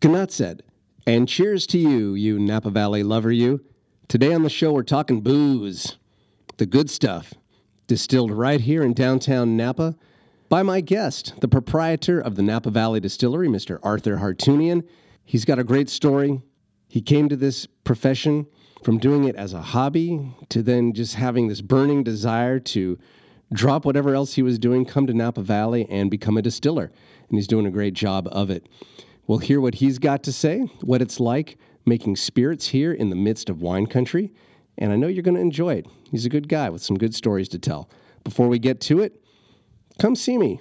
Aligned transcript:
Gnutset. 0.00 0.60
And 1.06 1.28
cheers 1.28 1.66
to 1.68 1.78
you, 1.78 2.14
you 2.14 2.38
Napa 2.38 2.70
Valley 2.70 3.02
lover, 3.02 3.30
you. 3.30 3.62
Today 4.08 4.32
on 4.32 4.42
the 4.42 4.48
show, 4.48 4.72
we're 4.72 4.82
talking 4.82 5.20
booze. 5.20 5.98
The 6.56 6.64
good 6.64 6.88
stuff. 6.88 7.34
Distilled 7.86 8.30
right 8.30 8.62
here 8.62 8.82
in 8.82 8.94
downtown 8.94 9.56
Napa 9.58 9.96
by 10.48 10.62
my 10.62 10.80
guest, 10.80 11.34
the 11.40 11.48
proprietor 11.48 12.18
of 12.18 12.36
the 12.36 12.42
Napa 12.42 12.70
Valley 12.70 12.98
Distillery, 12.98 13.48
Mr. 13.48 13.78
Arthur 13.82 14.16
Hartunian. 14.16 14.86
He's 15.24 15.44
got 15.44 15.58
a 15.58 15.64
great 15.64 15.90
story. 15.90 16.40
He 16.88 17.02
came 17.02 17.28
to 17.28 17.36
this 17.36 17.66
profession 17.84 18.46
from 18.82 18.98
doing 18.98 19.24
it 19.24 19.36
as 19.36 19.52
a 19.52 19.60
hobby 19.60 20.34
to 20.48 20.62
then 20.62 20.94
just 20.94 21.16
having 21.16 21.48
this 21.48 21.60
burning 21.60 22.02
desire 22.02 22.58
to 22.58 22.98
drop 23.52 23.84
whatever 23.84 24.14
else 24.14 24.34
he 24.34 24.42
was 24.42 24.58
doing, 24.58 24.86
come 24.86 25.06
to 25.06 25.12
Napa 25.12 25.42
Valley, 25.42 25.86
and 25.90 26.10
become 26.10 26.38
a 26.38 26.42
distiller. 26.42 26.90
And 27.28 27.38
he's 27.38 27.46
doing 27.46 27.66
a 27.66 27.70
great 27.70 27.94
job 27.94 28.28
of 28.32 28.48
it. 28.48 28.66
We'll 29.30 29.38
hear 29.38 29.60
what 29.60 29.76
he's 29.76 30.00
got 30.00 30.24
to 30.24 30.32
say, 30.32 30.62
what 30.80 31.00
it's 31.00 31.20
like 31.20 31.56
making 31.86 32.16
spirits 32.16 32.70
here 32.70 32.92
in 32.92 33.10
the 33.10 33.16
midst 33.16 33.48
of 33.48 33.62
wine 33.62 33.86
country, 33.86 34.32
and 34.76 34.92
I 34.92 34.96
know 34.96 35.06
you're 35.06 35.22
going 35.22 35.36
to 35.36 35.40
enjoy 35.40 35.74
it. 35.74 35.86
He's 36.10 36.26
a 36.26 36.28
good 36.28 36.48
guy 36.48 36.68
with 36.68 36.82
some 36.82 36.98
good 36.98 37.14
stories 37.14 37.48
to 37.50 37.58
tell. 37.60 37.88
Before 38.24 38.48
we 38.48 38.58
get 38.58 38.80
to 38.80 38.98
it, 38.98 39.22
come 40.00 40.16
see 40.16 40.36
me. 40.36 40.60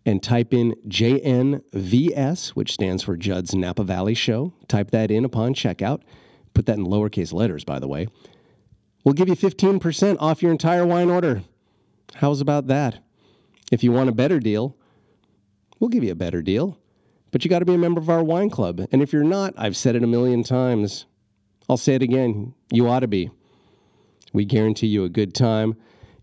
and 0.05 0.23
type 0.23 0.53
in 0.53 0.75
JNVS, 0.88 2.49
which 2.49 2.73
stands 2.73 3.03
for 3.03 3.17
Judd's 3.17 3.53
Napa 3.53 3.83
Valley 3.83 4.13
Show, 4.13 4.53
type 4.67 4.91
that 4.91 5.11
in 5.11 5.25
upon 5.25 5.53
checkout. 5.53 6.01
Put 6.53 6.66
that 6.66 6.77
in 6.77 6.85
lowercase 6.85 7.33
letters, 7.33 7.63
by 7.63 7.79
the 7.79 7.88
way. 7.88 8.07
We'll 9.03 9.13
give 9.13 9.29
you 9.29 9.35
15% 9.35 10.17
off 10.19 10.41
your 10.41 10.51
entire 10.51 10.85
wine 10.85 11.09
order. 11.09 11.43
How's 12.16 12.41
about 12.41 12.67
that? 12.67 13.03
If 13.71 13.83
you 13.83 13.91
want 13.91 14.09
a 14.09 14.13
better 14.13 14.39
deal, 14.39 14.75
we'll 15.79 15.89
give 15.89 16.03
you 16.03 16.11
a 16.11 16.16
better 16.16 16.41
deal. 16.41 16.77
But 17.31 17.43
you 17.43 17.49
got 17.49 17.59
to 17.59 17.65
be 17.65 17.73
a 17.73 17.77
member 17.77 18.01
of 18.01 18.09
our 18.09 18.23
wine 18.23 18.49
club. 18.49 18.85
And 18.91 19.01
if 19.01 19.13
you're 19.13 19.23
not, 19.23 19.53
I've 19.57 19.77
said 19.77 19.95
it 19.95 20.03
a 20.03 20.07
million 20.07 20.43
times. 20.43 21.05
I'll 21.69 21.77
say 21.77 21.95
it 21.95 22.01
again. 22.01 22.53
You 22.71 22.88
ought 22.88 22.99
to 22.99 23.07
be. 23.07 23.31
We 24.33 24.45
guarantee 24.45 24.88
you 24.88 25.03
a 25.03 25.09
good 25.09 25.33
time. 25.33 25.75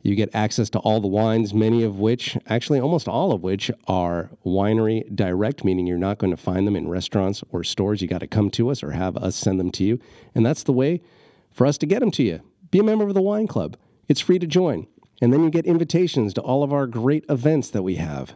You 0.02 0.14
get 0.14 0.34
access 0.34 0.70
to 0.70 0.78
all 0.78 1.00
the 1.00 1.08
wines, 1.08 1.52
many 1.52 1.82
of 1.82 1.98
which, 1.98 2.38
actually 2.46 2.78
almost 2.78 3.08
all 3.08 3.32
of 3.32 3.42
which, 3.42 3.70
are 3.86 4.30
winery 4.44 5.14
direct, 5.14 5.64
meaning 5.64 5.86
you're 5.86 5.98
not 5.98 6.18
going 6.18 6.30
to 6.30 6.36
find 6.36 6.66
them 6.66 6.76
in 6.76 6.88
restaurants 6.88 7.42
or 7.50 7.64
stores. 7.64 8.00
You 8.00 8.08
got 8.08 8.20
to 8.20 8.26
come 8.26 8.50
to 8.50 8.70
us 8.70 8.82
or 8.82 8.92
have 8.92 9.16
us 9.16 9.34
send 9.34 9.58
them 9.58 9.70
to 9.72 9.84
you. 9.84 9.98
And 10.34 10.46
that's 10.46 10.62
the 10.62 10.72
way 10.72 11.02
for 11.50 11.66
us 11.66 11.78
to 11.78 11.86
get 11.86 12.00
them 12.00 12.10
to 12.12 12.22
you. 12.22 12.40
Be 12.70 12.78
a 12.78 12.84
member 12.84 13.06
of 13.06 13.14
the 13.14 13.22
wine 13.22 13.46
club. 13.46 13.76
It's 14.06 14.20
free 14.20 14.38
to 14.38 14.46
join. 14.46 14.86
And 15.20 15.32
then 15.32 15.42
you 15.42 15.50
get 15.50 15.66
invitations 15.66 16.32
to 16.34 16.40
all 16.40 16.62
of 16.62 16.72
our 16.72 16.86
great 16.86 17.24
events 17.28 17.70
that 17.70 17.82
we 17.82 17.96
have. 17.96 18.34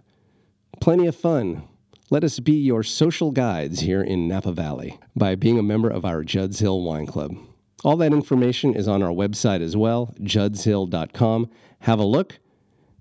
Plenty 0.81 1.07
of 1.07 1.15
fun. 1.15 1.69
Let 2.13 2.25
us 2.25 2.41
be 2.41 2.53
your 2.53 2.83
social 2.83 3.31
guides 3.31 3.81
here 3.81 4.03
in 4.03 4.29
Napa 4.29 4.53
Valley 4.53 4.99
by 5.17 5.35
being 5.35 5.59
a 5.59 5.63
member 5.63 5.89
of 5.89 6.05
our 6.05 6.23
Judd's 6.23 6.59
Hill 6.59 6.83
Wine 6.83 7.07
Club. 7.07 7.35
All 7.85 7.97
that 7.97 8.13
information 8.13 8.75
is 8.75 8.87
on 8.87 9.03
our 9.03 9.13
website 9.13 9.63
as 9.63 9.79
well, 9.79 10.13
juddshill.com. 10.21 11.49
Have 11.79 11.99
a 11.99 12.05
look. 12.05 12.39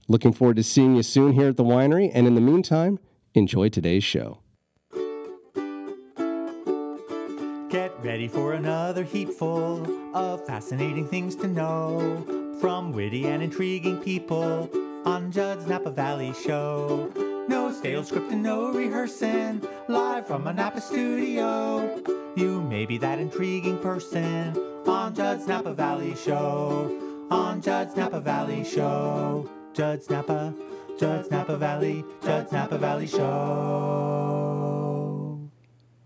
Looking 0.07 0.31
forward 0.31 0.55
to 0.55 0.63
seeing 0.63 0.95
you 0.95 1.03
soon 1.03 1.33
here 1.33 1.49
at 1.49 1.57
the 1.57 1.63
winery. 1.65 2.09
And 2.13 2.25
in 2.25 2.35
the 2.35 2.39
meantime, 2.39 2.99
enjoy 3.33 3.67
today's 3.67 4.05
show. 4.05 4.39
Get 7.69 7.91
ready 8.05 8.29
for 8.29 8.53
another 8.53 9.03
heapful 9.03 10.15
of 10.15 10.45
fascinating 10.47 11.05
things 11.09 11.35
to 11.35 11.47
know 11.47 12.55
from 12.61 12.93
witty 12.93 13.27
and 13.27 13.43
intriguing 13.43 13.97
people 13.97 14.69
on 15.03 15.33
Judd's 15.33 15.67
Napa 15.67 15.91
Valley 15.91 16.33
Show. 16.45 17.30
No 17.51 17.69
stale 17.69 18.03
script 18.05 18.31
and 18.31 18.41
no 18.41 18.71
rehearsing, 18.71 19.61
live 19.89 20.25
from 20.25 20.47
a 20.47 20.53
Napa 20.53 20.79
studio. 20.79 22.01
You 22.37 22.61
may 22.61 22.85
be 22.85 22.97
that 22.99 23.19
intriguing 23.19 23.77
person 23.79 24.55
on 24.87 25.13
Judd's 25.13 25.45
Napa 25.47 25.73
Valley 25.73 26.15
Show. 26.15 27.27
On 27.29 27.61
Judd's 27.61 27.93
Napa 27.97 28.21
Valley 28.21 28.63
Show. 28.63 29.49
Judd's 29.73 30.09
Napa, 30.09 30.53
Judd's 30.97 31.29
Napa 31.29 31.57
Valley, 31.57 32.05
Judd's 32.23 32.53
Napa 32.53 32.77
Valley 32.77 33.07
Show. 33.07 33.19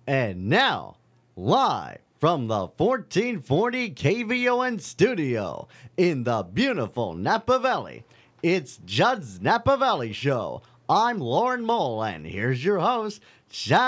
And 0.08 0.50
now, 0.50 0.96
live 1.36 2.00
from 2.20 2.48
the 2.48 2.66
1440 2.76 3.92
KVON 3.92 4.82
studio 4.82 5.68
in 5.96 6.24
the 6.24 6.42
beautiful 6.42 7.14
Napa 7.14 7.60
Valley, 7.60 8.04
it's 8.42 8.80
Judd's 8.84 9.40
Napa 9.40 9.78
Valley 9.78 10.12
Show. 10.12 10.64
I'm 10.88 11.20
Lauren 11.20 11.66
Mole, 11.66 12.04
and 12.04 12.28
here's 12.28 12.64
your 12.64 12.78
host, 12.78 13.20
Judd 13.50 13.80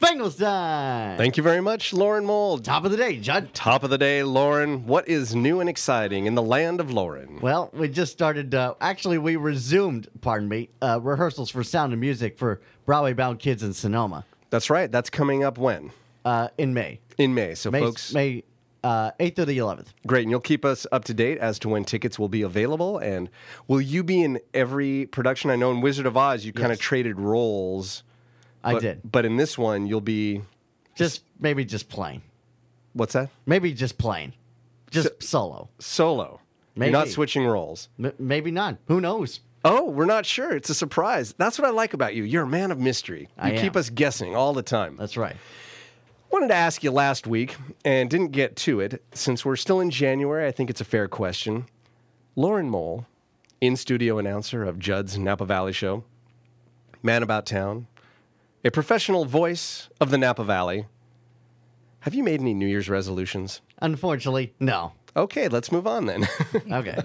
Finkelstein. 0.00 1.16
Thank 1.16 1.36
you 1.36 1.42
very 1.42 1.60
much, 1.60 1.92
Lauren 1.92 2.24
Mold. 2.24 2.64
Top 2.64 2.84
of 2.84 2.90
the 2.90 2.96
day, 2.96 3.18
Judd. 3.20 3.54
Top 3.54 3.84
of 3.84 3.90
the 3.90 3.98
day, 3.98 4.24
Lauren. 4.24 4.86
What 4.86 5.08
is 5.08 5.34
new 5.34 5.60
and 5.60 5.70
exciting 5.70 6.26
in 6.26 6.34
the 6.34 6.42
land 6.42 6.80
of 6.80 6.90
Lauren? 6.90 7.38
Well, 7.40 7.70
we 7.72 7.88
just 7.88 8.10
started. 8.10 8.54
Uh, 8.56 8.74
actually, 8.80 9.18
we 9.18 9.36
resumed. 9.36 10.08
Pardon 10.20 10.48
me. 10.48 10.70
Uh, 10.82 10.98
rehearsals 11.00 11.48
for 11.50 11.62
Sound 11.62 11.92
of 11.92 12.00
Music 12.00 12.36
for 12.36 12.60
Broadway 12.84 13.12
Bound 13.12 13.38
Kids 13.38 13.62
in 13.62 13.72
Sonoma 13.72 14.24
That's 14.50 14.68
right. 14.68 14.90
That's 14.90 15.10
coming 15.10 15.44
up 15.44 15.58
when? 15.58 15.92
uh, 16.24 16.48
in 16.58 16.74
May. 16.74 16.98
In 17.18 17.34
May. 17.34 17.54
So, 17.54 17.70
May 17.70 17.80
folks, 17.80 18.12
May 18.12 18.42
uh, 18.84 19.12
8th 19.18 19.36
to 19.36 19.44
the 19.46 19.58
11th. 19.58 19.86
great. 20.06 20.22
And 20.22 20.30
you'll 20.30 20.40
keep 20.40 20.64
us 20.64 20.86
up 20.92 21.04
to 21.06 21.14
date 21.14 21.38
as 21.38 21.58
to 21.60 21.68
when 21.68 21.84
tickets 21.84 22.18
will 22.18 22.28
be 22.28 22.42
available. 22.42 22.98
And 22.98 23.30
will 23.66 23.80
you 23.80 24.04
be 24.04 24.22
in 24.22 24.40
every 24.52 25.06
production? 25.06 25.50
I 25.50 25.56
know 25.56 25.70
in 25.70 25.80
Wizard 25.80 26.06
of 26.06 26.16
Oz, 26.16 26.44
you 26.44 26.52
kind 26.52 26.70
of 26.70 26.78
traded 26.78 27.18
roles. 27.18 28.02
I 28.62 28.74
but, 28.74 28.82
did. 28.82 29.00
But 29.10 29.24
in 29.24 29.36
this 29.36 29.58
one, 29.58 29.86
you'll 29.86 30.00
be. 30.00 30.42
Just 30.94 31.24
maybe 31.40 31.64
just 31.64 31.88
plain. 31.88 32.22
What's 32.92 33.14
that? 33.14 33.30
Maybe 33.46 33.72
just 33.72 33.98
plain. 33.98 34.34
Just 34.90 35.22
solo. 35.22 35.70
Solo. 35.80 36.40
You're 36.76 36.90
not 36.90 37.08
switching 37.08 37.44
roles. 37.46 37.88
M- 37.98 38.12
maybe 38.18 38.50
not. 38.50 38.76
Who 38.86 39.00
knows? 39.00 39.40
Oh, 39.64 39.88
we're 39.90 40.04
not 40.04 40.26
sure. 40.26 40.54
It's 40.54 40.68
a 40.70 40.74
surprise. 40.74 41.34
That's 41.38 41.58
what 41.58 41.66
I 41.66 41.70
like 41.70 41.94
about 41.94 42.14
you. 42.14 42.22
You're 42.22 42.42
a 42.42 42.48
man 42.48 42.70
of 42.70 42.78
mystery. 42.78 43.22
You 43.22 43.26
I 43.38 43.50
keep 43.52 43.74
am. 43.74 43.80
us 43.80 43.88
guessing 43.88 44.36
all 44.36 44.52
the 44.52 44.62
time. 44.62 44.96
That's 44.98 45.16
right. 45.16 45.36
Wanted 46.34 46.48
to 46.48 46.54
ask 46.54 46.82
you 46.82 46.90
last 46.90 47.28
week 47.28 47.54
and 47.84 48.10
didn't 48.10 48.32
get 48.32 48.56
to 48.56 48.80
it. 48.80 49.00
Since 49.14 49.44
we're 49.44 49.54
still 49.54 49.78
in 49.78 49.90
January, 49.90 50.48
I 50.48 50.50
think 50.50 50.68
it's 50.68 50.80
a 50.80 50.84
fair 50.84 51.06
question. 51.06 51.66
Lauren 52.34 52.68
Mole, 52.68 53.06
in 53.60 53.76
studio 53.76 54.18
announcer 54.18 54.64
of 54.64 54.80
Judd's 54.80 55.16
Napa 55.16 55.44
Valley 55.46 55.72
Show, 55.72 56.02
man 57.04 57.22
about 57.22 57.46
town, 57.46 57.86
a 58.64 58.72
professional 58.72 59.26
voice 59.26 59.88
of 60.00 60.10
the 60.10 60.18
Napa 60.18 60.42
Valley. 60.42 60.86
Have 62.00 62.14
you 62.16 62.24
made 62.24 62.40
any 62.40 62.52
New 62.52 62.66
Year's 62.66 62.88
resolutions? 62.88 63.60
Unfortunately, 63.80 64.54
no. 64.58 64.92
Okay, 65.14 65.46
let's 65.46 65.70
move 65.70 65.86
on 65.86 66.06
then. 66.06 66.26
Okay. 66.72 66.98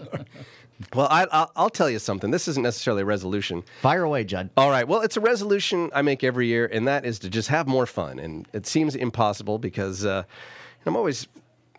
Well, 0.94 1.08
I, 1.10 1.28
I'll, 1.32 1.52
I'll 1.56 1.70
tell 1.70 1.90
you 1.90 2.00
something. 2.00 2.32
This 2.32 2.48
isn't 2.48 2.64
necessarily 2.64 3.02
a 3.02 3.06
resolution. 3.06 3.64
Fire 3.82 4.04
away, 4.04 4.24
Judd. 4.24 4.50
All 4.56 4.70
right. 4.70 4.88
Well, 4.88 5.02
it's 5.02 5.18
a 5.18 5.22
resolution 5.22 5.90
I 5.94 6.02
make 6.02 6.24
every 6.24 6.48
year, 6.48 6.66
and 6.72 6.88
that 6.88 7.06
is 7.06 7.20
to 7.20 7.30
just 7.30 7.50
have 7.50 7.68
more 7.68 7.86
fun. 7.86 8.20
And 8.20 8.48
it 8.54 8.66
seems 8.66 8.96
impossible 8.96 9.60
because 9.60 10.06
uh, 10.06 10.24
I'm 10.86 10.96
always 10.96 11.28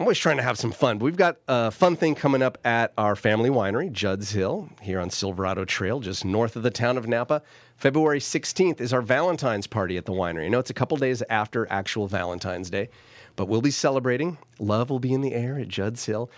I'm 0.01 0.05
always 0.05 0.19
trying 0.19 0.39
to 0.39 0.43
have 0.43 0.59
some 0.59 0.73
fun. 0.73 0.97
But 0.97 1.05
we've 1.05 1.17
got 1.17 1.37
a 1.47 1.71
fun 1.71 1.95
thing 1.95 2.15
coming 2.15 2.41
up 2.41 2.57
at 2.65 2.95
our 2.97 3.15
family 3.15 3.51
winery, 3.51 3.93
Judd's 3.93 4.33
Hill, 4.33 4.71
here 4.81 4.99
on 4.99 5.11
Silverado 5.11 5.67
Trail, 5.67 6.01
just 6.01 6.25
north 6.25 6.57
of 6.57 6.63
the 6.63 6.71
town 6.71 6.97
of 6.97 7.07
Napa. 7.07 7.43
February 7.77 8.19
16th 8.19 8.81
is 8.81 8.95
our 8.95 9.03
Valentine's 9.03 9.67
party 9.67 9.99
at 9.99 10.07
the 10.07 10.13
winery. 10.13 10.47
I 10.47 10.49
know 10.49 10.59
it's 10.59 10.71
a 10.71 10.75
couple 10.75 10.97
days 10.97 11.23
after 11.29 11.71
actual 11.71 12.07
Valentine's 12.07 12.71
Day, 12.71 12.89
but 13.37 13.47
we'll 13.47 13.61
be 13.61 13.71
celebrating. 13.71 14.39
Love 14.59 14.89
will 14.89 15.01
be 15.01 15.13
in 15.13 15.21
the 15.21 15.35
air 15.35 15.59
at 15.59 15.69
Judd's 15.69 16.07
Hill. 16.07 16.31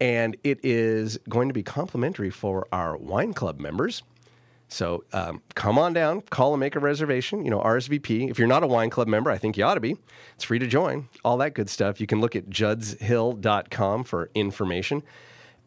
And 0.00 0.36
it 0.44 0.60
is 0.62 1.18
going 1.28 1.48
to 1.48 1.54
be 1.54 1.62
complimentary 1.62 2.30
for 2.30 2.66
our 2.72 2.96
wine 2.96 3.32
club 3.32 3.58
members. 3.60 4.02
So 4.68 5.04
um, 5.12 5.42
come 5.54 5.78
on 5.78 5.92
down, 5.92 6.22
call 6.22 6.52
and 6.52 6.60
make 6.60 6.74
a 6.74 6.80
reservation. 6.80 7.44
You 7.44 7.50
know, 7.50 7.60
RSVP. 7.60 8.30
If 8.30 8.38
you're 8.38 8.48
not 8.48 8.62
a 8.62 8.66
wine 8.66 8.90
club 8.90 9.08
member, 9.08 9.30
I 9.30 9.38
think 9.38 9.56
you 9.56 9.64
ought 9.64 9.74
to 9.74 9.80
be. 9.80 9.96
It's 10.34 10.44
free 10.44 10.58
to 10.58 10.66
join. 10.66 11.08
All 11.24 11.36
that 11.38 11.54
good 11.54 11.70
stuff. 11.70 12.00
You 12.00 12.06
can 12.06 12.20
look 12.20 12.34
at 12.34 12.50
juddshill.com 12.50 14.04
for 14.04 14.30
information. 14.34 15.02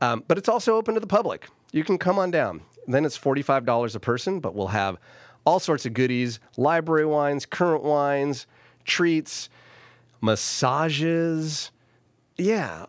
Um, 0.02 0.24
but 0.28 0.38
it's 0.38 0.50
also 0.50 0.76
open 0.76 0.94
to 0.94 1.00
the 1.00 1.08
public. 1.08 1.48
You 1.72 1.84
can 1.84 1.98
come 1.98 2.20
on 2.20 2.31
down. 2.31 2.62
Then 2.88 3.06
it's 3.06 3.18
$45 3.18 3.96
a 3.96 4.00
person, 4.00 4.40
but 4.40 4.56
we'll 4.56 4.68
have 4.68 4.98
all 5.46 5.60
sorts 5.60 5.86
of 5.86 5.94
goodies 5.94 6.40
library 6.58 7.06
wines, 7.06 7.46
current 7.46 7.84
wines, 7.84 8.48
treats, 8.86 9.50
massages. 10.22 11.72
Yeah, 12.38 12.86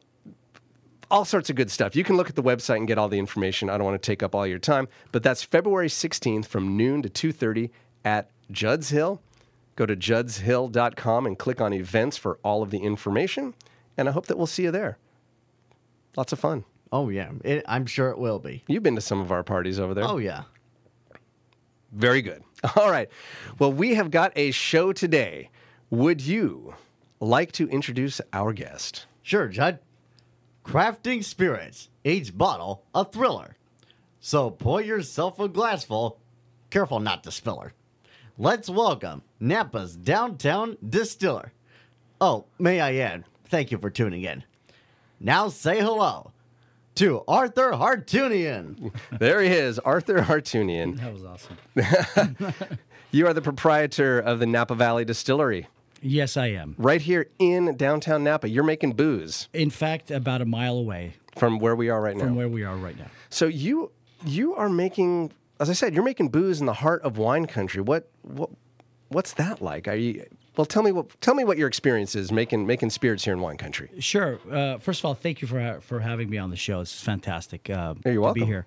all 1.11 1.25
sorts 1.25 1.51
of 1.51 1.57
good 1.57 1.71
stuff. 1.71 1.97
You 1.97 2.05
can 2.05 2.17
look 2.17 2.29
at 2.29 2.37
the 2.37 2.43
website 2.43 2.77
and 2.77 2.87
get 2.87 2.99
all 2.99 3.09
the 3.09 3.19
information. 3.19 3.69
I 3.69 3.77
don't 3.77 3.85
want 3.85 4.01
to 4.01 4.07
take 4.07 4.23
up 4.23 4.35
all 4.35 4.47
your 4.47 4.59
time, 4.59 4.89
but 5.13 5.23
that's 5.23 5.43
February 5.43 5.89
16th 5.89 6.47
from 6.47 6.77
noon 6.77 7.03
to 7.03 7.09
2:30 7.09 7.71
at 8.05 8.31
Judd's 8.51 8.91
Hill. 8.91 9.21
Go 9.77 9.87
to 9.87 9.97
juddshill.com 9.97 11.27
and 11.27 11.39
click 11.39 11.61
on 11.61 11.73
events 11.73 12.17
for 12.17 12.39
all 12.45 12.63
of 12.63 12.71
the 12.71 12.79
information, 12.79 13.55
and 13.97 14.09
I 14.09 14.13
hope 14.13 14.27
that 14.27 14.37
we'll 14.37 14.47
see 14.47 14.65
you 14.65 14.71
there. 14.71 14.99
Lots 16.17 16.33
of 16.33 16.39
fun. 16.39 16.65
Oh 16.93 17.09
yeah, 17.09 17.31
it, 17.45 17.65
I'm 17.67 17.87
sure 17.87 18.11
it 18.11 18.19
will 18.19 18.39
be. 18.39 18.63
You've 18.67 18.83
been 18.83 18.97
to 18.97 19.01
some 19.01 19.21
of 19.21 19.31
our 19.33 19.43
parties 19.43 19.79
over 19.79 19.95
there. 19.95 20.05
Oh 20.05 20.19
yeah. 20.19 20.43
Very 21.93 22.23
good. 22.23 22.43
All 22.77 22.91
right. 22.91 23.09
Well, 23.59 23.73
we 23.73 23.95
have 23.95 24.11
got 24.11 24.33
a 24.37 24.51
show 24.53 24.93
today. 24.93 25.51
Would 25.91 26.21
you 26.21 26.75
like 27.19 27.53
to 27.53 27.69
introduce 27.69 28.21
our 28.33 28.53
guest? 28.53 29.07
Sure, 29.23 29.49
Judd. 29.49 29.81
Crafting 30.65 31.25
spirits, 31.25 31.89
each 32.05 32.37
bottle 32.37 32.85
a 32.95 33.05
thriller. 33.05 33.57
So 34.21 34.51
pour 34.51 34.81
yourself 34.81 35.39
a 35.41 35.49
glassful. 35.49 36.19
Careful 36.71 37.01
not 37.01 37.25
to 37.25 37.33
spill 37.33 37.61
her. 37.61 37.73
Let's 38.39 38.71
welcome 38.71 39.23
Napa's 39.41 39.97
downtown 39.97 40.77
distiller. 40.87 41.53
Oh, 42.21 42.45
may 42.59 42.81
I 42.81 42.95
add, 42.97 43.25
thank 43.47 43.71
you 43.71 43.79
for 43.79 43.91
tuning 43.91 44.23
in. 44.23 44.45
Now 45.19 45.49
say 45.49 45.81
hello 45.81 46.33
to 46.97 47.23
Arthur 47.27 47.73
Hartunian. 47.73 48.93
There 49.19 49.41
he 49.43 49.49
is, 49.49 49.79
Arthur 49.81 50.23
Hartunian. 50.23 50.99
That 50.99 51.13
was 51.13 51.25
awesome. 51.25 52.55
You 53.13 53.27
are 53.27 53.35
the 53.35 53.43
proprietor 53.43 54.21
of 54.21 54.39
the 54.39 54.47
Napa 54.47 54.77
Valley 54.77 55.05
Distillery, 55.05 55.67
Yes, 56.03 56.37
I 56.37 56.47
am. 56.49 56.75
right 56.79 57.01
here 57.01 57.29
in 57.39 57.77
downtown 57.77 58.25
Napa. 58.25 58.49
You're 58.49 58.65
making 58.65 58.93
booze 58.95 59.49
In 59.53 59.71
fact, 59.71 60.11
about 60.11 60.41
a 60.41 60.45
mile 60.47 60.77
away 60.77 61.15
from 61.37 61.59
where 61.59 61.77
we 61.77 61.89
are 61.91 62.01
right 62.01 62.17
now. 62.17 62.25
from 62.25 62.37
where 62.37 62.49
we 62.49 62.65
are 62.65 62.77
right 62.77 62.99
now. 62.99 63.07
So 63.29 63.47
you 63.47 63.93
you 64.25 64.55
are 64.55 64.69
making, 64.69 65.33
as 65.59 65.71
I 65.71 65.73
said, 65.75 65.95
you're 65.95 66.05
making 66.05 66.29
booze 66.31 66.61
in 66.61 66.67
the 66.67 66.75
heart 66.75 67.03
of 67.03 67.19
wine 67.19 67.47
country. 67.47 67.81
What 67.83 68.11
what 68.23 68.51
what's 69.09 69.33
that 69.35 69.61
like? 69.63 69.89
Are 69.89 69.95
you 69.95 70.25
well? 70.57 70.65
Tell 70.67 70.83
me 70.83 70.93
what 70.93 71.21
tell 71.21 71.35
me 71.35 71.45
what 71.45 71.59
your 71.59 71.69
experience 71.69 72.15
is 72.15 72.31
making 72.33 72.67
making 72.67 72.91
spirits 72.91 73.25
here 73.25 73.35
in 73.35 73.41
wine 73.41 73.57
country. 73.59 73.91
Sure. 73.99 74.39
Uh, 74.51 74.79
first 74.79 75.01
of 75.01 75.05
all, 75.07 75.15
thank 75.15 75.41
you 75.43 75.49
for 75.49 75.61
ha- 75.61 75.81
for 75.81 76.01
having 76.01 76.29
me 76.31 76.39
on 76.39 76.51
the 76.51 76.57
show. 76.57 76.81
It's 76.81 77.01
fantastic. 77.01 77.69
Uh, 77.71 77.95
You're 78.05 78.15
to 78.15 78.21
welcome. 78.21 78.41
be 78.43 78.47
here. 78.47 78.67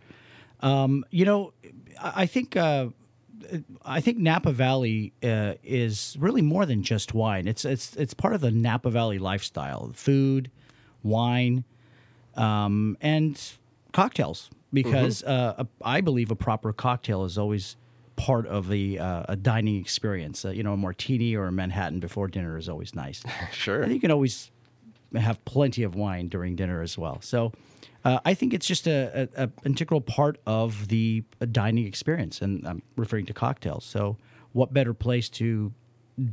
Um, 0.61 1.03
you 1.09 1.25
know, 1.25 1.53
I 1.99 2.23
I 2.23 2.25
think 2.25 2.55
uh, 2.55 2.87
I 3.85 4.01
think 4.01 4.17
Napa 4.17 4.51
Valley 4.51 5.13
uh, 5.23 5.53
is 5.63 6.15
really 6.19 6.41
more 6.41 6.65
than 6.65 6.83
just 6.83 7.13
wine. 7.13 7.47
It's 7.47 7.65
it's 7.65 7.95
it's 7.95 8.13
part 8.13 8.33
of 8.33 8.41
the 8.41 8.51
Napa 8.51 8.89
Valley 8.89 9.19
lifestyle: 9.19 9.91
food, 9.93 10.49
wine, 11.03 11.63
um, 12.35 12.97
and 13.01 13.39
cocktails. 13.91 14.49
Because 14.71 15.23
uh, 15.23 15.53
a- 15.59 15.67
I 15.83 16.01
believe 16.01 16.31
a 16.31 16.35
proper 16.35 16.73
cocktail 16.73 17.25
is 17.25 17.37
always 17.37 17.75
part 18.15 18.47
of 18.47 18.69
the 18.69 18.97
uh, 18.99 19.23
a 19.29 19.35
dining 19.35 19.79
experience. 19.79 20.45
Uh, 20.45 20.49
you 20.49 20.63
know, 20.63 20.73
a 20.73 20.77
martini 20.77 21.35
or 21.35 21.45
a 21.45 21.51
Manhattan 21.51 21.99
before 21.99 22.27
dinner 22.27 22.57
is 22.57 22.67
always 22.69 22.95
nice. 22.95 23.23
Sure. 23.51 23.83
And 23.83 23.93
you 23.93 23.99
can 23.99 24.09
always 24.09 24.49
have 25.15 25.43
plenty 25.45 25.83
of 25.83 25.93
wine 25.93 26.27
during 26.27 26.55
dinner 26.55 26.81
as 26.81 26.97
well. 26.97 27.21
So 27.21 27.51
uh, 28.05 28.19
I 28.25 28.33
think 28.33 28.53
it's 28.53 28.65
just 28.67 28.87
a, 28.87 29.29
a, 29.35 29.43
a 29.45 29.49
integral 29.65 30.01
part 30.01 30.37
of 30.45 30.87
the 30.89 31.23
uh, 31.41 31.45
dining 31.51 31.85
experience, 31.85 32.41
and 32.41 32.67
I'm 32.67 32.81
referring 32.95 33.25
to 33.27 33.33
cocktails. 33.33 33.85
So 33.85 34.17
what 34.51 34.73
better 34.73 34.93
place 34.93 35.29
to 35.29 35.71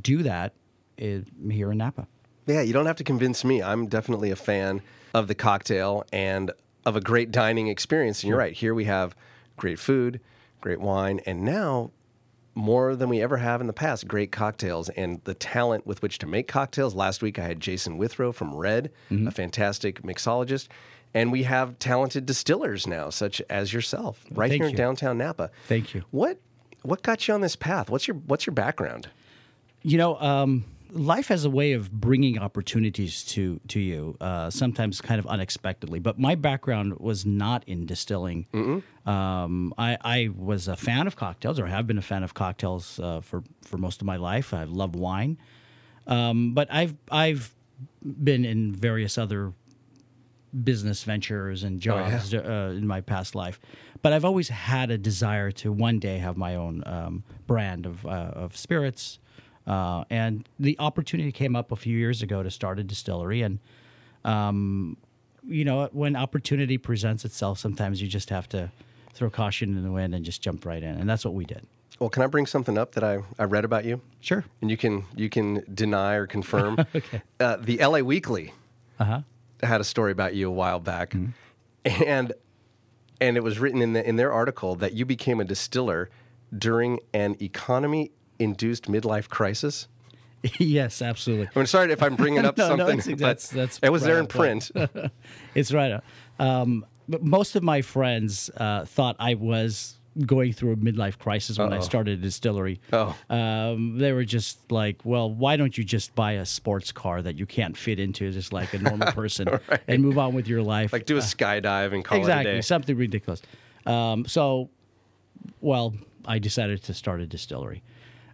do 0.01 0.23
that 0.23 0.53
is 0.97 1.25
here 1.49 1.71
in 1.71 1.77
Napa? 1.77 2.07
Yeah, 2.47 2.61
you 2.61 2.73
don't 2.73 2.85
have 2.87 2.97
to 2.97 3.03
convince 3.03 3.43
me. 3.45 3.61
I'm 3.63 3.87
definitely 3.87 4.31
a 4.31 4.35
fan 4.35 4.81
of 5.13 5.27
the 5.27 5.35
cocktail 5.35 6.03
and 6.11 6.51
of 6.85 6.95
a 6.95 7.01
great 7.01 7.31
dining 7.31 7.67
experience. 7.67 8.23
And 8.23 8.29
you're 8.29 8.37
right. 8.37 8.53
Here 8.53 8.73
we 8.73 8.85
have 8.85 9.15
great 9.57 9.79
food, 9.79 10.19
great 10.59 10.79
wine, 10.81 11.21
and 11.25 11.43
now 11.43 11.91
more 12.53 12.95
than 12.97 13.07
we 13.07 13.21
ever 13.21 13.37
have 13.37 13.61
in 13.61 13.67
the 13.67 13.73
past, 13.73 14.07
great 14.07 14.31
cocktails 14.31 14.89
and 14.89 15.21
the 15.23 15.33
talent 15.33 15.87
with 15.87 16.01
which 16.01 16.17
to 16.19 16.25
make 16.27 16.47
cocktails. 16.49 16.93
Last 16.93 17.21
week 17.21 17.39
I 17.39 17.43
had 17.43 17.59
Jason 17.61 17.97
Withrow 17.97 18.31
from 18.33 18.53
Redd, 18.53 18.91
Mm-hmm. 19.09 19.27
a 19.27 19.31
fantastic 19.31 20.01
mixologist. 20.01 20.67
And 21.13 21.31
we 21.31 21.43
have 21.43 21.77
talented 21.79 22.25
distillers 22.25 22.87
now, 22.87 23.09
such 23.09 23.41
as 23.49 23.73
yourself, 23.73 24.23
right 24.31 24.49
thank 24.49 24.61
here 24.61 24.69
in 24.69 24.75
downtown 24.75 25.17
Napa. 25.17 25.51
Thank 25.67 25.93
you. 25.93 26.03
What 26.11 26.39
what 26.83 27.03
got 27.03 27.27
you 27.27 27.33
on 27.33 27.41
this 27.41 27.55
path? 27.55 27.89
What's 27.89 28.07
your 28.07 28.15
what's 28.15 28.45
your 28.45 28.53
background? 28.53 29.09
You 29.83 29.97
know, 29.97 30.19
um, 30.19 30.63
life 30.91 31.27
has 31.27 31.45
a 31.45 31.49
way 31.49 31.73
of 31.73 31.91
bringing 31.91 32.37
opportunities 32.39 33.23
to 33.23 33.59
to 33.69 33.79
you, 33.79 34.15
uh, 34.21 34.49
sometimes 34.49 35.01
kind 35.01 35.19
of 35.19 35.27
unexpectedly. 35.27 35.99
But 35.99 36.19
my 36.19 36.35
background 36.35 36.99
was 36.99 37.25
not 37.25 37.63
in 37.67 37.85
distilling. 37.85 38.47
Um, 39.05 39.73
I, 39.77 39.97
I 40.01 40.29
was 40.35 40.67
a 40.67 40.75
fan 40.75 41.07
of 41.07 41.15
cocktails, 41.15 41.59
or 41.59 41.67
have 41.67 41.87
been 41.87 41.97
a 41.97 42.03
fan 42.03 42.23
of 42.23 42.33
cocktails 42.33 42.99
uh, 42.99 43.21
for 43.21 43.43
for 43.61 43.77
most 43.77 44.01
of 44.01 44.07
my 44.07 44.17
life. 44.17 44.53
I 44.53 44.65
love 44.65 44.95
wine, 44.95 45.37
um, 46.07 46.53
but 46.53 46.71
I've 46.71 46.95
I've 47.11 47.53
been 48.01 48.45
in 48.45 48.73
various 48.73 49.17
other 49.17 49.53
business 50.63 51.03
ventures 51.03 51.63
and 51.63 51.79
jobs 51.79 52.33
uh, 52.33 52.73
in 52.75 52.85
my 52.87 53.01
past 53.01 53.35
life. 53.35 53.59
But 54.01 54.13
I've 54.13 54.25
always 54.25 54.49
had 54.49 54.91
a 54.91 54.97
desire 54.97 55.51
to 55.51 55.71
one 55.71 55.99
day 55.99 56.17
have 56.17 56.37
my 56.37 56.55
own 56.55 56.83
um, 56.85 57.23
brand 57.47 57.85
of, 57.85 58.05
uh, 58.05 58.09
of 58.09 58.57
spirits. 58.57 59.19
Uh, 59.67 60.03
and 60.09 60.47
the 60.59 60.75
opportunity 60.79 61.31
came 61.31 61.55
up 61.55 61.71
a 61.71 61.75
few 61.75 61.97
years 61.97 62.21
ago 62.21 62.41
to 62.43 62.49
start 62.49 62.79
a 62.79 62.83
distillery. 62.83 63.41
And, 63.43 63.59
um, 64.25 64.97
you 65.47 65.63
know, 65.63 65.87
when 65.91 66.15
opportunity 66.15 66.77
presents 66.77 67.25
itself, 67.25 67.59
sometimes 67.59 68.01
you 68.01 68.07
just 68.07 68.29
have 68.29 68.49
to 68.49 68.71
throw 69.13 69.29
caution 69.29 69.77
in 69.77 69.83
the 69.83 69.91
wind 69.91 70.15
and 70.15 70.25
just 70.25 70.41
jump 70.41 70.65
right 70.65 70.81
in. 70.81 70.95
And 70.95 71.09
that's 71.09 71.23
what 71.23 71.33
we 71.33 71.45
did. 71.45 71.65
Well, 71.99 72.09
can 72.09 72.23
I 72.23 72.27
bring 72.27 72.47
something 72.47 72.77
up 72.79 72.93
that 72.93 73.03
I, 73.03 73.19
I 73.37 73.43
read 73.43 73.63
about 73.63 73.85
you? 73.85 74.01
Sure. 74.21 74.43
and 74.61 74.71
you 74.71 74.77
can 74.77 75.03
you 75.15 75.29
can 75.29 75.63
deny 75.71 76.15
or 76.15 76.25
confirm. 76.25 76.79
okay. 76.95 77.21
Uh, 77.39 77.57
the 77.57 77.79
L.A. 77.79 78.01
Weekly 78.01 78.53
Uh 78.99 79.03
huh. 79.03 79.21
Had 79.63 79.81
a 79.81 79.83
story 79.83 80.11
about 80.11 80.35
you 80.35 80.47
a 80.47 80.51
while 80.51 80.79
back, 80.79 81.13
and 81.85 82.33
and 83.19 83.37
it 83.37 83.43
was 83.43 83.59
written 83.59 83.81
in 83.81 83.93
the, 83.93 84.07
in 84.07 84.15
their 84.15 84.31
article 84.31 84.75
that 84.75 84.93
you 84.93 85.05
became 85.05 85.39
a 85.39 85.43
distiller 85.45 86.09
during 86.57 86.99
an 87.13 87.35
economy-induced 87.39 88.85
midlife 88.85 89.29
crisis. 89.29 89.87
yes, 90.57 91.01
absolutely. 91.03 91.47
I'm 91.55 91.67
sorry 91.67 91.91
if 91.91 92.01
I'm 92.01 92.15
bringing 92.15 92.45
up 92.45 92.57
No, 92.57 92.75
no, 92.75 92.87
something, 92.87 93.13
but 93.15 93.19
that's- 93.19 93.49
that's 93.49 93.79
it 93.83 93.89
was 93.91 94.01
right 94.01 94.07
there 94.07 94.19
in 94.19 94.27
print. 94.27 94.71
It's 95.55 95.71
right. 95.71 96.01
Um, 96.39 96.85
but 97.07 97.21
most 97.23 97.55
of 97.55 97.61
my 97.63 97.81
friends 97.81 98.49
uh, 98.57 98.85
thought 98.85 99.15
I 99.19 99.35
was 99.35 99.99
going 100.25 100.51
through 100.51 100.73
a 100.73 100.75
midlife 100.75 101.17
crisis 101.17 101.57
when 101.57 101.71
I 101.71 101.77
Uh-oh. 101.77 101.81
started 101.83 102.19
a 102.19 102.21
distillery. 102.21 102.81
Oh. 102.91 103.15
Um, 103.29 103.97
they 103.97 104.11
were 104.11 104.25
just 104.25 104.69
like, 104.71 104.97
well, 105.05 105.31
why 105.31 105.55
don't 105.55 105.77
you 105.77 105.83
just 105.85 106.13
buy 106.15 106.33
a 106.33 106.45
sports 106.45 106.91
car 106.91 107.21
that 107.21 107.37
you 107.37 107.45
can't 107.45 107.77
fit 107.77 107.99
into 107.99 108.29
just 108.31 108.51
like 108.51 108.73
a 108.73 108.79
normal 108.79 109.11
person 109.13 109.47
and 109.87 110.01
move 110.03 110.17
on 110.17 110.33
with 110.33 110.47
your 110.47 110.61
life? 110.61 110.91
like 110.91 111.05
do 111.05 111.15
a 111.17 111.21
skydive 111.21 111.93
and 111.93 112.03
call 112.03 112.17
it 112.17 112.21
a 112.21 112.23
exactly, 112.23 112.51
day. 112.53 112.61
something 112.61 112.97
ridiculous. 112.97 113.41
Um, 113.85 114.25
so, 114.25 114.69
well, 115.61 115.93
I 116.25 116.39
decided 116.39 116.83
to 116.83 116.93
start 116.93 117.21
a 117.21 117.25
distillery. 117.25 117.81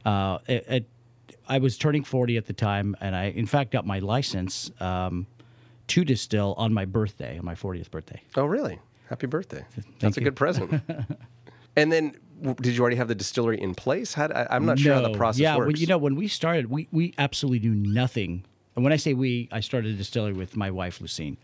Uh, 0.04 0.40
it, 0.48 0.66
it, 0.68 0.90
I 1.48 1.60
was 1.60 1.78
turning 1.78 2.04
40 2.04 2.38
at 2.38 2.46
the 2.48 2.54
time, 2.54 2.96
and 3.02 3.16
I, 3.16 3.26
in 3.26 3.46
fact, 3.46 3.72
got 3.72 3.86
my 3.86 4.00
license 4.00 4.72
um, 4.80 5.28
to 5.88 6.04
distill 6.04 6.56
on 6.58 6.74
my 6.74 6.86
birthday, 6.86 7.38
on 7.38 7.46
my 7.46 7.56
40th 7.56 7.92
birthday. 7.92 8.22
Oh, 8.36 8.46
really? 8.46 8.80
Happy 9.10 9.28
birthday! 9.28 9.64
That's 10.00 10.18
a 10.18 10.20
you. 10.20 10.26
good 10.26 10.36
present. 10.36 10.82
and 11.78 11.92
then, 11.92 12.16
did 12.62 12.76
you 12.76 12.82
already 12.82 12.98
have 12.98 13.08
the 13.08 13.16
distillery 13.16 13.62
in 13.62 13.74
place? 13.76 14.14
How, 14.14 14.26
I, 14.28 14.48
I'm 14.56 14.66
not 14.66 14.78
sure 14.80 14.94
how 14.94 15.02
the 15.02 15.14
process 15.18 15.40
yeah, 15.40 15.56
works. 15.56 15.68
when, 15.68 15.76
you 15.78 15.88
know, 15.88 15.98
when 15.98 16.16
we 16.16 16.28
started, 16.28 16.70
we, 16.70 16.90
we 16.92 17.14
absolutely 17.18 17.68
knew 17.70 17.76
nothing. 17.76 18.44
And 18.76 18.84
when 18.84 18.92
I 18.94 18.98
say 18.98 19.14
we, 19.14 19.48
I 19.52 19.62
started 19.62 19.94
a 19.94 19.98
distillery 19.98 20.34
with 20.34 20.56
my 20.58 20.70
wife, 20.72 21.00
Lucine. 21.00 21.38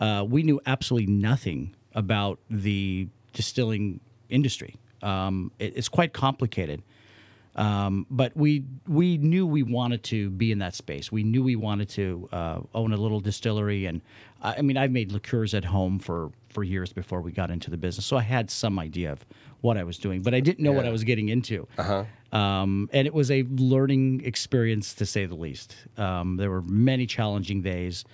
Uh, 0.00 0.24
we 0.28 0.42
knew 0.42 0.60
absolutely 0.66 1.12
nothing 1.12 1.74
about 1.94 2.38
the 2.48 3.08
distilling 3.32 4.00
industry. 4.28 4.76
Um, 5.02 5.50
it- 5.58 5.74
it's 5.76 5.88
quite 5.88 6.12
complicated. 6.12 6.82
Um, 7.56 8.06
but 8.08 8.34
we 8.36 8.64
we 8.86 9.18
knew 9.18 9.44
we 9.44 9.64
wanted 9.64 10.04
to 10.04 10.30
be 10.30 10.52
in 10.52 10.60
that 10.60 10.72
space. 10.74 11.10
We 11.10 11.24
knew 11.24 11.42
we 11.42 11.56
wanted 11.56 11.88
to 11.90 12.28
uh, 12.32 12.60
own 12.74 12.92
a 12.92 12.96
little 12.96 13.18
distillery, 13.18 13.86
and 13.86 14.00
I 14.40 14.54
I 14.58 14.62
mean, 14.62 14.76
I've 14.76 14.92
made 14.92 15.10
liqueurs 15.10 15.52
at 15.52 15.64
home 15.64 15.98
for 15.98 16.30
for 16.50 16.64
years 16.64 16.92
before 16.92 17.20
we 17.20 17.32
got 17.32 17.50
into 17.50 17.70
the 17.70 17.76
business, 17.76 18.06
so 18.06 18.16
I 18.16 18.22
had 18.22 18.50
some 18.50 18.78
idea 18.78 19.12
of 19.12 19.24
what 19.60 19.76
I 19.76 19.84
was 19.84 19.98
doing, 19.98 20.22
but 20.22 20.34
I 20.34 20.40
didn't 20.40 20.62
know 20.64 20.72
what 20.72 20.86
I 20.86 20.90
was 20.90 21.04
getting 21.04 21.28
into. 21.28 21.68
Uh-huh. 21.78 22.04
Um, 22.36 22.88
and 22.92 23.06
it 23.06 23.14
was 23.14 23.30
a 23.30 23.42
learning 23.42 24.22
experience 24.24 24.94
to 24.94 25.06
say 25.06 25.26
the 25.26 25.34
least. 25.34 25.76
Um, 25.96 26.36
there 26.36 26.50
were 26.50 26.62
many 26.62 27.06
challenging 27.06 27.62
days, 27.62 28.04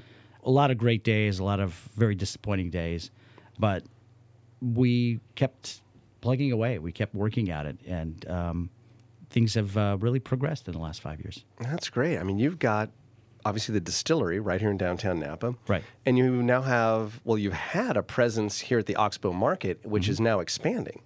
a 0.43 0.51
lot 0.51 0.71
of 0.71 0.79
great 0.79 1.05
days, 1.05 1.39
a 1.39 1.45
lot 1.45 1.61
of 1.61 1.73
very 1.95 2.15
disappointing 2.15 2.71
days, 2.71 3.11
but 3.59 3.85
we 4.61 5.21
kept 5.35 5.83
plugging 6.21 6.53
away. 6.53 6.79
We 6.79 6.93
kept 6.93 7.15
working 7.15 7.51
at 7.51 7.67
it, 7.67 7.79
and 7.87 8.29
um, 8.29 8.71
things 9.31 9.55
have 9.55 9.77
uh, 9.77 9.97
really 10.01 10.21
progressed 10.21 10.67
in 10.67 10.73
the 10.73 10.81
last 10.81 11.01
five 11.01 11.21
years. 11.21 11.45
That's 11.61 11.89
great. 11.89 12.19
I 12.19 12.23
mean, 12.23 12.39
you've 12.39 12.59
got 12.59 12.91
obviously 13.47 13.73
the 13.73 13.81
distillery 13.81 14.41
right 14.41 14.61
here 14.61 14.71
in 14.71 14.77
downtown 14.77 15.21
Napa. 15.21 15.55
Right. 15.69 15.85
And 16.05 16.19
you 16.19 16.43
now 16.43 16.63
have, 16.63 17.21
well, 17.25 17.39
you've 17.39 17.53
had 17.79 17.97
a 17.97 18.03
presence 18.03 18.59
here 18.61 18.79
at 18.81 18.87
the 18.87 18.97
Oxbow 18.97 19.33
Market, 19.33 19.87
which 19.87 20.09
is 20.09 20.19
now 20.21 20.41
expanding. 20.41 21.01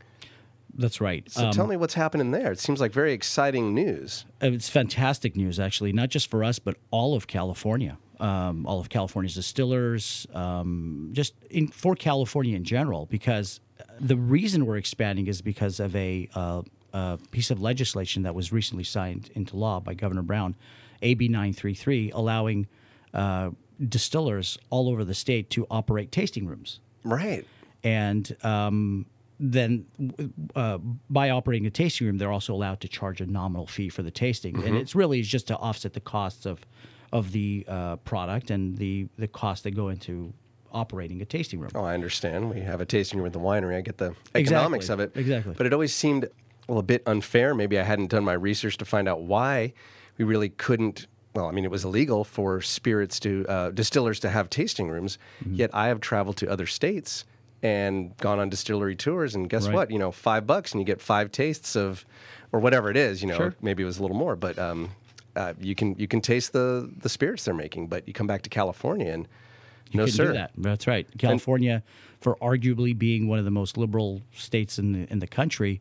That's 0.75 1.01
right. 1.01 1.31
So 1.31 1.47
Um, 1.47 1.53
tell 1.53 1.67
me 1.67 1.77
what's 1.77 1.95
happening 1.95 2.31
there. 2.31 2.51
It 2.53 2.59
seems 2.59 2.81
like 2.81 2.93
very 2.93 3.13
exciting 3.13 3.75
news. 3.75 4.25
It's 4.41 4.69
fantastic 4.69 5.37
news, 5.37 5.61
actually, 5.61 5.93
not 5.93 6.09
just 6.09 6.31
for 6.31 6.43
us, 6.43 6.59
but 6.59 6.77
all 6.91 7.15
of 7.15 7.27
California. 7.27 7.99
Um, 8.21 8.67
all 8.67 8.81
of 8.81 8.89
California's 8.89 9.35
distillers, 9.35 10.27
um, 10.35 11.11
just 11.13 11.35
in, 11.51 11.69
for 11.69 11.95
California 11.95 12.55
in 12.55 12.65
general, 12.65 13.07
because 13.07 13.61
the 13.99 14.17
reason 14.17 14.67
we're 14.67 14.77
expanding 14.77 15.27
is 15.27 15.43
because 15.43 15.81
of 15.81 15.97
a, 15.97 16.29
uh, 16.35 16.63
a 16.93 17.19
piece 17.31 17.51
of 17.51 17.61
legislation 17.61 18.23
that 18.25 18.35
was 18.35 18.53
recently 18.53 18.85
signed 18.85 19.31
into 19.35 19.57
law 19.57 19.81
by 19.81 19.95
Governor 19.95 20.23
Brown, 20.23 20.55
AB 21.03 21.29
933, 21.29 22.11
allowing 22.13 22.67
uh, 23.15 23.51
distillers 23.89 24.59
all 24.71 24.89
over 24.89 25.05
the 25.05 25.15
state 25.15 25.51
to 25.51 25.67
operate 25.71 26.13
tasting 26.13 26.47
rooms 26.47 26.81
Right. 27.05 27.47
and 27.83 28.37
um, 28.45 29.07
then 29.39 29.87
uh, 30.55 30.77
by 31.09 31.31
operating 31.31 31.67
a 31.67 31.71
tasting 31.71 32.07
room, 32.07 32.19
they're 32.19 32.31
also 32.31 32.53
allowed 32.55 32.81
to 32.81 32.89
charge 32.89 33.21
a 33.23 33.27
nominal 33.27 33.67
fee 33.67 33.89
for 33.89 34.03
the 34.03 34.11
tasting, 34.11 34.55
Mm-hmm. 34.55 34.67
and 34.67 34.77
it's 34.77 34.95
really 34.95 35.23
just 35.23 35.47
to 35.49 35.57
offset 35.57 35.93
the 35.95 36.01
costs 36.01 36.45
of 36.47 36.61
of 37.13 37.33
the 37.33 37.65
uh, 37.67 37.97
product 37.97 38.51
and 38.51 38.77
the 38.79 39.09
the 39.17 39.27
costs 39.27 39.65
that 39.65 39.71
go 39.73 39.89
into 39.89 40.33
operating 40.73 41.21
a 41.23 41.25
tasting 41.25 41.59
room. 41.59 41.71
Oh, 41.75 41.83
I 41.83 41.95
understand. 41.95 42.51
We 42.55 42.61
have 42.61 42.81
a 42.81 42.87
tasting 42.87 43.19
room 43.19 43.27
at 43.27 43.33
the 43.33 43.41
winery. 43.41 43.77
I 43.77 43.81
get 43.81 43.97
the 43.99 44.15
economics 44.35 44.85
Exactly. 44.85 45.05
of 45.07 45.17
it. 45.17 45.19
Exactly. 45.21 45.55
But 45.57 45.67
it 45.67 45.73
always 45.73 45.93
seemed 45.95 46.29
well 46.69 46.79
a 46.79 46.83
bit 46.85 47.03
unfair. 47.07 47.53
Maybe 47.55 47.79
I 47.81 47.83
hadn't 47.83 48.11
done 48.11 48.23
my 48.25 48.35
research 48.35 48.77
to 48.77 48.85
find 48.85 49.09
out 49.09 49.23
why 49.23 49.73
we 50.21 50.25
really 50.27 50.51
couldn't. 50.51 51.07
Well, 51.35 51.47
I 51.47 51.53
mean, 51.53 51.65
it 51.65 51.71
was 51.71 51.85
illegal 51.85 52.25
for 52.25 52.61
spirits 52.61 53.19
to 53.21 53.47
uh, 53.49 53.71
distillers 53.71 54.21
to 54.21 54.29
have 54.31 54.51
tasting 54.51 54.89
rooms. 54.91 55.17
Mm-hmm. 55.43 55.55
Yet 55.55 55.71
I 55.73 55.87
have 55.89 56.01
traveled 56.01 56.37
to 56.39 56.51
other 56.51 56.67
states 56.67 57.25
and 57.63 58.17
gone 58.19 58.39
on 58.39 58.49
distillery 58.51 58.97
tours, 58.97 59.35
and 59.35 59.49
guess 59.49 59.67
Right. 59.67 59.75
what? 59.75 59.91
You 59.91 59.99
know, 59.99 60.11
five 60.13 60.47
bucks 60.47 60.73
and 60.73 60.81
you 60.81 60.85
get 60.85 61.01
five 61.01 61.31
tastes 61.33 61.77
of, 61.77 62.05
or 62.53 62.61
whatever 62.61 62.91
it 62.91 62.97
is. 62.97 63.23
You 63.23 63.29
know, 63.29 63.37
Sure. 63.37 63.55
maybe 63.63 63.83
it 63.83 63.87
was 63.87 63.99
a 63.99 64.03
little 64.03 64.17
more, 64.17 64.37
but 64.37 64.59
um, 64.59 64.91
uh, 65.37 65.55
you 65.61 65.75
can 65.75 65.95
you 65.99 66.07
can 66.09 66.21
taste 66.21 66.53
the 66.53 66.91
the 67.01 67.09
spirits 67.09 67.45
they're 67.45 67.55
making. 67.55 67.87
But 67.87 68.07
you 68.07 68.13
come 68.13 68.27
back 68.27 68.43
to 68.43 68.51
California 68.51 69.11
and 69.13 69.27
no 69.95 70.05
can 70.05 70.13
sir. 70.13 70.27
do 70.29 70.33
that. 70.35 70.51
That's 70.59 70.87
right. 70.87 71.07
California, 71.19 71.83
for 72.21 72.37
arguably 72.43 72.97
being 72.97 73.27
one 73.29 73.39
of 73.39 73.45
the 73.45 73.51
most 73.51 73.77
liberal 73.79 74.21
states 74.35 74.79
in 74.79 74.93
the, 74.93 75.13
in 75.13 75.19
the 75.21 75.27
country, 75.27 75.81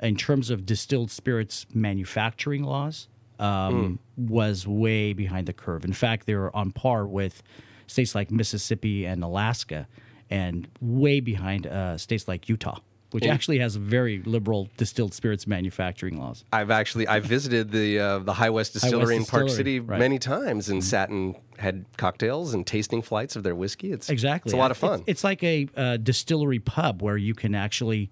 in 0.00 0.16
terms 0.16 0.50
of 0.50 0.64
distilled 0.66 1.10
spirits 1.10 1.66
manufacturing 1.74 2.64
laws, 2.64 3.08
um, 3.40 3.98
was 4.16 4.66
way 4.66 5.12
behind 5.12 5.46
the 5.46 5.52
curve. 5.52 5.84
In 5.84 5.92
fact, 5.92 6.26
they 6.26 6.34
were 6.34 6.54
on 6.54 6.70
par 6.72 7.06
with 7.06 7.42
states 7.86 8.14
like 8.14 8.30
Mississippi 8.30 9.04
and 9.04 9.24
Alaska, 9.24 9.88
and 10.28 10.68
way 10.80 11.20
behind 11.20 11.66
uh, 11.66 11.98
states 11.98 12.28
like 12.28 12.48
Utah, 12.48 12.78
which 13.10 13.26
actually 13.26 13.58
has 13.58 13.74
very 13.76 14.22
liberal 14.22 14.68
distilled 14.76 15.12
spirits 15.12 15.46
manufacturing 15.46 16.18
laws. 16.18 16.44
I've 16.52 16.70
actually 16.70 17.08
I 17.08 17.20
visited 17.20 17.72
the 17.72 17.98
uh, 17.98 18.18
the 18.20 18.34
High 18.34 18.50
West 18.50 18.74
Distillery 18.74 19.16
in 19.16 19.24
Park 19.24 19.46
Distillery, 19.46 19.56
City 19.56 19.80
right. 19.80 19.98
many 19.98 20.18
times 20.18 20.68
and 20.68 20.84
sat 20.84 21.08
and 21.08 21.34
had 21.58 21.84
cocktails 21.96 22.54
and 22.54 22.66
tasting 22.66 23.02
flights 23.02 23.36
of 23.36 23.42
their 23.42 23.54
whiskey. 23.54 23.90
It's 23.92 24.08
Exactly. 24.08 24.50
It's 24.50 24.54
a 24.54 24.56
lot 24.56 24.70
of 24.70 24.76
It's- 24.76 24.90
fun. 24.90 25.04
It's, 25.06 25.24
like 25.24 25.42
a 25.42 25.68
uh, 25.76 25.96
distillery 25.98 26.58
pub 26.58 27.02
where 27.02 27.16
you 27.16 27.34
can 27.34 27.54
actually 27.54 28.10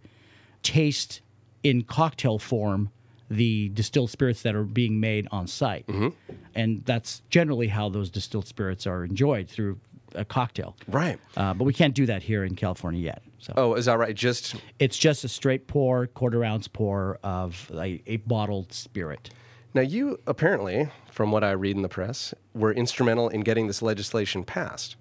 taste 0.62 1.22
in 1.62 1.82
cocktail 1.82 2.38
form 2.38 2.90
the 3.30 3.68
distilled 3.70 4.10
spirits 4.10 4.42
that 4.42 4.54
are 4.54 4.64
being 4.64 5.00
made 5.00 5.28
on 5.30 5.46
site. 5.46 5.86
Mm-hmm. 5.86 6.08
And 6.54 6.84
that's 6.84 7.22
generally 7.30 7.68
how 7.68 7.88
those 7.88 8.10
distilled 8.10 8.46
spirits 8.46 8.86
are 8.86 9.04
enjoyed 9.04 9.48
through 9.48 9.78
a 10.14 10.24
cocktail. 10.24 10.74
right. 10.88 11.18
Uh, 11.36 11.52
but 11.52 11.64
we 11.64 11.74
can't 11.74 11.94
do 11.94 12.06
that 12.06 12.22
here 12.22 12.42
in 12.42 12.54
California 12.54 13.00
yet. 13.00 13.22
So 13.38 13.52
Oh, 13.56 13.74
is 13.74 13.84
that 13.84 13.98
right? 13.98 14.16
Just 14.16 14.56
it's 14.78 14.96
just 14.96 15.22
a 15.24 15.28
straight 15.28 15.66
pour, 15.66 16.06
quarter 16.06 16.42
ounce 16.42 16.66
pour 16.66 17.18
of 17.22 17.70
a, 17.74 18.02
a 18.06 18.16
bottled 18.16 18.72
spirit. 18.72 19.30
now 19.74 19.82
you 19.82 20.18
apparently, 20.26 20.88
from 21.10 21.30
what 21.30 21.44
I 21.44 21.50
read 21.50 21.76
in 21.76 21.82
the 21.82 21.88
press, 21.90 22.32
were 22.54 22.72
instrumental 22.72 23.28
in 23.28 23.42
getting 23.42 23.66
this 23.66 23.82
legislation 23.82 24.44
passed. 24.44 24.96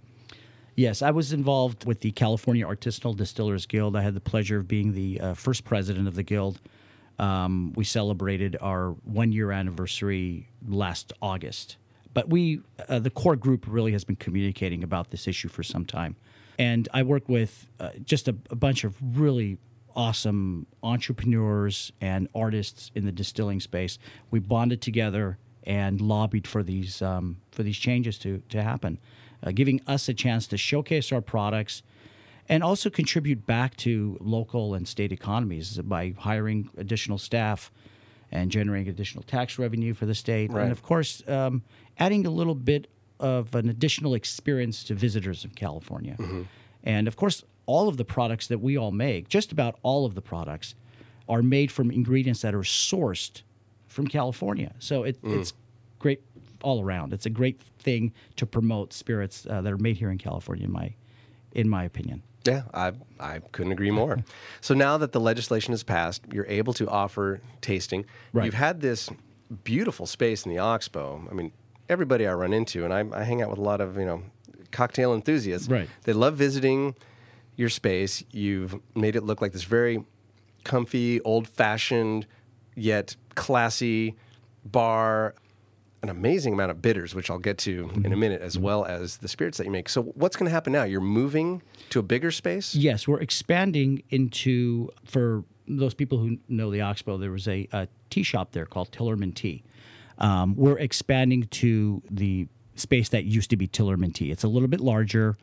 Yes, 0.76 1.02
I 1.02 1.10
was 1.10 1.34
involved 1.34 1.86
with 1.86 2.02
the 2.02 2.12
California 2.12 2.66
Artisanal 2.66 3.16
Distillers 3.16 3.66
Guild. 3.66 3.96
I 3.96 4.02
had 4.02 4.14
the 4.14 4.20
pleasure 4.20 4.58
of 4.60 4.68
being 4.68 4.94
the 4.94 5.20
uh, 5.20 5.34
first 5.34 5.64
president 5.64 6.08
of 6.08 6.14
the 6.16 6.22
guild. 6.24 6.60
Um, 7.20 7.74
we 7.76 7.84
celebrated 7.84 8.58
our 8.62 8.92
one 9.04 9.32
year 9.32 9.52
anniversary 9.52 10.50
last 10.68 11.14
August. 11.22 11.78
But 12.14 12.30
we, 12.30 12.62
uh, 12.90 13.00
the 13.00 13.10
core 13.10 13.36
group, 13.36 13.66
really 13.68 13.92
has 13.92 14.04
been 14.04 14.16
communicating 14.16 14.84
about 14.84 15.12
this 15.12 15.28
issue 15.28 15.50
for 15.50 15.64
some 15.64 15.86
time. 15.86 16.16
And 16.58 16.90
I 16.94 17.04
work 17.04 17.30
with 17.30 17.68
uh, 17.80 17.90
just 18.04 18.28
a, 18.28 18.36
a 18.50 18.56
bunch 18.56 18.84
of 18.84 18.96
really 19.20 19.58
awesome 19.96 20.68
entrepreneurs 20.84 21.92
and 22.02 22.28
artists 22.34 22.92
in 22.96 23.06
the 23.06 23.12
distilling 23.12 23.60
space. 23.60 23.98
We 24.32 24.40
bonded 24.40 24.82
together 24.82 25.38
and 25.64 26.00
lobbied 26.00 26.48
for 26.48 26.64
these 26.64 27.02
um, 27.02 27.38
for 27.52 27.64
these 27.64 27.78
changes 27.78 28.18
to 28.20 28.42
to 28.50 28.64
happen, 28.64 29.00
uh, 29.44 29.52
giving 29.52 29.82
us 29.86 30.08
a 30.08 30.14
chance 30.14 30.48
to 30.48 30.58
showcase 30.58 31.12
our 31.12 31.22
products 31.22 31.84
and 32.50 32.64
also 32.64 32.90
contribute 32.90 33.46
back 33.46 33.76
to 33.78 34.18
local 34.22 34.74
and 34.74 34.88
state 34.88 35.12
economies 35.12 35.78
by 35.80 36.14
hiring 36.18 36.70
additional 36.78 37.18
staff 37.18 37.72
and 38.32 38.52
generating 38.52 38.90
additional 38.90 39.24
tax 39.24 39.58
revenue 39.58 39.94
for 39.94 40.06
the 40.06 40.16
state, 40.16 40.52
Right. 40.52 40.64
and 40.64 40.72
of 40.72 40.82
course, 40.84 41.24
um, 41.30 41.64
adding 41.98 42.26
a 42.26 42.30
little 42.30 42.56
bit 42.56 42.88
of 43.20 43.56
an 43.56 43.70
additional 43.70 44.14
experience 44.14 44.84
to 44.86 44.94
visitors 44.94 45.44
of 45.46 45.56
California. 45.56 46.16
And 46.84 47.08
of 47.08 47.16
course, 47.16 47.44
all 47.66 47.88
of 47.90 47.98
the 47.98 48.06
products 48.06 48.48
that 48.48 48.60
we 48.60 48.78
all 48.78 48.92
make, 48.92 49.28
just 49.28 49.52
about 49.52 49.78
all 49.84 50.06
of 50.06 50.14
the 50.16 50.22
products, 50.22 50.76
are 51.28 51.42
made 51.42 51.72
from 51.72 51.92
ingredients 51.92 52.42
that 52.42 52.54
are 52.56 52.60
sourced 52.62 53.42
from 53.88 54.08
California. 54.08 54.74
So 54.80 55.04
it, 55.04 55.18
it's 55.24 55.52
great 56.00 56.22
all 56.62 56.82
around. 56.82 57.12
It's 57.14 57.26
a 57.26 57.30
great 57.30 57.60
thing 57.80 58.14
to 58.38 58.46
promote 58.46 58.94
spirits 58.94 59.46
uh, 59.50 59.62
that 59.62 59.72
are 59.74 59.78
made 59.78 59.98
here 59.98 60.10
in 60.12 60.18
California, 60.18 60.66
in 60.66 60.72
my 60.72 60.94
in 61.54 61.68
my 61.68 61.84
opinion. 61.84 62.22
Yeah, 62.48 62.64
I 62.74 62.94
I 63.20 63.40
couldn't 63.52 63.72
agree 63.72 63.92
more. 63.92 64.24
so 64.62 64.74
now 64.74 64.98
that 64.98 65.12
the 65.12 65.20
legislation 65.20 65.74
has 65.74 65.84
passed, 65.84 66.24
you're 66.32 66.48
able 66.48 66.74
to 66.74 66.88
offer 66.88 67.42
tasting. 67.62 68.06
Right. 68.34 68.46
You've 68.46 68.54
had 68.54 68.82
this 68.82 69.10
beautiful 69.64 70.06
space 70.06 70.46
in 70.46 70.52
the 70.52 70.58
Oxbow. 70.60 71.28
I 71.30 71.34
mean, 71.34 71.52
everybody 71.90 72.28
I 72.28 72.34
run 72.34 72.54
into, 72.54 72.84
and 72.84 72.94
I, 72.94 73.06
I 73.14 73.24
hang 73.24 73.42
out 73.42 73.50
with 73.50 73.60
a 73.60 73.64
lot 73.64 73.82
of 73.82 73.98
you 73.98 74.06
know 74.06 74.24
cocktail 74.72 75.14
enthusiasts. 75.14 75.68
Right. 75.68 75.90
They 76.04 76.14
love 76.14 76.36
visiting 76.36 76.96
your 77.56 77.70
space. 77.70 78.24
You've 78.32 78.80
made 78.96 79.16
it 79.16 79.24
look 79.24 79.42
like 79.42 79.52
this 79.52 79.64
very 79.64 80.04
comfy, 80.64 81.22
old-fashioned, 81.22 82.28
yet 82.76 83.16
classy 83.36 84.16
bar. 84.66 85.36
An 86.04 86.10
amazing 86.10 86.54
amount 86.54 86.72
of 86.72 86.82
bitters, 86.82 87.16
which 87.16 87.30
I'll 87.30 87.40
get 87.40 87.58
to 87.60 87.90
in 88.04 88.14
a 88.14 88.16
minute, 88.16 88.42
as 88.42 88.58
well 88.58 88.86
as 88.86 89.18
the 89.18 89.28
spirits 89.28 89.58
that 89.58 89.66
you 89.66 89.72
make. 89.72 89.90
So, 89.90 90.04
what's 90.04 90.36
going 90.36 90.46
to 90.46 90.52
happen 90.52 90.72
now? 90.72 90.84
You're 90.84 91.02
moving 91.02 91.64
to 91.90 92.00
a 92.00 92.04
bigger 92.04 92.30
space. 92.30 92.76
Yes, 92.76 93.08
we're 93.08 93.20
expanding 93.20 94.04
into 94.10 94.90
for 95.06 95.44
those 95.68 95.94
people 95.94 96.20
who 96.20 96.38
know 96.48 96.70
the 96.70 96.82
Oxbow. 96.82 97.18
There 97.18 97.32
was 97.32 97.48
a, 97.48 97.68
a 97.74 97.88
tea 98.10 98.24
shop 98.24 98.52
there 98.52 98.66
called 98.66 98.92
Tillerman 98.92 99.34
Tea. 99.34 99.64
Um, 100.20 100.56
we're 100.56 100.78
expanding 100.78 101.44
to 101.44 102.02
the 102.10 102.48
space 102.76 103.10
that 103.10 103.26
used 103.26 103.50
to 103.50 103.58
be 103.58 103.68
Tillerman 103.68 104.14
Tea. 104.14 104.32
It's 104.32 104.44
a 104.44 104.48
little 104.48 104.68
bit 104.68 104.80
larger. 104.80 105.38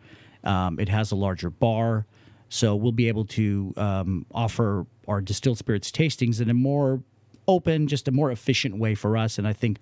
Um, 0.44 0.78
it 0.78 0.88
has 0.88 1.10
a 1.10 1.16
larger 1.16 1.50
bar, 1.50 2.06
so 2.48 2.76
we'll 2.76 2.92
be 2.92 3.08
able 3.08 3.24
to 3.26 3.72
um, 3.76 4.26
offer 4.32 4.86
our 5.08 5.20
distilled 5.20 5.58
spirits 5.58 5.90
tastings 5.90 6.40
in 6.40 6.50
a 6.50 6.54
more 6.54 7.02
open, 7.48 7.86
just 7.86 8.08
a 8.08 8.10
more 8.10 8.30
efficient 8.30 8.78
way 8.78 8.94
for 8.94 9.16
us, 9.16 9.38
and 9.38 9.48
I 9.48 9.52
think 9.52 9.78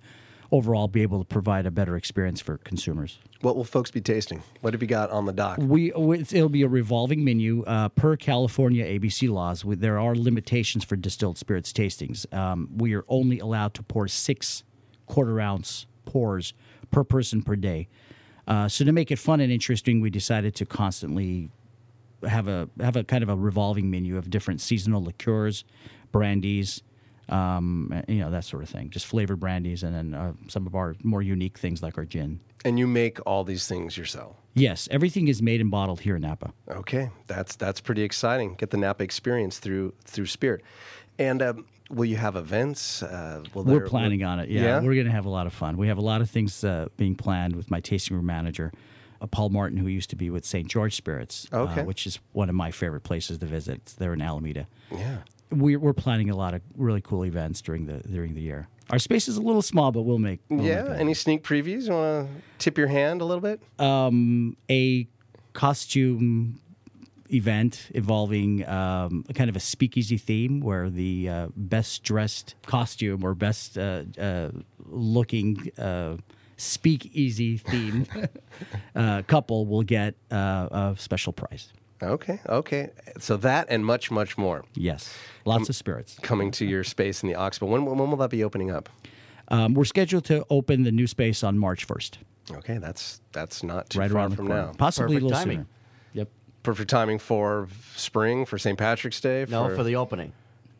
overall 0.53 0.87
be 0.87 1.01
able 1.01 1.17
to 1.17 1.25
provide 1.25 1.65
a 1.65 1.71
better 1.71 1.97
experience 1.97 2.39
for 2.39 2.59
consumers. 2.59 3.17
What 3.41 3.55
will 3.55 3.63
folks 3.63 3.89
be 3.89 4.01
tasting? 4.01 4.43
What 4.61 4.73
have 4.73 4.83
you 4.83 4.87
got 4.87 5.09
on 5.09 5.25
the 5.25 5.33
dock? 5.33 5.57
We 5.59 5.91
it'll 5.91 6.47
be 6.47 6.61
a 6.61 6.67
revolving 6.67 7.25
menu 7.25 7.63
uh, 7.63 7.89
per 7.89 8.15
California 8.15 8.85
ABC 8.85 9.29
laws. 9.29 9.65
We, 9.65 9.75
there 9.75 9.99
are 9.99 10.15
limitations 10.15 10.85
for 10.85 10.95
distilled 10.95 11.39
spirits 11.39 11.73
tastings. 11.73 12.31
Um, 12.31 12.69
we 12.77 12.93
are 12.93 13.03
only 13.07 13.39
allowed 13.39 13.73
to 13.73 13.83
pour 13.83 14.07
six 14.07 14.63
quarter 15.07 15.41
ounce 15.41 15.87
pours 16.05 16.53
per 16.91 17.03
person 17.03 17.41
per 17.41 17.55
day. 17.55 17.89
Uh, 18.47 18.67
so 18.67 18.85
to 18.85 18.91
make 18.91 19.09
it 19.09 19.17
fun 19.17 19.39
and 19.39 19.51
interesting, 19.51 20.01
we 20.01 20.11
decided 20.11 20.53
to 20.55 20.65
constantly 20.65 21.49
have 22.27 22.47
a 22.47 22.69
have 22.79 22.95
a 22.95 23.03
kind 23.03 23.23
of 23.23 23.29
a 23.29 23.35
revolving 23.35 23.89
menu 23.89 24.17
of 24.17 24.29
different 24.29 24.61
seasonal 24.61 25.03
liqueurs, 25.03 25.65
brandies, 26.11 26.83
um, 27.29 28.03
you 28.07 28.19
know 28.19 28.31
that 28.31 28.43
sort 28.45 28.63
of 28.63 28.69
thing. 28.69 28.89
Just 28.89 29.05
flavored 29.05 29.39
brandies, 29.39 29.83
and 29.83 29.95
then 29.95 30.13
uh, 30.13 30.33
some 30.47 30.67
of 30.67 30.75
our 30.75 30.95
more 31.03 31.21
unique 31.21 31.57
things 31.57 31.81
like 31.81 31.97
our 31.97 32.05
gin. 32.05 32.39
And 32.65 32.79
you 32.79 32.87
make 32.87 33.19
all 33.25 33.43
these 33.43 33.67
things 33.67 33.97
yourself. 33.97 34.37
Yes, 34.53 34.87
everything 34.91 35.27
is 35.27 35.41
made 35.41 35.59
and 35.61 35.69
bottled 35.71 36.01
here 36.01 36.15
in 36.15 36.21
Napa. 36.21 36.53
Okay, 36.69 37.09
that's 37.27 37.55
that's 37.55 37.81
pretty 37.81 38.03
exciting. 38.03 38.55
Get 38.55 38.69
the 38.69 38.77
Napa 38.77 39.03
experience 39.03 39.59
through 39.59 39.93
through 40.05 40.27
Spirit. 40.27 40.61
And 41.19 41.41
um, 41.41 41.65
will 41.89 42.05
you 42.05 42.15
have 42.17 42.35
events? 42.35 43.03
Uh, 43.03 43.43
will 43.53 43.63
We're 43.63 43.79
there- 43.79 43.87
planning 43.87 44.23
on 44.23 44.39
it. 44.39 44.49
Yeah, 44.49 44.61
Yeah? 44.61 44.75
we're 44.81 44.93
going 44.95 45.05
to 45.05 45.11
have 45.11 45.25
a 45.25 45.29
lot 45.29 45.45
of 45.47 45.53
fun. 45.53 45.77
We 45.77 45.87
have 45.87 45.97
a 45.97 46.01
lot 46.01 46.21
of 46.21 46.29
things 46.29 46.63
uh, 46.63 46.87
being 46.97 47.15
planned 47.15 47.55
with 47.55 47.69
my 47.69 47.79
tasting 47.81 48.15
room 48.17 48.25
manager, 48.25 48.71
uh, 49.21 49.27
Paul 49.27 49.49
Martin, 49.49 49.77
who 49.77 49.87
used 49.87 50.09
to 50.09 50.15
be 50.15 50.29
with 50.31 50.43
St. 50.43 50.67
George 50.67 50.95
Spirits, 50.95 51.47
uh, 51.53 51.57
Okay. 51.63 51.83
which 51.83 52.07
is 52.07 52.19
one 52.31 52.49
of 52.49 52.55
my 52.55 52.71
favorite 52.71 53.01
places 53.01 53.37
to 53.39 53.45
visit. 53.45 53.93
They're 53.99 54.13
in 54.13 54.21
Alameda. 54.23 54.67
Yeah. 54.91 55.17
We're, 55.53 55.79
we're 55.79 55.93
planning 55.93 56.29
a 56.29 56.35
lot 56.35 56.53
of 56.53 56.61
really 56.75 57.01
cool 57.01 57.25
events 57.25 57.61
during 57.61 57.85
the 57.85 57.99
during 57.99 58.33
the 58.35 58.41
year. 58.41 58.67
Our 58.89 58.99
space 58.99 59.27
is 59.27 59.37
a 59.37 59.41
little 59.41 59.61
small, 59.61 59.91
but 59.91 60.01
we'll 60.01 60.19
make 60.19 60.39
we'll 60.49 60.65
Yeah. 60.65 60.83
make. 60.83 60.99
Any 60.99 61.13
sneak 61.13 61.43
previews? 61.43 61.87
You 61.87 61.93
want 61.93 62.27
to 62.27 62.41
tip 62.59 62.77
your 62.77 62.87
hand 62.87 63.21
a 63.21 63.25
little 63.25 63.41
bit? 63.41 63.61
um, 63.79 64.57
a 64.69 65.07
costume 65.53 66.59
event 67.29 67.89
involving 67.95 68.67
um, 68.67 69.25
a 69.29 69.33
kind 69.33 69.49
of 69.49 69.55
a 69.55 69.59
speakeasy 69.59 70.17
theme 70.17 70.59
where 70.59 70.89
the 70.89 71.29
uh, 71.29 71.47
best 71.55 72.03
dressed 72.03 72.55
costume 72.65 73.23
or 73.23 73.33
best 73.33 73.77
uh, 73.77 74.03
uh, 74.19 74.49
looking 74.85 75.71
uh, 75.79 76.17
speakeasy 76.57 77.57
theme 77.57 78.05
uh, 78.95 79.21
couple 79.27 79.65
will 79.65 79.83
get 79.83 80.15
uh, 80.31 80.67
a 80.71 80.95
special 80.97 81.33
prize. 81.33 81.71
Okay. 82.03 82.39
Okay. 82.47 82.89
So 83.19 83.37
that 83.37 83.67
and 83.69 83.85
much, 83.85 84.11
much 84.11 84.37
more 84.37 84.63
Yes, 84.75 85.13
lots 85.45 85.69
of 85.69 85.75
spirits. 85.75 86.17
coming 86.21 86.51
to 86.51 86.65
your 86.65 86.83
space 86.83 87.23
in 87.23 87.29
the 87.29 87.35
Oxbow. 87.35 87.65
When, 87.67 87.85
when 87.85 87.97
will 87.97 88.17
that 88.17 88.29
be 88.29 88.43
opening 88.43 88.71
up? 88.71 88.89
Um, 89.49 89.73
we're 89.73 89.85
scheduled 89.85 90.25
to 90.25 90.45
open 90.49 90.83
the 90.83 90.91
new 90.91 91.07
space 91.07 91.43
on 91.43 91.57
March 91.57 91.87
1st, 91.87 92.17
Okay, 92.55 92.77
that's 92.77 93.21
that's 93.31 93.63
not 93.63 93.89
too 93.89 93.99
right 93.99 94.09
far 94.11 94.19
around 94.21 94.35
from 94.35 94.47
now. 94.47 94.71
Possibly 94.77 95.15
Perfect 95.15 95.21
a 95.21 95.25
little 95.25 95.39
timing. 95.39 95.57
sooner. 95.57 95.67
Yep. 96.13 96.29
Perfect 96.63 96.89
timing 96.89 97.19
for 97.19 97.67
spring, 97.95 98.45
for 98.45 98.57
St. 98.57 98.77
Patrick's 98.77 99.19
Day. 99.21 99.45
No, 99.49 99.73
for 99.75 99.83
the 99.83 99.95
opening. 99.95 100.33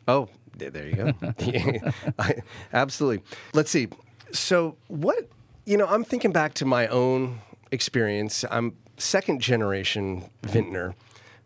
Oh, 0.08 0.28
there 0.56 0.86
you 0.88 0.94
go. 0.94 1.12
I- 2.18 2.36
absolutely. 2.72 3.24
Let's 3.54 3.70
see. 3.70 3.88
So, 4.32 4.76
what, 4.88 5.28
you 5.66 5.76
know, 5.76 5.86
I'm 5.86 6.04
thinking 6.04 6.32
back 6.32 6.54
to 6.54 6.64
my 6.64 6.86
own 6.88 7.40
experience. 7.70 8.44
I'm 8.50 8.76
second 8.96 9.40
generation 9.40 10.24
vintner, 10.42 10.94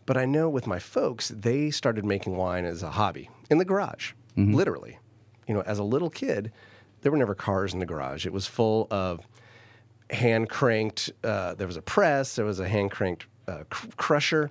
but 0.09 0.17
I 0.17 0.25
know 0.25 0.49
with 0.49 0.67
my 0.67 0.79
folks, 0.79 1.29
they 1.29 1.71
started 1.71 2.03
making 2.05 2.35
wine 2.37 2.65
as 2.65 2.83
a 2.83 2.91
hobby 2.93 3.29
in 3.51 3.59
the 3.59 3.65
garage, 3.65 4.13
literally. 4.37 4.99
You 5.47 5.53
know, 5.55 5.61
as 5.63 5.79
a 5.79 5.83
little 5.85 6.09
kid, 6.09 6.51
there 7.03 7.13
were 7.13 7.19
never 7.19 7.35
cars 7.35 7.75
in 7.75 7.79
the 7.79 7.87
garage. 7.87 8.25
It 8.27 8.33
was 8.33 8.47
full 8.47 8.87
of 8.91 9.21
hand 10.11 10.49
cranked. 10.49 11.11
Uh, 11.23 11.55
there 11.55 11.67
was 11.67 11.77
a 11.77 11.83
press. 11.83 12.37
There 12.37 12.47
was 12.47 12.59
a 12.59 12.67
hand 12.69 12.91
cranked 12.91 13.27
uh, 13.47 13.65
cr- 13.69 13.89
crusher. 13.97 14.51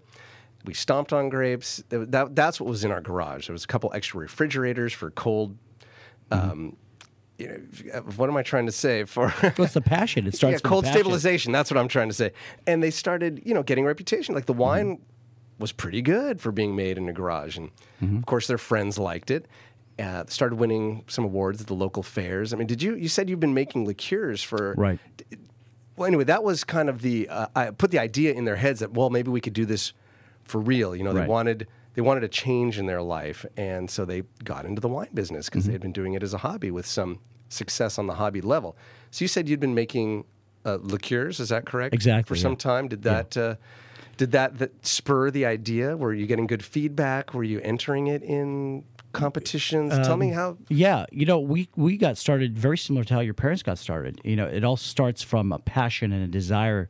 We 0.66 0.74
stomped 0.76 1.12
on 1.12 1.30
grapes. 1.30 1.84
That, 1.90 2.12
that- 2.12 2.36
that's 2.36 2.60
what 2.62 2.70
was 2.70 2.84
in 2.84 2.92
our 2.92 3.02
garage. 3.02 3.48
There 3.48 3.54
was 3.54 3.64
a 3.64 3.68
couple 3.68 3.92
extra 3.96 4.20
refrigerators 4.20 4.94
for 4.94 5.10
cold. 5.12 5.58
Um, 6.30 6.78
you 7.40 7.48
know, 7.48 8.00
what 8.16 8.30
am 8.30 8.38
I 8.38 8.44
trying 8.44 8.66
to 8.68 8.72
say? 8.72 9.04
For 9.06 9.30
What's 9.56 9.74
the 9.74 9.82
passion? 9.82 10.28
It 10.28 10.36
starts 10.42 10.62
yeah, 10.64 10.70
cold 10.70 10.86
stabilization. 10.86 11.52
That's 11.52 11.72
what 11.72 11.78
I'm 11.80 11.88
trying 11.88 12.10
to 12.10 12.14
say. 12.14 12.32
And 12.68 12.82
they 12.84 12.92
started, 12.92 13.42
you 13.46 13.54
know, 13.56 13.64
getting 13.64 13.86
a 13.86 13.88
reputation. 13.88 14.36
Like 14.36 14.46
the 14.46 14.54
Mm-hmm. 14.54 14.62
Was 15.60 15.72
pretty 15.72 16.02
good 16.02 16.40
for 16.40 16.52
being 16.52 16.76
made 16.76 16.98
in 16.98 17.08
a 17.10 17.14
garage, 17.14 17.58
and 17.58 17.72
Mm-hmm. 18.02 18.18
of 18.18 18.26
course 18.28 18.46
their 18.48 18.58
friends 18.60 18.98
liked 19.00 19.32
it. 19.32 19.48
Uh, 20.00 20.24
started 20.28 20.58
winning 20.60 21.04
some 21.08 21.26
awards 21.26 21.60
at 21.62 21.66
the 21.68 21.74
local 21.74 22.04
fairs. 22.04 22.54
I 22.54 22.58
mean, 22.58 22.68
did 22.68 22.84
you? 22.84 22.96
You 22.96 23.08
said 23.10 23.30
you've 23.30 23.40
been 23.40 23.56
making 23.56 23.86
liqueurs 23.86 24.44
for 24.44 24.76
Right. 24.78 25.00
well, 25.96 26.06
anyway, 26.06 26.26
that 26.26 26.44
was 26.44 26.64
kind 26.64 26.90
of 26.90 27.02
the 27.02 27.28
uh, 27.30 27.48
I 27.56 27.72
put 27.72 27.90
the 27.92 27.98
idea 28.00 28.34
in 28.34 28.46
their 28.46 28.56
heads 28.58 28.80
that 28.82 28.94
well, 28.94 29.10
maybe 29.10 29.32
we 29.32 29.42
could 29.42 29.54
do 29.54 29.66
this 29.66 29.94
for 30.44 30.62
real. 30.62 30.96
You 30.96 31.04
know, 31.04 31.14
they 31.14 31.22
Right. 31.22 31.30
wanted 31.30 31.68
they 31.96 32.02
wanted 32.04 32.24
a 32.24 32.28
change 32.28 32.78
in 32.78 32.86
their 32.86 33.02
life, 33.02 33.44
and 33.58 33.90
so 33.90 34.06
they 34.06 34.22
got 34.44 34.66
into 34.66 34.80
the 34.80 34.88
wine 34.88 35.10
business 35.16 35.50
because 35.50 35.66
they 35.66 35.70
Mm-hmm. 35.70 35.74
had 35.74 35.82
been 35.82 35.92
doing 35.94 36.14
it 36.14 36.22
as 36.22 36.34
a 36.36 36.38
hobby 36.38 36.70
with 36.70 36.86
some 36.86 37.18
success 37.50 37.98
on 37.98 38.06
the 38.06 38.14
hobby 38.16 38.42
level. 38.42 38.78
So 39.10 39.24
you 39.24 39.28
said 39.28 39.50
you'd 39.50 39.60
been 39.60 39.74
making 39.74 40.26
uh, 40.64 40.78
liqueurs, 40.82 41.40
is 41.40 41.50
that 41.50 41.66
correct? 41.66 41.96
Exactly, 41.96 42.36
For 42.36 42.40
some 42.40 42.56
time, 42.56 42.88
did 42.88 43.02
that 43.04 43.36
uh, 43.36 43.56
did 44.18 44.32
that, 44.32 44.58
that 44.60 44.86
spur 44.86 45.32
the 45.32 45.46
idea? 45.46 45.96
Were 45.96 46.14
you 46.14 46.26
getting 46.26 46.48
good 46.48 46.64
feedback? 46.64 47.34
Were 47.34 47.44
you 47.44 47.60
entering 47.62 48.08
it 48.08 48.24
in 48.24 48.84
competitions? 49.14 49.94
Tell 49.94 50.14
Um, 50.14 50.20
me 50.20 50.30
how. 50.30 50.58
Yeah, 50.70 51.06
you 51.12 51.26
know, 51.26 51.40
we 51.40 51.70
we 51.76 51.98
got 51.98 52.18
started 52.18 52.58
very 52.58 52.78
similar 52.78 53.04
to 53.06 53.14
how 53.14 53.20
your 53.22 53.34
parents 53.34 53.64
got 53.64 53.78
started. 53.78 54.20
You 54.24 54.36
know, 54.36 54.46
it 54.48 54.64
all 54.64 54.78
starts 54.78 55.22
from 55.24 55.52
a 55.52 55.60
passion 55.60 56.12
and 56.12 56.24
a 56.24 56.28
desire 56.28 56.88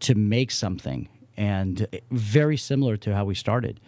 to 0.00 0.14
make 0.14 0.50
something, 0.50 1.08
and 1.36 1.86
very 2.10 2.56
similar 2.56 2.96
to 2.98 3.14
how 3.14 3.24
we 3.24 3.34
started. 3.34 3.80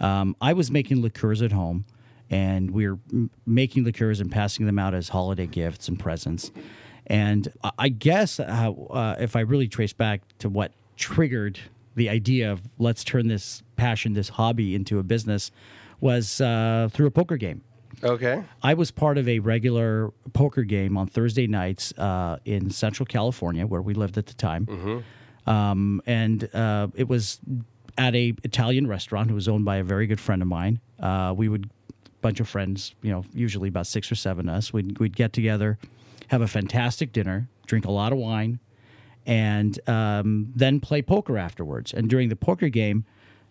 Um, 0.00 0.34
I 0.40 0.52
was 0.52 0.70
making 0.70 1.00
liqueurs 1.02 1.42
at 1.42 1.52
home, 1.52 1.84
and 2.30 2.70
we 2.72 2.88
were 2.88 2.98
m- 3.12 3.30
making 3.46 3.84
liqueurs 3.84 4.20
and 4.20 4.30
passing 4.30 4.66
them 4.66 4.78
out 4.78 4.94
as 4.94 5.10
holiday 5.10 5.46
gifts 5.46 5.88
and 5.88 5.98
presents. 5.98 6.50
And 7.06 7.52
I- 7.62 7.70
I 7.78 7.88
guess 7.90 8.38
how, 8.38 8.72
uh, 8.90 9.16
if 9.20 9.36
I 9.36 9.40
really 9.40 9.68
trace 9.68 9.92
back 9.92 10.22
to 10.38 10.48
what 10.48 10.72
triggered 10.96 11.58
the 11.94 12.08
idea 12.08 12.50
of 12.52 12.62
let's 12.78 13.04
turn 13.04 13.28
this 13.28 13.62
passion, 13.76 14.14
this 14.14 14.30
hobby, 14.30 14.74
into 14.74 14.98
a 14.98 15.02
business, 15.02 15.50
was 16.00 16.40
uh, 16.40 16.88
through 16.92 17.06
a 17.06 17.10
poker 17.10 17.36
game. 17.36 17.62
Okay. 18.02 18.42
I 18.62 18.74
was 18.74 18.90
part 18.90 19.18
of 19.18 19.28
a 19.28 19.38
regular 19.38 20.12
poker 20.32 20.62
game 20.62 20.96
on 20.96 21.06
Thursday 21.06 21.46
nights 21.46 21.92
uh, 21.98 22.38
in 22.44 22.70
Central 22.70 23.06
California, 23.06 23.66
where 23.66 23.82
we 23.82 23.94
lived 23.94 24.18
at 24.18 24.26
the 24.26 24.34
time, 24.34 25.04
um, 25.46 26.02
and 26.06 26.52
uh, 26.54 26.88
it 26.94 27.08
was 27.08 27.38
at 27.98 28.14
a 28.14 28.34
Italian 28.42 28.86
restaurant. 28.86 29.30
It 29.30 29.34
was 29.34 29.48
owned 29.48 29.64
by 29.64 29.76
a 29.76 29.84
very 29.84 30.06
good 30.06 30.20
friend 30.20 30.42
of 30.42 30.48
mine. 30.48 30.80
Uh, 30.98 31.34
we 31.36 31.48
would 31.48 31.70
bunch 32.22 32.40
of 32.40 32.48
friends, 32.48 32.94
you 33.02 33.10
know, 33.10 33.24
usually 33.34 33.68
about 33.68 33.86
six 33.86 34.10
or 34.10 34.14
seven 34.14 34.48
of 34.48 34.54
us. 34.56 34.72
We'd 34.72 34.98
we'd 34.98 35.16
get 35.16 35.32
together, 35.32 35.78
have 36.28 36.40
a 36.40 36.48
fantastic 36.48 37.12
dinner, 37.12 37.48
drink 37.66 37.84
a 37.84 37.90
lot 37.90 38.12
of 38.12 38.18
wine, 38.18 38.58
and 39.26 39.78
um, 39.88 40.52
then 40.54 40.80
play 40.80 41.02
poker 41.02 41.38
afterwards. 41.38 41.92
And 41.92 42.08
during 42.08 42.28
the 42.28 42.36
poker 42.36 42.68
game, 42.68 43.04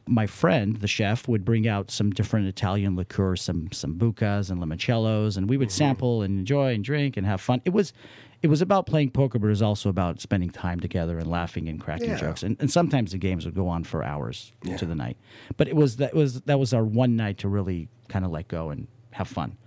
my 0.08 0.26
friend, 0.28 0.78
the 0.78 0.88
chef, 0.88 1.28
would 1.28 1.46
bring 1.46 1.68
out 1.68 1.92
some 1.92 2.10
different 2.12 2.48
Italian 2.48 2.96
liqueurs, 2.96 3.42
some 3.42 3.72
some 3.72 3.94
bucas 3.94 4.50
and 4.50 4.60
limoncellos, 4.62 5.38
and 5.38 5.48
we 5.50 5.58
would 5.58 5.72
sample 5.72 6.22
and 6.24 6.40
enjoy 6.40 6.74
and 6.74 6.84
drink 6.84 7.18
and 7.18 7.26
have 7.26 7.40
fun. 7.40 7.62
It 7.66 7.70
was 7.70 7.94
it 8.42 8.48
was 8.48 8.62
about 8.62 8.88
playing 8.88 9.12
poker, 9.12 9.38
but 9.38 9.46
it 9.46 9.50
was 9.52 9.62
also 9.62 9.88
about 9.90 10.20
spending 10.20 10.50
time 10.50 10.80
together 10.80 11.20
and 11.20 11.30
laughing 11.30 11.70
and 11.70 11.80
cracking 11.80 12.10
Yeah. 12.10 12.16
jokes. 12.18 12.42
And, 12.42 12.58
and 12.60 12.72
sometimes 12.72 13.12
the 13.12 13.20
games 13.20 13.46
would 13.46 13.54
go 13.54 13.68
on 13.68 13.84
for 13.84 14.04
hours 14.04 14.52
into 14.66 14.88
the 14.88 14.96
night. 14.96 15.18
But 15.58 15.68
it 15.68 15.76
was 15.76 15.98
that 15.98 16.16
was 16.16 16.42
that 16.42 16.60
was 16.60 16.74
our 16.74 16.84
one 16.84 17.16
night 17.16 17.38
to 17.40 17.48
really 17.48 17.88
kind 18.10 18.26
of 18.26 18.32
let 18.32 18.48
go 18.48 18.72
and 18.72 18.88
have 19.12 19.28
fun. 19.28 19.58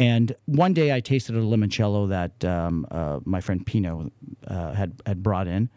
And 0.00 0.34
one 0.46 0.72
day 0.72 0.92
I 0.94 1.00
tasted 1.00 1.36
a 1.36 1.40
limoncello 1.40 2.08
that 2.08 2.42
um, 2.44 2.86
uh, 2.90 3.20
my 3.26 3.40
friend 3.42 3.64
Pino 3.66 4.10
uh, 4.46 4.72
had 4.72 4.94
had 5.04 5.22
brought 5.22 5.46
in, 5.46 5.68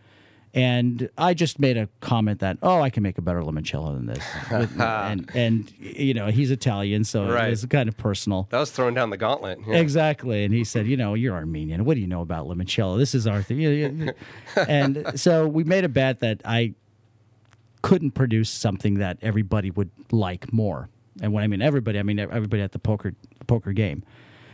and 0.54 1.10
I 1.18 1.34
just 1.34 1.60
made 1.60 1.76
a 1.76 1.90
comment 2.00 2.40
that 2.40 2.58
oh 2.62 2.80
I 2.80 2.90
can 2.90 3.04
make 3.04 3.18
a 3.18 3.22
better 3.22 3.42
limoncello 3.42 3.94
than 3.96 4.06
this, 4.06 4.24
With- 4.52 4.80
and 4.80 5.30
and 5.36 5.74
you 5.78 6.14
know 6.14 6.28
he's 6.28 6.52
Italian 6.52 7.04
so 7.04 7.28
Right. 7.30 7.48
it 7.48 7.50
was 7.50 7.66
kind 7.66 7.90
of 7.90 7.98
personal. 7.98 8.48
That 8.50 8.60
was 8.60 8.72
throwing 8.72 8.94
down 8.94 9.10
the 9.10 9.18
gauntlet. 9.18 9.60
Yeah. 9.68 9.76
Exactly. 9.76 10.46
And 10.46 10.54
he 10.54 10.64
said, 10.64 10.88
you 10.88 10.96
know, 10.96 11.16
you're 11.16 11.36
Armenian. 11.36 11.84
What 11.84 11.96
do 11.96 12.00
you 12.00 12.08
know 12.08 12.22
about 12.22 12.48
limoncello? 12.48 12.98
This 12.98 13.14
is 13.14 13.28
our 13.28 13.42
thing. 13.44 14.12
And 14.56 15.20
so 15.20 15.46
we 15.48 15.66
made 15.66 15.84
a 15.84 15.90
bet 15.90 16.20
that 16.20 16.42
I 16.46 16.76
couldn't 17.82 18.12
produce 18.12 18.50
something 18.50 18.94
that 19.00 19.18
everybody 19.22 19.70
would 19.70 19.92
like 20.12 20.54
more. 20.54 20.88
And 21.21 21.34
when 21.34 21.43
I 21.43 21.47
mean 21.47 21.62
everybody, 21.62 21.99
I 21.99 22.04
mean 22.04 22.19
everybody 22.19 22.62
at 22.62 22.71
the 22.71 22.80
poker 22.80 23.13
poker 23.47 23.73
game. 23.73 24.04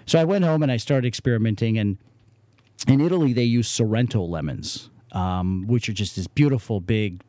So 0.06 0.20
I 0.20 0.24
went 0.24 0.44
home 0.44 0.64
and 0.64 0.72
I 0.72 0.78
started 0.78 1.08
experimenting. 1.08 1.78
And 1.78 1.98
in 2.88 3.00
Italy, 3.02 3.34
they 3.34 3.44
use 3.44 3.68
Sorrento 3.68 4.24
lemons, 4.24 4.90
um, 5.12 5.66
which 5.68 5.88
are 5.90 5.94
just 5.94 6.16
this 6.16 6.28
beautiful, 6.28 6.82
big, 6.82 7.22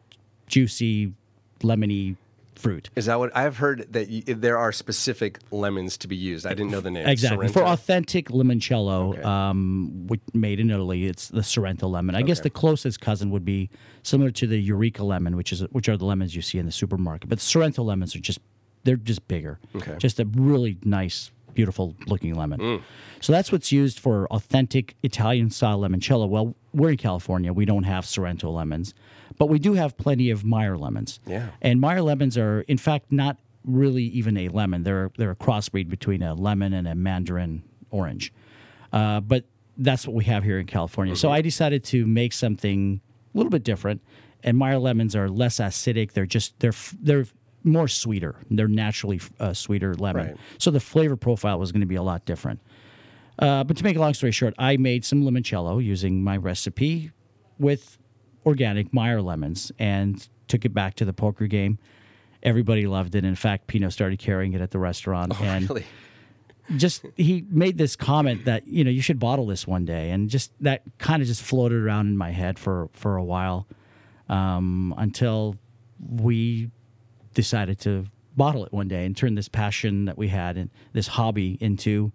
juicy, 0.46 1.12
lemony 1.60 2.16
fruit. 2.54 2.90
Is 2.94 3.06
that 3.06 3.18
what 3.18 3.34
I've 3.36 3.56
heard 3.56 3.86
that 3.92 4.08
y 4.10 4.22
there 4.26 4.58
are 4.58 4.70
specific 4.72 5.38
lemons 5.50 5.96
to 5.98 6.08
be 6.08 6.16
used? 6.16 6.46
I 6.46 6.50
didn't 6.50 6.70
know 6.70 6.80
the 6.80 6.90
name. 6.90 7.06
Exactly. 7.06 7.48
For 7.48 7.62
authentic 7.62 8.28
limoncello, 8.28 9.14
Okay. 9.14 9.22
um, 9.22 10.06
which 10.06 10.20
made 10.34 10.60
in 10.60 10.70
Italy, 10.70 11.06
it's 11.06 11.28
the 11.28 11.42
Sorrento 11.42 11.88
lemon. 11.88 12.14
I 12.14 12.22
guess 12.22 12.40
the 12.40 12.50
closest 12.50 13.00
cousin 13.00 13.30
would 13.30 13.44
be 13.44 13.70
similar 14.02 14.30
to 14.32 14.46
the 14.46 14.58
Eureka 14.58 15.04
lemon, 15.04 15.36
which 15.36 15.52
is 15.52 15.62
which 15.70 15.88
are 15.88 15.96
the 15.96 16.04
lemons 16.04 16.34
you 16.36 16.42
see 16.42 16.58
in 16.58 16.66
the 16.66 16.72
supermarket. 16.72 17.28
But 17.30 17.40
Sorrento 17.40 17.82
lemons 17.82 18.14
are 18.14 18.20
just 18.20 18.40
they're 18.84 18.96
just 18.96 19.26
bigger. 19.28 19.58
Okay. 19.76 19.96
Just 19.98 20.20
a 20.20 20.24
really 20.24 20.78
nice, 20.84 21.30
beautiful 21.54 21.94
looking 22.06 22.34
lemon. 22.34 22.60
Mm. 22.60 22.82
So 23.20 23.32
that's 23.32 23.52
what's 23.52 23.70
used 23.70 24.00
for 24.00 24.26
authentic 24.28 24.96
Italian 25.02 25.50
style 25.50 25.80
limoncello. 25.80 26.28
Well, 26.28 26.54
we're 26.72 26.90
in 26.90 26.96
California. 26.96 27.52
We 27.52 27.64
don't 27.64 27.84
have 27.84 28.06
Sorrento 28.06 28.50
lemons, 28.50 28.94
but 29.38 29.46
we 29.46 29.58
do 29.58 29.74
have 29.74 29.96
plenty 29.96 30.30
of 30.30 30.44
Meyer 30.44 30.78
lemons. 30.78 31.20
Yeah. 31.26 31.48
And 31.60 31.80
Meyer 31.80 32.02
lemons 32.02 32.38
are, 32.38 32.62
in 32.62 32.78
fact, 32.78 33.06
not 33.10 33.36
really 33.64 34.04
even 34.04 34.36
a 34.36 34.48
lemon. 34.48 34.84
They're 34.84 35.10
they're 35.16 35.32
a 35.32 35.36
crossbreed 35.36 35.88
between 35.88 36.22
a 36.22 36.34
lemon 36.34 36.72
and 36.72 36.88
a 36.88 36.94
mandarin 36.94 37.62
orange. 37.90 38.32
Uh, 38.92 39.20
but 39.20 39.44
that's 39.76 40.06
what 40.06 40.14
we 40.14 40.24
have 40.24 40.44
here 40.44 40.58
in 40.58 40.66
California. 40.66 41.16
So 41.16 41.30
I 41.30 41.42
decided 41.42 41.84
to 41.84 42.06
make 42.06 42.32
something 42.32 43.00
a 43.34 43.38
little 43.38 43.50
bit 43.50 43.64
different. 43.64 44.02
And 44.42 44.56
Meyer 44.56 44.78
lemons 44.78 45.14
are 45.14 45.28
less 45.28 45.58
acidic. 45.58 46.12
They're 46.12 46.26
just 46.26 46.58
they're 46.60 46.72
they're 47.00 47.26
more 47.64 47.88
sweeter. 47.88 48.36
They're 48.50 48.68
naturally 48.68 49.20
uh, 49.38 49.52
sweeter 49.52 49.94
lemon. 49.94 50.26
Right. 50.28 50.36
So 50.58 50.70
the 50.70 50.80
flavor 50.80 51.16
profile 51.16 51.58
was 51.58 51.72
going 51.72 51.80
to 51.80 51.86
be 51.86 51.96
a 51.96 52.02
lot 52.02 52.24
different. 52.24 52.60
Uh, 53.38 53.64
but 53.64 53.76
to 53.78 53.84
make 53.84 53.96
a 53.96 54.00
long 54.00 54.14
story 54.14 54.32
short, 54.32 54.54
I 54.58 54.76
made 54.76 55.04
some 55.04 55.22
limoncello 55.22 55.82
using 55.82 56.22
my 56.22 56.36
recipe 56.36 57.10
with 57.58 57.98
organic 58.44 58.92
Meyer 58.92 59.22
lemons 59.22 59.72
and 59.78 60.26
took 60.48 60.64
it 60.64 60.74
back 60.74 60.94
to 60.96 61.04
the 61.04 61.12
poker 61.12 61.46
game. 61.46 61.78
Everybody 62.42 62.86
loved 62.86 63.14
it. 63.14 63.24
In 63.24 63.34
fact, 63.34 63.66
Pino 63.66 63.88
started 63.90 64.18
carrying 64.18 64.52
it 64.54 64.60
at 64.60 64.70
the 64.70 64.78
restaurant, 64.78 65.38
and 65.40 65.68
Really? 65.68 65.84
just 66.76 67.04
he 67.16 67.44
made 67.50 67.76
this 67.78 67.96
comment 67.96 68.44
that 68.46 68.66
you 68.66 68.82
know 68.84 68.90
you 68.90 69.02
should 69.02 69.18
bottle 69.18 69.46
this 69.46 69.66
one 69.66 69.84
day, 69.84 70.10
and 70.10 70.30
just 70.30 70.52
that 70.60 70.82
kind 70.98 71.20
of 71.20 71.28
just 71.28 71.42
floated 71.42 71.82
around 71.82 72.06
in 72.06 72.16
my 72.16 72.30
head 72.30 72.58
for 72.58 72.88
for 72.92 73.16
a 73.16 73.24
while 73.24 73.66
um, 74.30 74.94
until 74.96 75.56
we 75.98 76.70
decided 77.34 77.78
to 77.80 78.06
bottle 78.36 78.64
it 78.64 78.72
one 78.72 78.88
day 78.88 79.04
and 79.04 79.16
turn 79.16 79.34
this 79.34 79.48
passion 79.48 80.04
that 80.04 80.16
we 80.16 80.28
had 80.28 80.56
and 80.56 80.70
this 80.92 81.08
hobby 81.08 81.58
into 81.60 82.12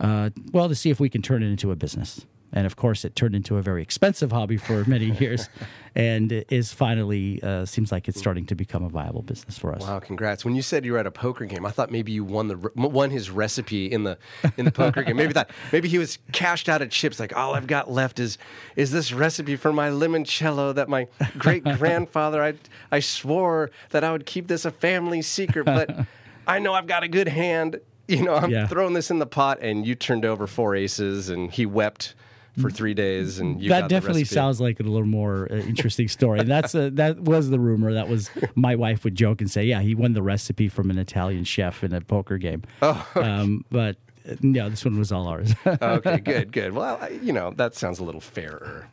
uh, 0.00 0.30
well 0.52 0.68
to 0.68 0.74
see 0.74 0.90
if 0.90 1.00
we 1.00 1.08
can 1.08 1.22
turn 1.22 1.42
it 1.42 1.46
into 1.46 1.70
a 1.70 1.76
business 1.76 2.26
and 2.52 2.66
of 2.66 2.76
course 2.76 3.04
it 3.04 3.16
turned 3.16 3.34
into 3.34 3.56
a 3.56 3.62
very 3.62 3.82
expensive 3.82 4.30
hobby 4.32 4.56
for 4.56 4.84
many 4.86 5.06
years 5.20 5.48
and 5.94 6.32
is 6.48 6.72
finally 6.72 7.42
uh, 7.42 7.64
seems 7.64 7.92
like 7.92 8.08
it's 8.08 8.18
starting 8.18 8.46
to 8.46 8.54
become 8.54 8.82
a 8.84 8.88
viable 8.88 9.22
business 9.22 9.58
for 9.58 9.74
us 9.74 9.82
Wow, 9.82 9.98
congrats! 10.00 10.44
When 10.44 10.54
you 10.54 10.62
said 10.62 10.84
you 10.84 10.92
were 10.92 10.98
at 10.98 11.06
a 11.06 11.10
poker 11.10 11.44
game, 11.46 11.64
I 11.66 11.70
thought 11.70 11.90
maybe 11.90 12.12
you 12.12 12.24
won 12.24 12.48
the 12.48 12.70
won 12.74 13.10
his 13.10 13.30
recipe 13.30 13.86
in 13.90 14.04
the 14.04 14.18
in 14.56 14.64
the 14.64 14.72
poker 14.72 15.02
game. 15.02 15.16
Maybe 15.16 15.32
that 15.34 15.50
maybe 15.72 15.88
he 15.88 15.98
was 15.98 16.18
cashed 16.32 16.68
out 16.68 16.82
of 16.82 16.90
chips. 16.90 17.18
Like 17.20 17.36
all 17.36 17.54
I've 17.54 17.66
got 17.66 17.90
left 17.90 18.18
is 18.20 18.38
is 18.76 18.90
this 18.90 19.12
recipe 19.12 19.56
for 19.56 19.72
my 19.72 19.88
limoncello 19.90 20.74
that 20.74 20.88
my 20.88 21.08
great 21.38 21.64
grandfather 21.64 22.42
I 22.42 22.54
I 22.90 23.00
swore 23.00 23.70
that 23.90 24.04
I 24.04 24.12
would 24.12 24.26
keep 24.26 24.48
this 24.48 24.64
a 24.64 24.70
family 24.70 25.22
secret, 25.22 25.64
but 25.64 26.06
I 26.46 26.58
know 26.58 26.72
I've 26.74 26.86
got 26.86 27.02
a 27.02 27.08
good 27.08 27.28
hand. 27.28 27.80
You 28.08 28.22
know, 28.24 28.34
I'm 28.34 28.50
Yeah. 28.50 28.66
throwing 28.66 28.94
this 28.94 29.10
in 29.10 29.20
the 29.20 29.26
pot, 29.26 29.58
and 29.62 29.86
you 29.86 29.94
turned 29.94 30.24
over 30.24 30.46
four 30.46 30.74
aces, 30.74 31.28
and 31.28 31.50
he 31.50 31.64
wept 31.64 32.14
for 32.60 32.70
three 32.70 32.94
days, 32.94 33.38
and 33.38 33.62
you 33.62 33.68
that 33.70 33.88
definitely 33.88 34.24
sounds 34.24 34.60
like 34.60 34.78
a 34.80 34.82
little 34.82 35.06
more 35.06 35.48
uh, 35.50 35.56
interesting 35.56 36.08
story. 36.08 36.40
And 36.40 36.50
that's 36.50 36.74
a, 36.74 36.90
that 36.90 37.20
was 37.20 37.48
the 37.50 37.58
rumor. 37.58 37.92
That 37.94 38.08
was 38.08 38.30
my 38.54 38.74
wife 38.76 39.04
would 39.04 39.14
joke 39.14 39.40
and 39.40 39.50
say, 39.50 39.64
"Yeah, 39.64 39.80
he 39.80 39.94
won 39.94 40.12
the 40.12 40.22
recipe 40.22 40.68
from 40.68 40.90
an 40.90 40.98
Italian 40.98 41.44
chef 41.44 41.82
in 41.82 41.92
a 41.94 42.00
poker 42.00 42.38
game." 42.38 42.62
Oh, 42.82 43.06
um, 43.16 43.64
but 43.70 43.96
uh, 44.28 44.34
no, 44.42 44.68
this 44.68 44.84
one 44.84 44.98
was 44.98 45.10
all 45.12 45.26
ours. 45.28 45.54
okay, 45.66 46.18
good, 46.18 46.52
good. 46.52 46.72
Well, 46.74 46.98
I, 47.00 47.08
you 47.22 47.32
know 47.32 47.52
that 47.56 47.74
sounds 47.74 47.98
a 47.98 48.04
little 48.04 48.20
fairer. 48.20 48.88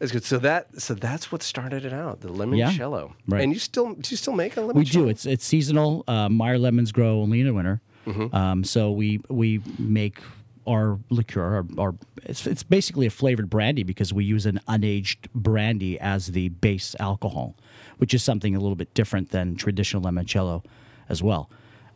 That's 0.00 0.10
good. 0.12 0.24
So 0.24 0.38
that 0.38 0.80
so 0.82 0.92
that's 0.94 1.30
what 1.32 1.42
started 1.42 1.84
it 1.84 1.92
out, 1.92 2.20
the 2.20 2.28
limoncello. 2.28 3.12
right. 3.28 3.42
And 3.42 3.52
you 3.52 3.58
still 3.60 3.94
do 3.94 4.10
you 4.10 4.16
still 4.16 4.34
make 4.34 4.56
a 4.56 4.60
limoncello? 4.60 4.74
we 4.74 4.84
do. 4.84 5.08
It's 5.08 5.24
it's 5.24 5.44
seasonal. 5.46 6.04
Uh, 6.08 6.28
Meyer 6.28 6.58
lemons 6.58 6.92
grow 6.92 7.20
only 7.22 7.40
in 7.40 7.46
the 7.46 7.54
winter, 7.54 7.80
Mm-hmm. 8.06 8.36
um, 8.36 8.64
so 8.64 8.90
we 8.90 9.20
we 9.30 9.62
make 9.78 10.18
our 10.66 10.98
liqueur. 11.10 11.42
Our, 11.56 11.66
our 11.78 11.94
it's, 12.24 12.46
it's 12.46 12.62
basically 12.62 13.06
a 13.06 13.10
flavored 13.10 13.50
brandy 13.50 13.82
because 13.82 14.12
we 14.12 14.24
use 14.24 14.46
an 14.46 14.60
unaged 14.68 15.28
brandy 15.34 15.98
as 16.00 16.28
the 16.28 16.48
base 16.48 16.94
alcohol, 17.00 17.54
which 17.98 18.14
is 18.14 18.22
something 18.22 18.54
a 18.54 18.60
little 18.60 18.76
bit 18.76 18.92
different 18.94 19.30
than 19.30 19.56
traditional 19.56 20.02
limoncello, 20.02 20.64
as 21.08 21.22
well. 21.22 21.50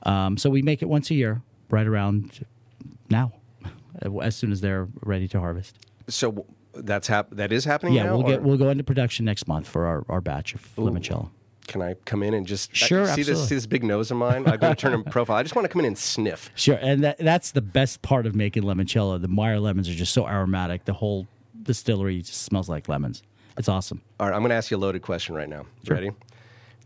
Um, 0.05 0.37
so 0.37 0.51
we 0.51 0.63
make 0.63 0.83
it 0.83 0.87
once 0.89 1.11
a 1.11 1.15
year, 1.15 1.43
right 1.71 1.87
around 1.87 2.45
now, 3.11 3.33
as 4.23 4.37
soon 4.37 4.53
as 4.53 4.61
they're 4.61 4.89
ready 5.03 5.29
to 5.29 5.41
harvest. 5.41 5.77
So 6.09 6.47
that's 6.75 7.09
hap- 7.09 7.31
that 7.33 7.51
is 7.53 7.65
happening 7.65 7.95
Yeah, 7.95 8.05
now. 8.05 8.17
we'll 8.17 8.27
get 8.27 8.43
we'll 8.43 8.57
go 8.59 8.69
into 8.71 8.85
production 8.85 9.25
next 9.25 9.49
month 9.49 9.67
for 9.67 9.87
our, 9.87 10.05
our 10.09 10.21
batch 10.21 10.55
of 10.55 10.63
limoncello. 10.77 11.31
Can 11.69 11.81
I 11.83 11.95
come 12.05 12.23
in 12.25 12.35
and 12.35 12.47
just 12.47 12.75
Sure, 12.75 13.07
see 13.07 13.23
this 13.23 13.49
see 13.49 13.55
this 13.55 13.67
big 13.67 13.85
nose 13.85 14.11
of 14.11 14.17
mine? 14.17 14.47
I'm 14.49 14.57
going 14.59 14.75
to 14.75 14.81
turn 14.81 14.93
in 14.95 15.05
profile. 15.05 15.37
I 15.37 15.43
just 15.45 15.55
want 15.55 15.65
to 15.67 15.69
come 15.69 15.79
in 15.81 15.87
and 15.87 15.97
sniff. 15.97 16.51
Sure, 16.57 16.79
and 16.81 17.05
that, 17.05 17.19
that's 17.19 17.53
the 17.53 17.61
best 17.63 18.03
part 18.03 18.27
of 18.27 18.35
making 18.35 18.65
limoncello. 18.65 19.21
The 19.21 19.29
Meyer 19.29 19.61
lemons 19.61 19.89
are 19.89 19.95
just 19.95 20.13
so 20.13 20.27
aromatic. 20.27 20.85
The 20.87 20.95
whole 20.95 21.29
distillery 21.63 22.23
just 22.23 22.43
smells 22.43 22.69
like 22.69 22.89
lemons. 22.89 23.23
It's 23.57 23.69
awesome. 23.69 24.01
All 24.19 24.27
right, 24.29 24.35
I'm 24.35 24.41
going 24.41 24.51
to 24.51 24.55
ask 24.57 24.71
you 24.71 24.77
a 24.77 24.79
loaded 24.79 25.03
question 25.03 25.35
right 25.35 25.49
now. 25.49 25.67
Ready? 25.87 26.11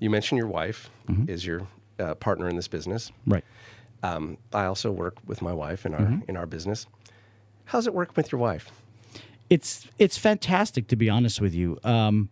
You 0.01 0.11
mentioned 0.11 0.39
your 0.39 0.49
wife 0.49 0.91
Mm-hmm. 1.09 1.31
is 1.31 1.45
your 1.47 1.67
uh, 1.99 2.15
partner 2.15 2.49
in 2.49 2.57
this 2.57 2.69
business. 2.69 3.11
Right. 3.27 3.45
Um, 4.03 4.39
I 4.53 4.65
also 4.65 4.91
work 4.91 5.17
with 5.27 5.43
my 5.43 5.53
wife 5.53 5.85
in 5.87 5.95
our 5.95 6.01
Mm-hmm. 6.01 6.29
in 6.31 6.37
our 6.37 6.47
business. 6.47 6.87
How's 7.67 7.87
it 7.87 7.95
working 7.95 8.15
with 8.17 8.33
your 8.33 8.41
wife? 8.41 8.71
It's 9.51 9.87
it's 9.99 10.17
fantastic 10.19 10.89
to 10.89 10.97
be 10.97 11.09
honest 11.11 11.41
with 11.41 11.55
you. 11.55 11.79
Um, 11.85 12.31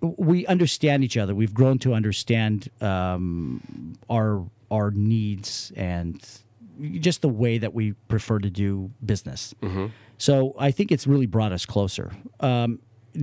we 0.00 0.46
understand 0.46 1.04
each 1.04 1.16
other. 1.16 1.34
We've 1.34 1.54
grown 1.54 1.78
to 1.80 1.94
understand 1.94 2.68
um, 2.80 3.94
our 4.10 4.44
our 4.70 4.90
needs 4.90 5.72
and 5.76 6.20
just 7.00 7.22
the 7.22 7.28
way 7.28 7.56
that 7.58 7.72
we 7.72 7.92
prefer 8.08 8.38
to 8.40 8.50
do 8.50 8.90
business. 9.04 9.54
So 10.18 10.54
I 10.58 10.70
think 10.70 10.90
it's 10.92 11.06
really 11.06 11.26
brought 11.26 11.52
us 11.52 11.64
closer. 11.66 12.12
Um, 12.40 12.80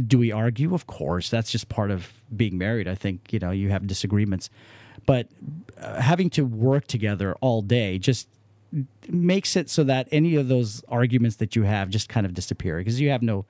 do 0.07 0.17
we 0.17 0.31
argue? 0.31 0.73
Of 0.73 0.87
course, 0.87 1.29
that's 1.29 1.51
just 1.51 1.69
part 1.69 1.91
of 1.91 2.11
being 2.35 2.57
married. 2.57 2.87
I 2.87 2.95
think 2.95 3.31
you 3.31 3.39
know 3.39 3.51
you 3.51 3.69
have 3.69 3.85
disagreements, 3.85 4.49
but 5.05 5.27
uh, 5.79 6.01
having 6.01 6.29
to 6.31 6.43
work 6.45 6.87
together 6.87 7.35
all 7.41 7.61
day 7.61 7.99
just 7.99 8.27
makes 9.07 9.55
it 9.55 9.69
so 9.69 9.83
that 9.83 10.07
any 10.11 10.35
of 10.35 10.47
those 10.47 10.83
arguments 10.87 11.35
that 11.35 11.55
you 11.55 11.61
have 11.63 11.89
just 11.89 12.09
kind 12.09 12.25
of 12.25 12.33
disappear 12.33 12.79
because 12.79 12.99
you 12.99 13.09
have 13.11 13.21
no 13.21 13.45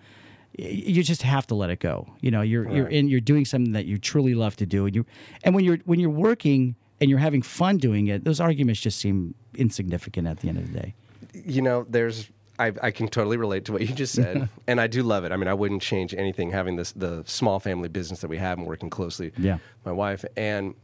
you 0.58 1.04
just 1.04 1.24
have 1.24 1.48
to 1.48 1.56
let 1.56 1.70
it 1.70 1.80
go 1.80 2.08
you 2.22 2.30
know 2.30 2.42
you're 2.42 2.70
you're 2.70 2.88
in 2.88 3.08
you're 3.08 3.20
doing 3.20 3.44
something 3.44 3.74
that 3.74 3.86
you 3.86 3.98
truly 3.98 4.36
love 4.36 4.56
to 4.56 4.66
do 4.66 4.86
and 4.86 4.96
you 4.96 5.06
and 5.44 5.56
when 5.56 5.66
you're 5.66 5.78
when 5.86 6.00
you're 6.00 6.10
working 6.10 6.76
and 7.02 7.10
you're 7.10 7.20
having 7.20 7.42
fun 7.42 7.78
doing 7.78 8.08
it 8.08 8.24
those 8.24 8.40
arguments 8.40 8.80
just 8.80 9.00
seem 9.00 9.34
insignificant 9.56 10.28
at 10.28 10.40
the 10.42 10.50
end 10.50 10.58
of 10.60 10.72
the 10.72 10.80
day 10.80 10.94
you 11.34 11.62
know, 11.62 11.86
there's 11.90 12.30
I, 12.60 12.72
I 12.84 12.92
can 12.92 13.08
totally 13.08 13.38
relate 13.38 13.66
to 13.66 13.72
what 13.72 13.82
you 13.82 13.88
just 13.88 14.14
said, 14.14 14.48
and 14.68 14.80
I 14.80 14.88
do 14.88 15.02
love 15.02 15.26
it. 15.26 15.32
I 15.32 15.38
mean, 15.38 15.48
I 15.48 15.54
wouldn't 15.54 15.82
change 15.82 16.14
anything 16.14 16.52
having 16.52 16.76
this 16.76 16.92
the 16.92 17.24
small 17.26 17.60
family 17.60 17.90
business 17.90 18.22
that 18.22 18.28
we 18.28 18.38
have 18.38 18.58
and 18.58 18.68
working 18.68 18.90
closely. 18.90 19.32
Yeah. 19.38 19.54
with 19.54 19.86
my 19.86 19.92
wife. 19.92 20.24
And 20.38 20.76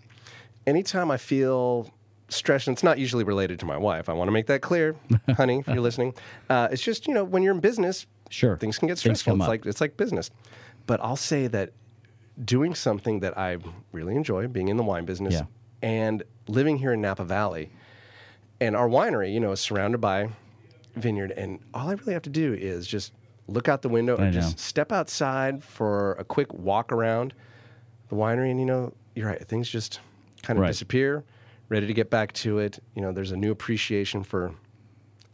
anytime 0.65 1.11
I 1.11 1.17
feel 1.17 1.91
stressed, 2.29 2.67
and 2.67 2.75
it's 2.75 2.83
not 2.83 2.97
usually 2.97 3.23
related 3.23 3.59
to 3.59 3.65
my 3.65 3.77
wife. 3.77 4.09
I 4.09 4.13
want 4.13 4.27
to 4.27 4.31
make 4.31 4.47
that 4.47 4.61
clear, 4.61 4.95
honey, 5.37 5.59
if 5.59 5.67
you're 5.67 5.81
listening. 5.81 6.13
Uh, 6.49 6.69
it's 6.71 6.81
just 6.81 7.07
you 7.07 7.13
know 7.13 7.23
when 7.23 7.43
you're 7.43 7.53
in 7.53 7.59
business, 7.59 8.07
Sure. 8.29 8.57
things 8.57 8.77
can 8.77 8.87
get 8.87 8.97
stressful. 8.97 9.33
it's 9.35 9.41
up. 9.43 9.47
like 9.47 9.65
it's 9.65 9.81
like 9.81 9.97
business. 9.97 10.29
But 10.85 10.99
I'll 11.03 11.15
say 11.15 11.47
that 11.47 11.71
doing 12.43 12.73
something 12.75 13.19
that 13.19 13.37
I 13.37 13.57
really 13.91 14.15
enjoy, 14.15 14.47
being 14.47 14.69
in 14.69 14.77
the 14.77 14.83
wine 14.83 15.05
business, 15.05 15.33
Yeah. 15.33 15.43
and 15.81 16.23
living 16.47 16.77
here 16.77 16.93
in 16.93 17.01
Napa 17.01 17.23
Valley, 17.25 17.69
and 18.61 18.75
our 18.75 18.87
winery, 18.87 19.33
you 19.33 19.39
know, 19.39 19.51
is 19.51 19.59
surrounded 19.59 19.99
by 19.99 20.29
vineyard, 20.95 21.31
and 21.31 21.59
all 21.73 21.89
I 21.89 21.93
really 21.93 22.13
have 22.13 22.21
to 22.23 22.29
do 22.29 22.53
is 22.53 22.87
just 22.87 23.13
look 23.47 23.67
out 23.67 23.81
the 23.81 23.89
window 23.89 24.15
I 24.17 24.25
and 24.25 24.35
know. 24.35 24.41
just 24.41 24.59
step 24.59 24.91
outside 24.91 25.63
for 25.63 26.13
a 26.13 26.23
quick 26.23 26.53
walk 26.53 26.91
around 26.91 27.33
the 28.09 28.15
winery, 28.15 28.51
and 28.51 28.59
you 28.59 28.65
know, 28.65 28.93
you're 29.15 29.27
right, 29.27 29.45
things 29.47 29.67
just 29.69 29.99
kind 30.43 30.57
of 30.57 30.61
Right. 30.61 30.69
disappear. 30.69 31.23
Ready 31.67 31.85
to 31.87 31.93
get 31.93 32.09
back 32.09 32.31
to 32.33 32.57
it. 32.59 32.79
You 32.95 33.01
know, 33.01 33.11
there's 33.11 33.31
a 33.31 33.37
new 33.37 33.51
appreciation 33.51 34.23
for 34.23 34.53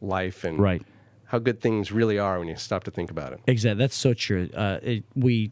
life 0.02 0.44
and 0.44 0.60
Right. 0.60 0.82
How 1.26 1.40
good 1.40 1.60
things 1.60 1.92
really 1.92 2.20
are 2.20 2.40
when 2.40 2.48
you 2.48 2.56
stop 2.56 2.84
to 2.86 2.92
think 2.92 3.12
about 3.12 3.34
it. 3.34 3.42
Exactly. 3.48 3.80
That's 3.80 3.96
so 3.96 4.14
true. 4.14 4.50
Uh, 4.54 4.80
it, 4.82 5.04
we, 5.16 5.52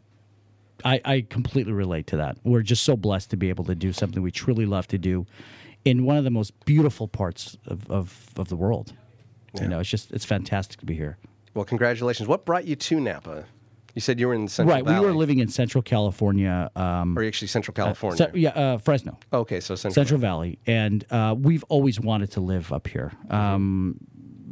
I, 0.84 1.00
I 1.04 1.26
completely 1.28 1.72
relate 1.72 2.06
to 2.08 2.16
that. 2.16 2.36
We're 2.44 2.62
just 2.62 2.84
so 2.84 2.96
blessed 2.96 3.30
to 3.30 3.36
be 3.36 3.48
able 3.48 3.64
to 3.64 3.74
do 3.74 3.92
something 3.92 4.22
we 4.22 4.30
truly 4.30 4.66
love 4.66 4.86
to 4.88 4.98
do 4.98 5.26
in 5.84 6.04
one 6.04 6.16
of 6.16 6.24
the 6.24 6.30
most 6.30 6.52
beautiful 6.64 7.08
parts 7.08 7.58
of, 7.66 7.90
of, 7.90 8.30
of 8.36 8.48
the 8.48 8.56
world. 8.56 8.92
You 9.60 9.68
know, 9.68 9.78
it's 9.78 9.88
just, 9.88 10.10
it's 10.10 10.24
fantastic 10.24 10.80
to 10.80 10.86
be 10.86 10.96
here. 10.96 11.16
Well, 11.54 11.64
congratulations. 11.64 12.28
What 12.28 12.44
brought 12.44 12.64
you 12.64 12.74
to 12.74 13.00
Napa? 13.00 13.44
You 13.94 14.00
said 14.00 14.18
you 14.18 14.26
were 14.26 14.34
in 14.34 14.48
Central 14.48 14.74
right. 14.74 14.84
Valley. 14.84 14.98
We 14.98 15.06
were 15.06 15.14
living 15.14 15.38
in 15.38 15.46
Central 15.46 15.80
California. 15.80 16.68
Um, 16.74 17.16
or 17.16 17.22
actually 17.22 17.46
Central 17.46 17.72
California. 17.72 18.28
Ce- 18.28 18.34
yeah, 18.34 18.50
uh, 18.50 18.78
Fresno. 18.78 19.16
okay, 19.32 19.60
so 19.60 19.76
Central. 19.76 19.94
Central 19.94 20.18
Valley, 20.18 20.58
and 20.66 21.04
uh, 21.12 21.36
we've 21.38 21.62
always 21.68 22.00
wanted 22.00 22.32
to 22.32 22.40
live 22.40 22.72
up 22.72 22.88
here. 22.88 23.12
Um, 23.30 23.98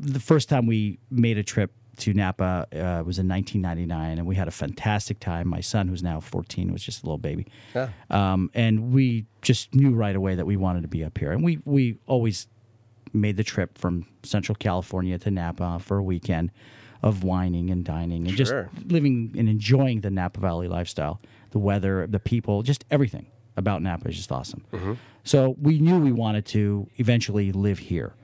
the 0.02 0.20
first 0.20 0.48
time 0.48 0.66
we 0.66 0.98
made 1.10 1.38
a 1.38 1.42
trip 1.42 1.72
to 1.98 2.12
Napa 2.14 2.66
uh, 2.72 3.02
was 3.04 3.18
in 3.18 3.28
1999, 3.28 4.18
and 4.18 4.26
we 4.26 4.34
had 4.34 4.48
a 4.48 4.50
fantastic 4.50 5.20
time. 5.20 5.46
My 5.48 5.60
son, 5.60 5.88
who's 5.88 6.02
now 6.02 6.20
14, 6.20 6.72
was 6.72 6.82
just 6.82 7.02
a 7.02 7.06
little 7.06 7.18
baby, 7.18 7.46
Yeah. 7.74 7.90
um, 8.10 8.50
and 8.54 8.92
we 8.92 9.26
just 9.42 9.74
knew 9.74 9.92
right 9.94 10.16
away 10.16 10.34
that 10.34 10.46
we 10.46 10.56
wanted 10.56 10.82
to 10.82 10.88
be 10.88 11.04
up 11.04 11.18
here. 11.18 11.32
And 11.32 11.42
we 11.44 11.58
we 11.64 11.98
always 12.06 12.48
made 13.12 13.36
the 13.36 13.44
trip 13.44 13.76
from 13.78 14.06
Central 14.22 14.56
California 14.56 15.18
to 15.18 15.30
Napa 15.30 15.78
for 15.80 15.98
a 15.98 16.02
weekend 16.02 16.50
of 17.02 17.24
wining 17.24 17.68
and 17.70 17.84
dining 17.84 18.26
and 18.26 18.36
Sure. 18.36 18.70
just 18.72 18.90
living 18.90 19.34
and 19.36 19.48
enjoying 19.48 20.00
the 20.00 20.10
Napa 20.10 20.40
Valley 20.40 20.68
lifestyle, 20.68 21.20
the 21.50 21.58
weather, 21.58 22.06
the 22.06 22.20
people, 22.20 22.62
just 22.62 22.84
everything 22.90 23.26
about 23.56 23.82
Napa 23.82 24.08
is 24.08 24.16
just 24.16 24.32
awesome. 24.32 24.64
So 25.24 25.56
we 25.60 25.78
knew 25.78 25.98
we 26.00 26.10
wanted 26.12 26.46
to 26.46 26.88
eventually 26.96 27.52
live 27.52 27.78
here. 27.78 28.14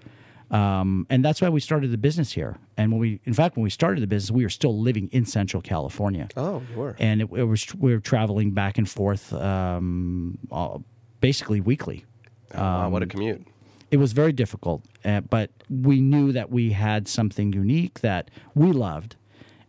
Um, 0.50 1.06
and 1.10 1.22
that's 1.24 1.40
why 1.42 1.48
we 1.50 1.60
started 1.60 1.90
the 1.90 1.98
business 1.98 2.32
here. 2.32 2.56
And 2.76 2.90
when 2.90 3.00
we, 3.00 3.20
in 3.24 3.34
fact, 3.34 3.56
when 3.56 3.64
we 3.64 3.70
started 3.70 4.00
the 4.02 4.06
business, 4.06 4.30
we 4.30 4.42
were 4.44 4.48
still 4.50 4.78
living 4.78 5.08
in 5.12 5.26
Central 5.26 5.60
California 5.62 6.28
Oh, 6.36 6.62
you 6.72 6.76
were. 6.78 6.96
and 6.98 7.20
it, 7.20 7.28
it 7.32 7.44
was 7.44 7.66
we 7.74 7.92
were 7.92 8.00
traveling 8.00 8.52
back 8.52 8.78
and 8.78 8.88
forth 8.88 9.32
um, 9.34 10.38
all, 10.50 10.82
basically 11.20 11.60
weekly. 11.60 12.04
wow, 12.54 12.88
what 12.88 13.02
a 13.02 13.06
commute. 13.06 13.46
It 13.90 13.96
was 13.98 14.12
very 14.12 14.32
difficult, 14.32 14.82
uh, 15.04 15.20
but 15.20 15.50
we 15.70 16.00
knew 16.00 16.32
that 16.32 16.50
we 16.50 16.72
had 16.72 17.08
something 17.08 17.52
unique 17.54 18.00
that 18.00 18.30
we 18.54 18.72
loved, 18.72 19.16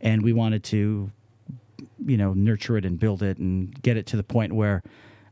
and 0.01 0.21
we 0.21 0.33
wanted 0.33 0.63
to, 0.65 1.09
you 2.05 2.17
know, 2.17 2.33
nurture 2.33 2.77
it 2.77 2.85
and 2.85 2.99
build 2.99 3.21
it 3.23 3.37
and 3.37 3.73
get 3.81 3.95
it 3.97 4.05
to 4.07 4.17
the 4.17 4.23
point 4.23 4.53
where 4.53 4.81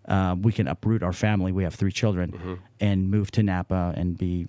uh, 0.07 0.36
we 0.41 0.51
can 0.53 0.67
uproot 0.69 1.03
our 1.03 1.12
family. 1.13 1.51
We 1.51 1.63
have 1.63 1.75
three 1.75 1.91
children, 1.91 2.60
and 2.79 3.10
move 3.12 3.29
to 3.31 3.43
Napa 3.43 3.93
and 3.97 4.17
be 4.17 4.47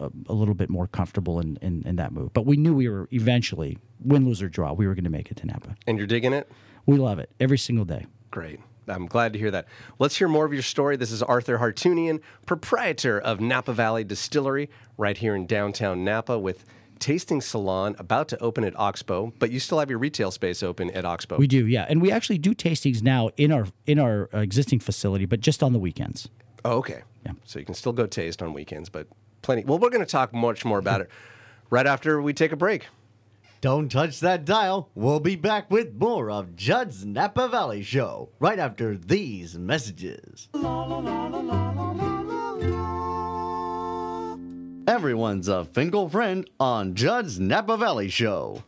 a, 0.00 0.10
a 0.28 0.34
little 0.34 0.54
bit 0.54 0.70
more 0.70 0.86
comfortable 0.86 1.38
in, 1.40 1.58
in, 1.62 1.82
in 1.86 1.96
that 1.96 2.12
move. 2.12 2.32
But 2.32 2.46
we 2.46 2.56
knew 2.56 2.74
we 2.74 2.88
were 2.88 3.08
eventually, 3.12 3.78
win, 4.02 4.26
lose, 4.26 4.42
or 4.42 4.48
draw, 4.48 4.72
we 4.72 4.86
were 4.86 4.94
going 4.94 5.04
to 5.04 5.10
make 5.10 5.30
it 5.30 5.36
to 5.38 5.46
Napa. 5.46 5.76
And 5.86 5.98
you're 5.98 6.06
digging 6.06 6.32
it? 6.32 6.50
We 6.86 6.96
love 6.96 7.18
it 7.18 7.30
every 7.38 7.58
single 7.58 7.84
day. 7.84 8.06
Great. 8.30 8.60
I'm 8.88 9.06
glad 9.06 9.32
to 9.34 9.38
hear 9.38 9.50
that. 9.52 9.66
Let's 10.00 10.16
hear 10.16 10.26
more 10.26 10.44
of 10.44 10.52
your 10.52 10.62
story. 10.62 10.96
This 10.96 11.12
is 11.12 11.22
Arthur 11.22 11.58
Hartunian, 11.58 12.20
proprietor 12.46 13.20
of 13.20 13.40
Napa 13.40 13.72
Valley 13.72 14.02
Distillery, 14.02 14.68
right 14.96 15.16
here 15.16 15.36
in 15.36 15.46
downtown 15.46 16.04
Napa, 16.04 16.38
with 16.38 16.64
tasting 16.98 17.40
salon 17.40 17.94
about 17.98 18.28
to 18.28 18.38
open 18.40 18.64
at 18.64 18.78
Oxbow, 18.78 19.32
but 19.38 19.50
you 19.50 19.60
still 19.60 19.78
have 19.78 19.88
your 19.90 19.98
retail 19.98 20.30
space 20.30 20.62
open 20.62 20.90
at 20.90 21.04
Oxbow. 21.04 21.36
We 21.38 21.46
do, 21.46 21.66
yeah, 21.66 21.86
and 21.88 22.02
we 22.02 22.10
actually 22.10 22.38
do 22.38 22.54
tastings 22.54 23.02
now 23.02 23.30
in 23.36 23.52
our 23.52 23.66
in 23.86 23.98
our 23.98 24.28
uh, 24.34 24.38
existing 24.38 24.80
facility, 24.80 25.24
but 25.24 25.40
just 25.40 25.62
on 25.62 25.72
the 25.72 25.78
weekends. 25.78 26.28
oh, 26.64 26.78
okay. 26.78 27.02
Yeah. 27.24 27.32
So 27.44 27.58
you 27.58 27.64
can 27.64 27.74
still 27.74 27.92
go 27.92 28.06
taste 28.06 28.42
on 28.42 28.54
weekends, 28.54 28.88
but 28.88 29.06
plenty. 29.42 29.64
Well, 29.64 29.78
we're 29.78 29.90
going 29.90 30.04
to 30.04 30.10
talk 30.10 30.32
much 30.32 30.64
more 30.64 30.78
about 30.78 31.00
it 31.00 31.10
right 31.70 31.86
after 31.86 32.20
we 32.20 32.32
take 32.32 32.52
a 32.52 32.56
break. 32.56 32.86
Don't 33.60 33.90
touch 33.90 34.20
that 34.20 34.46
dial. 34.46 34.88
We'll 34.94 35.20
be 35.20 35.36
back 35.36 35.70
with 35.70 35.94
more 35.94 36.30
of 36.30 36.56
Judd's 36.56 37.04
Napa 37.04 37.46
Valley 37.48 37.82
Show 37.82 38.30
right 38.38 38.58
after 38.58 38.96
these 38.96 39.58
messages. 39.58 40.48
Everyone's 44.88 45.46
a 45.46 45.66
Finkel 45.66 46.08
friend 46.08 46.48
on 46.58 46.94
Judd's 46.94 47.38
Napa 47.38 47.76
Valley 47.76 48.08
Show. 48.08 48.64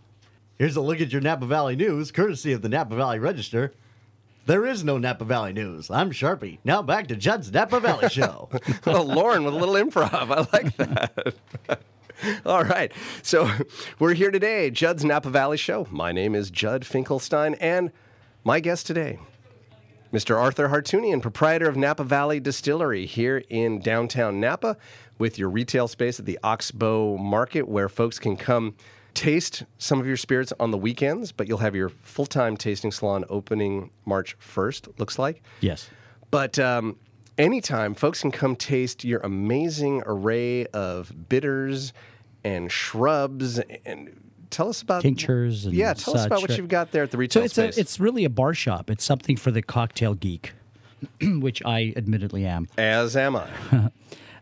Here's 0.58 0.76
a 0.76 0.82
look 0.82 1.00
at 1.00 1.10
your 1.10 1.22
Napa 1.22 1.46
Valley 1.46 1.74
news, 1.74 2.12
courtesy 2.12 2.52
of 2.52 2.60
the 2.60 2.68
Napa 2.68 2.94
Valley 2.94 3.18
Register. 3.18 3.72
There 4.44 4.66
is 4.66 4.82
no 4.82 4.98
Napa 4.98 5.24
Valley 5.24 5.52
news. 5.52 5.88
I'm 5.90 6.10
Sharpie. 6.10 6.58
Now 6.64 6.82
back 6.82 7.06
to 7.08 7.16
Judd's 7.16 7.52
Napa 7.52 7.78
Valley 7.78 8.08
Show. 8.10 8.48
oh, 8.86 9.02
Lauren 9.02 9.44
with 9.44 9.54
a 9.54 9.56
little 9.56 9.76
improv. 9.76 10.12
I 10.12 10.46
like 10.52 10.76
that. 10.76 11.80
All 12.46 12.64
right. 12.64 12.92
So 13.22 13.48
we're 14.00 14.14
here 14.14 14.30
today, 14.32 14.70
Judd's 14.70 15.04
Napa 15.04 15.30
Valley 15.30 15.56
Show. 15.56 15.86
My 15.90 16.10
name 16.10 16.34
is 16.34 16.50
Judd 16.50 16.84
Finkelstein, 16.84 17.54
and 17.60 17.92
my 18.42 18.58
guest 18.58 18.86
today, 18.86 19.20
Mr. 20.12 20.36
Arthur 20.36 20.68
Hartunian, 20.68 21.22
proprietor 21.22 21.68
of 21.68 21.76
Napa 21.76 22.02
Valley 22.04 22.40
Distillery 22.40 23.06
here 23.06 23.44
in 23.48 23.78
downtown 23.80 24.40
Napa, 24.40 24.76
with 25.18 25.38
your 25.38 25.48
retail 25.50 25.86
space 25.86 26.18
at 26.18 26.26
the 26.26 26.38
Oxbow 26.42 27.16
Market, 27.16 27.68
where 27.68 27.88
folks 27.88 28.18
can 28.18 28.36
come 28.36 28.74
taste 29.14 29.64
some 29.78 30.00
of 30.00 30.06
your 30.06 30.16
spirits 30.16 30.52
on 30.58 30.70
the 30.70 30.78
weekends, 30.78 31.32
but 31.32 31.48
you'll 31.48 31.58
have 31.58 31.74
your 31.74 31.88
full 31.88 32.26
time 32.26 32.56
tasting 32.56 32.92
salon 32.92 33.24
opening 33.28 33.90
March 34.04 34.36
1st, 34.38 34.98
looks 34.98 35.18
like. 35.18 35.42
Yes. 35.60 35.88
But 36.30 36.58
um, 36.58 36.96
anytime 37.38 37.94
folks 37.94 38.22
can 38.22 38.30
come 38.30 38.56
taste 38.56 39.04
your 39.04 39.20
amazing 39.20 40.02
array 40.06 40.66
of 40.66 41.28
bitters 41.28 41.92
and 42.44 42.70
shrubs 42.70 43.58
and 43.84 44.30
tell 44.50 44.68
us 44.68 44.82
about 44.82 45.02
Tinctures 45.02 45.64
and 45.64 45.74
yeah 45.74 45.94
tell 45.94 46.16
us 46.16 46.26
about 46.26 46.42
what 46.42 46.56
you've 46.56 46.68
got 46.68 46.90
there 46.90 47.02
at 47.04 47.10
the 47.10 47.16
So 47.16 47.20
retail 47.20 47.42
it's 47.44 47.54
space 47.54 47.76
a, 47.76 47.80
it's 47.80 48.00
really 48.00 48.24
a 48.24 48.30
bar 48.30 48.54
shop. 48.54 48.90
It's 48.90 49.04
something 49.04 49.36
for 49.36 49.50
the 49.50 49.62
cocktail 49.62 50.14
geek, 50.14 50.52
which 51.22 51.62
I 51.64 51.92
admittedly 51.96 52.44
am. 52.46 52.68
as 52.76 53.16
am 53.16 53.36
i 53.36 53.48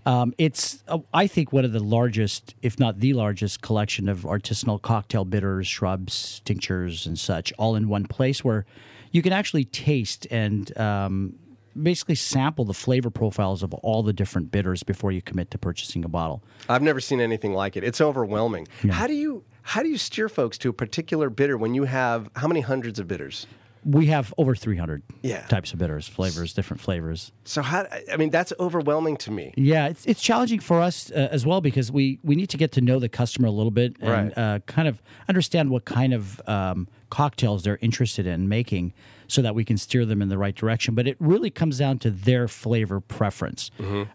Um, 0.06 0.32
it's 0.38 0.82
uh, 0.88 0.98
I 1.12 1.26
think 1.26 1.52
one 1.52 1.64
of 1.64 1.72
the 1.72 1.82
largest, 1.82 2.54
if 2.62 2.78
not 2.78 3.00
the 3.00 3.12
largest, 3.12 3.60
collection 3.60 4.08
of 4.08 4.20
artisanal 4.20 4.80
cocktail 4.80 5.24
bitters, 5.24 5.66
shrubs, 5.66 6.40
tinctures, 6.44 7.06
and 7.06 7.18
such, 7.18 7.52
all 7.58 7.76
in 7.76 7.88
one 7.88 8.06
place 8.06 8.44
where 8.44 8.64
you 9.12 9.22
can 9.22 9.32
actually 9.32 9.64
taste 9.64 10.26
and 10.30 10.76
um, 10.78 11.34
basically 11.80 12.14
sample 12.14 12.64
the 12.64 12.74
flavor 12.74 13.10
profiles 13.10 13.62
of 13.62 13.72
all 13.74 14.02
the 14.02 14.12
different 14.12 14.50
bitters 14.50 14.82
before 14.82 15.12
you 15.12 15.22
commit 15.22 15.50
to 15.50 15.58
purchasing 15.58 16.04
a 16.04 16.08
bottle. 16.08 16.42
i've 16.68 16.82
never 16.82 17.00
seen 17.00 17.20
anything 17.20 17.52
like 17.52 17.76
it. 17.76 17.84
It's 17.84 18.00
overwhelming. 18.00 18.68
How 18.90 19.06
do 19.06 19.14
you 19.14 19.44
how 19.62 19.82
do 19.82 19.88
you 19.88 19.98
steer 19.98 20.28
folks 20.28 20.56
to 20.58 20.70
a 20.70 20.72
particular 20.72 21.30
bitter 21.30 21.56
when 21.56 21.74
you 21.74 21.84
have 21.84 22.30
how 22.36 22.48
many 22.48 22.60
hundreds 22.60 22.98
of 22.98 23.06
bitters 23.06 23.46
We 23.85 24.07
have 24.07 24.35
over 24.37 24.55
300 24.55 25.03
Yeah. 25.23 25.47
types 25.47 25.73
of 25.73 25.79
bitters, 25.79 26.07
flavors, 26.07 26.53
different 26.53 26.81
flavors. 26.81 27.33
so 27.45 27.62
how 27.62 27.87
i 28.12 28.16
mean 28.16 28.31
that's 28.31 28.53
overwhelming 28.61 29.16
to 29.19 29.31
me 29.31 29.53
Yeah, 29.57 29.88
it's 29.88 30.05
it's 30.07 30.21
challenging 30.23 30.61
for 30.61 30.81
us 30.83 31.11
uh, 31.11 31.29
as 31.33 31.47
well 31.47 31.61
because 31.61 31.90
we 31.90 32.19
we 32.23 32.35
need 32.37 32.51
to 32.51 32.57
get 32.59 32.73
to 32.73 32.81
know 32.81 32.99
the 32.99 33.09
customer 33.09 33.49
a 33.49 33.51
little 33.51 33.71
bit 33.71 33.97
and 34.01 34.11
Right. 34.11 34.38
uh, 34.38 34.59
kind 34.66 34.87
of 34.88 35.01
understand 35.29 35.71
what 35.71 35.85
kind 35.85 36.12
of 36.12 36.40
um, 36.47 36.88
cocktails 37.09 37.62
they're 37.64 37.79
interested 37.81 38.27
in 38.27 38.49
making, 38.49 38.93
so 39.27 39.43
that 39.43 39.55
we 39.55 39.64
can 39.64 39.77
steer 39.79 40.05
them 40.07 40.21
in 40.23 40.29
the 40.29 40.38
right 40.38 40.55
direction. 40.55 40.95
But 40.95 41.07
it 41.09 41.16
really 41.19 41.51
comes 41.51 41.79
down 41.79 41.99
to 42.01 42.11
their 42.11 42.47
flavor 42.49 43.01
preference. 43.01 43.71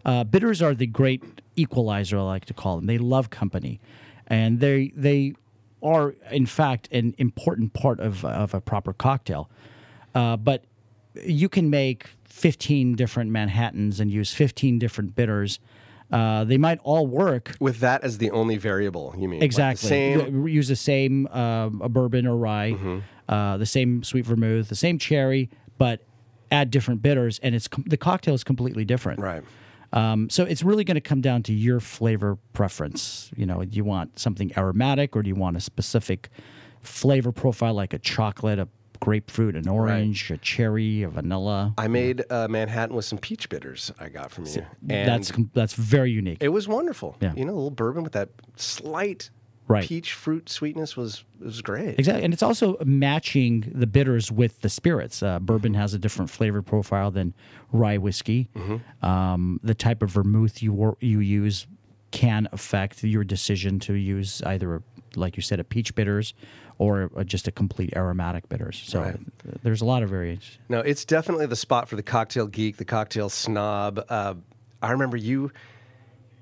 Uh, 0.05 0.23
bitters 0.23 0.61
are 0.61 0.73
the 0.75 0.87
great 0.87 1.21
equalizer, 1.57 2.17
I 2.17 2.21
like 2.21 2.45
to 2.45 2.53
call 2.53 2.75
them. 2.77 2.85
They 2.85 2.97
love 2.97 3.29
company, 3.29 3.79
and 4.27 4.59
they 4.59 4.91
they 4.95 5.33
are 5.83 6.15
in 6.31 6.45
fact 6.45 6.87
an 6.91 7.13
important 7.17 7.73
part 7.73 7.99
of 7.99 8.23
of 8.25 8.53
a 8.53 8.61
proper 8.61 8.93
cocktail. 8.93 9.49
Uh, 10.13 10.37
but 10.37 10.63
you 11.23 11.47
can 11.49 11.69
make 11.69 12.07
15 12.25 12.95
different 12.95 13.31
Manhattans 13.31 13.99
and 13.99 14.11
use 14.11 14.33
15 14.33 14.79
different 14.79 15.15
bitters. 15.15 15.59
Uh, 16.11 16.43
they 16.43 16.57
might 16.57 16.79
all 16.83 17.07
work 17.07 17.55
with 17.59 17.79
that 17.79 18.03
as 18.03 18.17
the 18.19 18.29
only 18.31 18.57
variable 18.57 19.13
you 19.17 19.27
mean 19.27 19.39
Like 19.39 19.39
the 19.39 19.45
exactly. 19.45 19.89
same 19.89 20.47
Use 20.47 20.67
the 20.67 20.75
same 20.75 21.27
a 21.31 21.89
bourbon 21.89 22.27
or 22.27 22.37
rye, 22.37 22.71
Mm-hmm. 22.73 22.99
uh, 23.27 23.57
the 23.57 23.65
same 23.65 24.03
sweet 24.03 24.25
vermouth, 24.25 24.69
the 24.69 24.75
same 24.75 24.97
cherry, 24.99 25.49
but 25.77 26.01
add 26.51 26.69
different 26.69 27.01
bitters, 27.01 27.39
and 27.39 27.55
it's 27.55 27.67
com- 27.67 27.85
the 27.87 27.97
cocktail 27.97 28.33
is 28.35 28.43
completely 28.43 28.85
different. 28.85 29.19
right 29.19 29.43
Um, 29.93 30.29
so 30.29 30.43
it's 30.43 30.63
really 30.63 30.83
going 30.83 30.95
to 30.95 31.01
come 31.01 31.21
down 31.21 31.43
to 31.43 31.53
your 31.53 31.79
flavor 31.79 32.37
preference. 32.53 33.31
You 33.35 33.45
know, 33.45 33.63
do 33.63 33.75
you 33.75 33.83
want 33.83 34.19
something 34.19 34.51
aromatic 34.57 35.15
or 35.15 35.23
do 35.23 35.29
you 35.29 35.35
want 35.35 35.57
a 35.57 35.61
specific 35.61 36.29
flavor 36.81 37.31
profile 37.31 37.73
like 37.73 37.93
a 37.93 37.99
chocolate, 37.99 38.59
a 38.59 38.67
grapefruit, 38.99 39.55
an 39.55 39.67
orange, 39.67 40.31
a 40.31 40.37
cherry, 40.37 41.03
a 41.03 41.09
vanilla? 41.09 41.73
i 41.77 41.87
made 41.87 42.23
uh, 42.31 42.47
manhattan 42.47 42.95
with 42.95 43.05
some 43.05 43.19
peach 43.19 43.49
bitters 43.49 43.91
i 43.99 44.07
got 44.07 44.31
from 44.31 44.45
you 44.45 44.65
and 44.89 45.07
that's 45.07 45.31
that's 45.53 45.73
very 45.73 46.11
unique. 46.11 46.37
It 46.41 46.49
was 46.49 46.67
wonderful. 46.67 47.17
Yeah. 47.21 47.33
You 47.35 47.45
know, 47.45 47.53
a 47.53 47.55
little 47.55 47.71
bourbon 47.71 48.03
with 48.03 48.13
that 48.13 48.29
slight 48.55 49.29
Right. 49.67 49.83
peach 49.83 50.13
fruit 50.13 50.47
sweetness 50.47 50.95
was 50.95 51.23
was 51.39 51.61
great. 51.63 51.97
Exactly, 51.97 52.23
and 52.23 52.33
it's 52.33 52.43
also 52.43 52.77
matching 52.85 53.71
the 53.73 53.87
bitters 53.87 54.31
with 54.31 54.61
the 54.61 54.69
spirits. 54.69 55.23
Uh, 55.23 55.39
bourbon 55.39 55.73
has 55.73 55.93
a 55.95 55.99
different 55.99 56.29
flavor 56.29 56.61
profile 56.61 57.09
than 57.09 57.33
rye 57.71 57.97
whiskey. 57.97 58.47
Um, 59.01 59.59
the 59.63 59.73
type 59.73 60.03
of 60.03 60.11
vermouth 60.11 60.61
you 60.61 60.71
wor- 60.71 60.97
you 60.99 61.19
use 61.19 61.65
can 62.11 62.47
affect 62.51 63.03
your 63.03 63.23
decision 63.23 63.79
to 63.79 63.93
use 63.93 64.41
either, 64.43 64.75
a, 64.75 64.81
like 65.15 65.35
you 65.35 65.41
said, 65.41 65.59
a 65.59 65.63
peach 65.63 65.95
bitters 65.95 66.33
or 66.77 67.09
just 67.25 67.47
a 67.47 67.51
complete 67.51 67.91
aromatic 67.95 68.47
bitters. 68.49 68.81
So 68.85 69.01
Right. 69.01 69.17
there's 69.63 69.81
a 69.81 69.85
lot 69.85 70.03
of 70.03 70.09
variation. 70.09 70.61
No, 70.69 70.79
it's 70.79 71.05
definitely 71.05 71.45
the 71.47 71.55
spot 71.55 71.89
for 71.89 71.95
the 71.95 72.03
cocktail 72.03 72.47
geek, 72.47 72.77
the 72.77 72.85
cocktail 72.85 73.29
snob. 73.29 73.99
Uh, 74.09 74.35
I 74.81 74.91
remember 74.91 75.17
you 75.17 75.51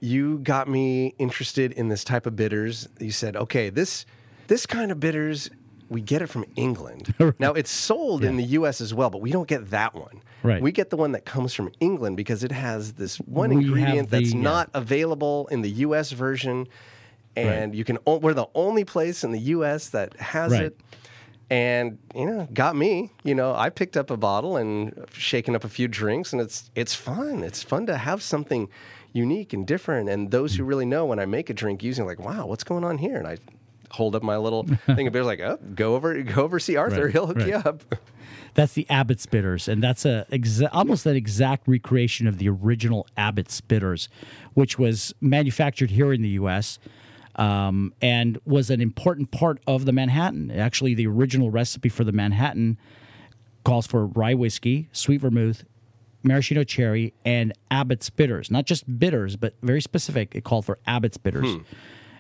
you 0.04 0.39
got 0.39 0.68
me 0.68 1.16
interested 1.18 1.72
in 1.72 1.88
this 1.88 2.04
type 2.04 2.26
of 2.26 2.36
bitters. 2.36 2.89
You 3.00 3.12
said, 3.12 3.38
"Okay, 3.38 3.70
this 3.70 4.06
this 4.48 4.66
kind 4.66 4.92
of 4.92 5.00
bitters, 5.00 5.50
we 5.88 6.02
get 6.02 6.22
it 6.22 6.28
from 6.28 6.44
England. 6.58 7.13
now 7.39 7.54
it's 7.54 7.72
sold 7.72 8.26
in 8.26 8.36
the 8.36 8.44
U.S. 8.44 8.82
as 8.82 8.94
well, 8.94 9.10
but 9.10 9.22
we 9.22 9.32
don't 9.32 9.48
get 9.48 9.70
that 9.70 9.96
one. 9.96 10.22
Right. 10.44 10.62
We 10.62 10.74
get 10.74 10.89
the 10.89 10.98
one 10.98 11.13
that 11.13 11.24
comes 11.24 11.54
from 11.54 11.72
England 11.80 12.18
because 12.18 12.44
it 12.44 12.52
has 12.52 12.94
this 12.94 13.16
one 13.18 13.52
We 13.52 13.63
ingredient 13.63 14.10
that's 14.10 14.34
the, 14.34 14.39
uh, 14.39 14.42
not 14.42 14.70
available 14.74 15.48
in 15.50 15.62
the 15.62 15.72
U.S. 15.72 16.12
version, 16.12 16.68
and 17.38 17.74
you 17.74 17.86
can. 17.86 17.98
We're 18.06 18.34
the 18.34 18.48
only 18.54 18.84
place 18.84 19.24
in 19.24 19.32
the 19.32 19.39
U.S. 19.39 19.88
that 19.89 20.18
has 20.18 20.52
Right. 20.52 20.63
it 20.63 20.80
and 21.50 21.98
you 22.16 22.26
know 22.26 22.48
got 22.54 22.74
me 22.74 23.12
you 23.24 23.36
know 23.36 23.54
i 23.54 23.70
picked 23.70 23.98
up 23.98 24.10
a 24.10 24.16
bottle 24.16 24.56
and 24.56 25.06
shaken 25.12 25.54
up 25.56 25.66
a 25.66 25.70
few 25.70 25.89
drinks 25.89 26.32
and 26.32 26.42
it's 26.42 26.72
it's 26.74 26.96
fun 26.96 27.44
it's 27.44 27.62
fun 27.62 27.86
to 27.86 27.98
have 27.98 28.24
something 28.24 28.70
unique 29.13 29.54
and 29.54 29.65
different 29.65 30.10
and 30.10 30.32
those 30.32 30.56
who 30.56 30.63
really 30.63 30.86
know 30.86 31.06
when 31.06 31.19
i 31.19 31.26
make 31.26 31.49
a 31.49 31.54
drink 31.54 31.84
using 31.84 32.06
like 32.06 32.19
wow 32.19 32.45
what's 32.45 32.63
going 32.63 32.84
on 32.84 32.97
here 32.97 33.17
and 33.17 33.28
i 33.28 33.38
hold 33.91 34.15
up 34.15 34.23
my 34.23 34.36
little 34.38 34.63
thing 34.95 35.06
of 35.08 35.13
beer 35.13 35.23
like 35.23 35.39
oh 35.39 35.58
go 35.76 35.95
over 35.95 36.21
go 36.23 36.43
over 36.43 36.60
see 36.60 36.76
arthur 36.76 37.06
Right, 37.06 37.12
he'll 37.13 37.28
hook 37.28 37.45
you 37.45 37.56
up 37.56 37.84
That's 38.56 38.73
the 38.73 38.88
Abbott's 38.88 39.26
bitters, 39.26 39.67
and 39.67 39.82
that's 39.82 40.06
a 40.06 40.28
exa- 40.32 40.69
almost 40.71 41.08
an 41.08 41.15
exact 41.15 41.67
recreation 41.67 42.28
of 42.28 42.38
the 42.38 42.49
original 42.49 43.08
Abbott's 43.17 43.62
bitters, 43.62 44.10
which 44.54 44.78
was 44.78 45.12
manufactured 45.19 45.89
here 45.89 46.13
in 46.13 46.21
the 46.21 46.30
U.S. 46.30 46.78
Um, 47.36 47.95
and 47.99 48.38
was 48.45 48.69
an 48.69 48.80
important 48.80 49.32
part 49.32 49.60
of 49.65 49.86
the 49.86 49.91
Manhattan. 49.91 50.52
Actually, 50.52 50.93
the 50.93 51.08
original 51.08 51.49
recipe 51.49 51.89
for 51.89 52.04
the 52.04 52.12
Manhattan 52.12 52.78
calls 53.65 53.88
for 53.88 54.06
rye 54.06 54.36
whiskey, 54.36 54.88
sweet 54.91 55.21
vermouth, 55.21 55.63
maraschino 56.24 56.64
cherry, 56.64 57.14
and 57.26 57.54
Abbott's 57.70 58.10
bitters. 58.10 58.50
Not 58.50 58.66
just 58.66 59.00
bitters, 59.00 59.36
but 59.36 59.54
very 59.62 59.82
specific. 59.82 60.36
It 60.36 60.44
called 60.44 60.66
for 60.66 60.80
Abbott's 60.88 61.18
bitters. 61.18 61.58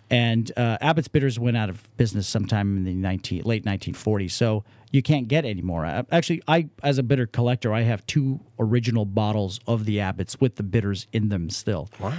And 0.09 0.51
uh, 0.57 0.77
Abbott's 0.81 1.07
bitters 1.07 1.39
went 1.39 1.57
out 1.57 1.69
of 1.69 1.95
business 1.97 2.27
sometime 2.27 2.77
in 2.77 2.83
the 2.83 2.93
19, 2.93 3.43
late 3.43 3.65
1940s. 3.65 4.31
So 4.31 4.63
you 4.91 5.01
can't 5.01 5.27
get 5.27 5.45
any 5.45 5.61
more. 5.61 5.85
Uh, 5.85 6.03
Actually, 6.11 6.43
I 6.47 6.69
as 6.83 6.97
a 6.97 7.03
bitter 7.03 7.25
collector, 7.25 7.73
I 7.73 7.81
have 7.81 8.05
two 8.05 8.39
original 8.59 9.05
bottles 9.05 9.59
of 9.65 9.85
the 9.85 9.99
Abbott's 9.99 10.39
with 10.39 10.57
the 10.57 10.63
bitters 10.63 11.07
in 11.13 11.29
them 11.29 11.49
still. 11.49 11.89
Wow. 11.99 12.13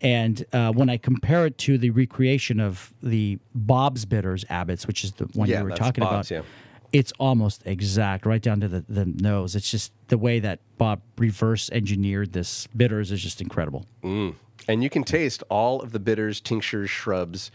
And 0.00 0.44
uh, 0.52 0.72
when 0.72 0.90
I 0.90 0.96
compare 0.96 1.46
it 1.46 1.58
to 1.58 1.78
the 1.78 1.90
recreation 1.90 2.60
of 2.60 2.92
the 3.02 3.38
Bob's 3.54 4.04
Bitters 4.04 4.44
Abbott's, 4.50 4.86
which 4.86 5.04
is 5.04 5.12
the 5.12 5.24
one 5.34 5.48
Yeah, 5.48 5.58
you 5.58 5.64
were 5.64 5.70
talking 5.70 6.04
Bob's, 6.04 6.30
about, 6.30 6.44
yeah. 6.44 6.50
It's 6.94 7.12
almost 7.18 7.60
exact, 7.66 8.24
right 8.24 8.40
down 8.40 8.60
to 8.60 8.68
the, 8.68 8.84
the 8.88 9.04
nose. 9.04 9.56
It's 9.56 9.68
just 9.68 9.92
the 10.08 10.16
way 10.16 10.38
that 10.38 10.60
Bob 10.78 11.02
reverse 11.18 11.68
engineered 11.70 12.32
this 12.32 12.68
bitters 12.68 13.10
is 13.10 13.20
just 13.20 13.40
incredible. 13.40 13.84
And 14.02 14.82
you 14.82 14.88
can 14.88 15.02
taste 15.02 15.42
all 15.50 15.82
of 15.82 15.90
the 15.90 15.98
bitters, 15.98 16.40
tinctures, 16.40 16.88
shrubs. 16.88 17.50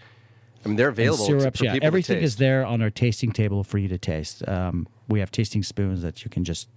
I 0.64 0.68
mean, 0.68 0.76
they're 0.76 0.90
available 0.90 1.26
to- 1.26 1.40
syrups, 1.40 1.60
for 1.60 1.66
yeah, 1.66 1.74
people 1.74 1.88
everything 1.88 2.18
to 2.18 2.22
is 2.24 2.36
there 2.36 2.66
on 2.66 2.82
our 2.82 2.90
tasting 2.90 3.32
table 3.32 3.64
for 3.64 3.78
you 3.78 3.88
to 3.88 3.98
taste. 3.98 4.46
Um, 4.48 4.88
we 5.08 5.22
have 5.22 5.32
tasting 5.32 5.64
spoons 5.64 6.02
that 6.02 6.26
you 6.26 6.30
can 6.30 6.44
just 6.44 6.68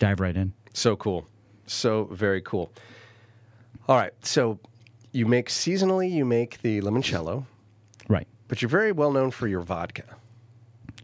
dive 0.00 0.18
right 0.18 0.36
in. 0.36 0.52
So 0.74 0.96
cool. 0.96 1.26
So 1.66 2.04
very 2.10 2.40
cool. 2.42 2.72
All 3.88 3.96
right. 3.96 4.12
So 4.22 4.58
you 5.12 5.26
make 5.26 5.48
seasonally, 5.48 6.10
you 6.10 6.24
make 6.24 6.60
the 6.62 6.80
limoncello, 6.80 7.46
Right. 8.08 8.26
but 8.48 8.60
you're 8.60 8.68
very 8.68 8.90
well 8.92 9.12
known 9.12 9.30
for 9.30 9.46
your 9.46 9.62
vodka. 9.62 10.16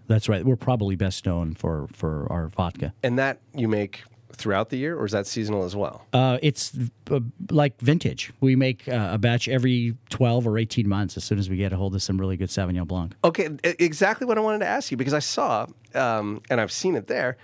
That's 0.06 0.28
right. 0.28 0.44
We're 0.44 0.56
probably 0.56 0.96
best 0.96 1.26
known 1.26 1.54
for 1.54 1.88
for 1.92 2.30
our 2.30 2.48
vodka. 2.48 2.92
And 3.02 3.18
that 3.18 3.40
you 3.54 3.68
make 3.68 4.04
throughout 4.36 4.68
the 4.70 4.76
year, 4.76 4.98
or 4.98 5.06
is 5.06 5.12
that 5.12 5.26
seasonal 5.26 5.64
as 5.64 5.76
well? 5.76 6.04
Uh, 6.12 6.38
it's 6.42 6.76
uh, 7.10 7.20
like 7.50 7.78
vintage. 7.80 8.32
We 8.40 8.56
make 8.56 8.88
uh, 8.88 9.10
a 9.12 9.18
batch 9.18 9.48
every 9.48 9.96
12 10.10 10.46
or 10.46 10.58
18 10.58 10.88
months 10.88 11.16
as 11.16 11.24
soon 11.24 11.38
as 11.38 11.48
we 11.48 11.56
get 11.56 11.72
a 11.72 11.76
hold 11.76 11.94
of 11.94 12.02
some 12.02 12.18
really 12.18 12.36
good 12.36 12.48
Sauvignon 12.48 12.86
Blanc. 12.86 13.14
Okay, 13.22 13.48
exactly 13.62 14.26
what 14.26 14.36
I 14.36 14.40
wanted 14.40 14.58
to 14.60 14.66
ask 14.66 14.90
you 14.90 14.96
because 14.96 15.14
I 15.14 15.20
saw, 15.20 15.66
um, 15.94 16.40
and 16.50 16.60
I've 16.60 16.72
seen 16.72 16.96
it 16.96 17.06
there. 17.06 17.36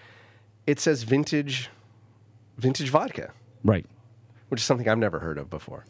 It 0.67 0.81
says 0.81 1.05
vintage, 1.05 1.71
vintage 2.59 2.91
vodka, 2.91 3.33
Right. 3.65 3.87
which 4.49 4.61
is 4.61 4.65
something 4.67 4.89
I've 4.89 4.99
never 4.99 5.21
heard 5.21 5.39
of 5.39 5.49
before. 5.49 5.85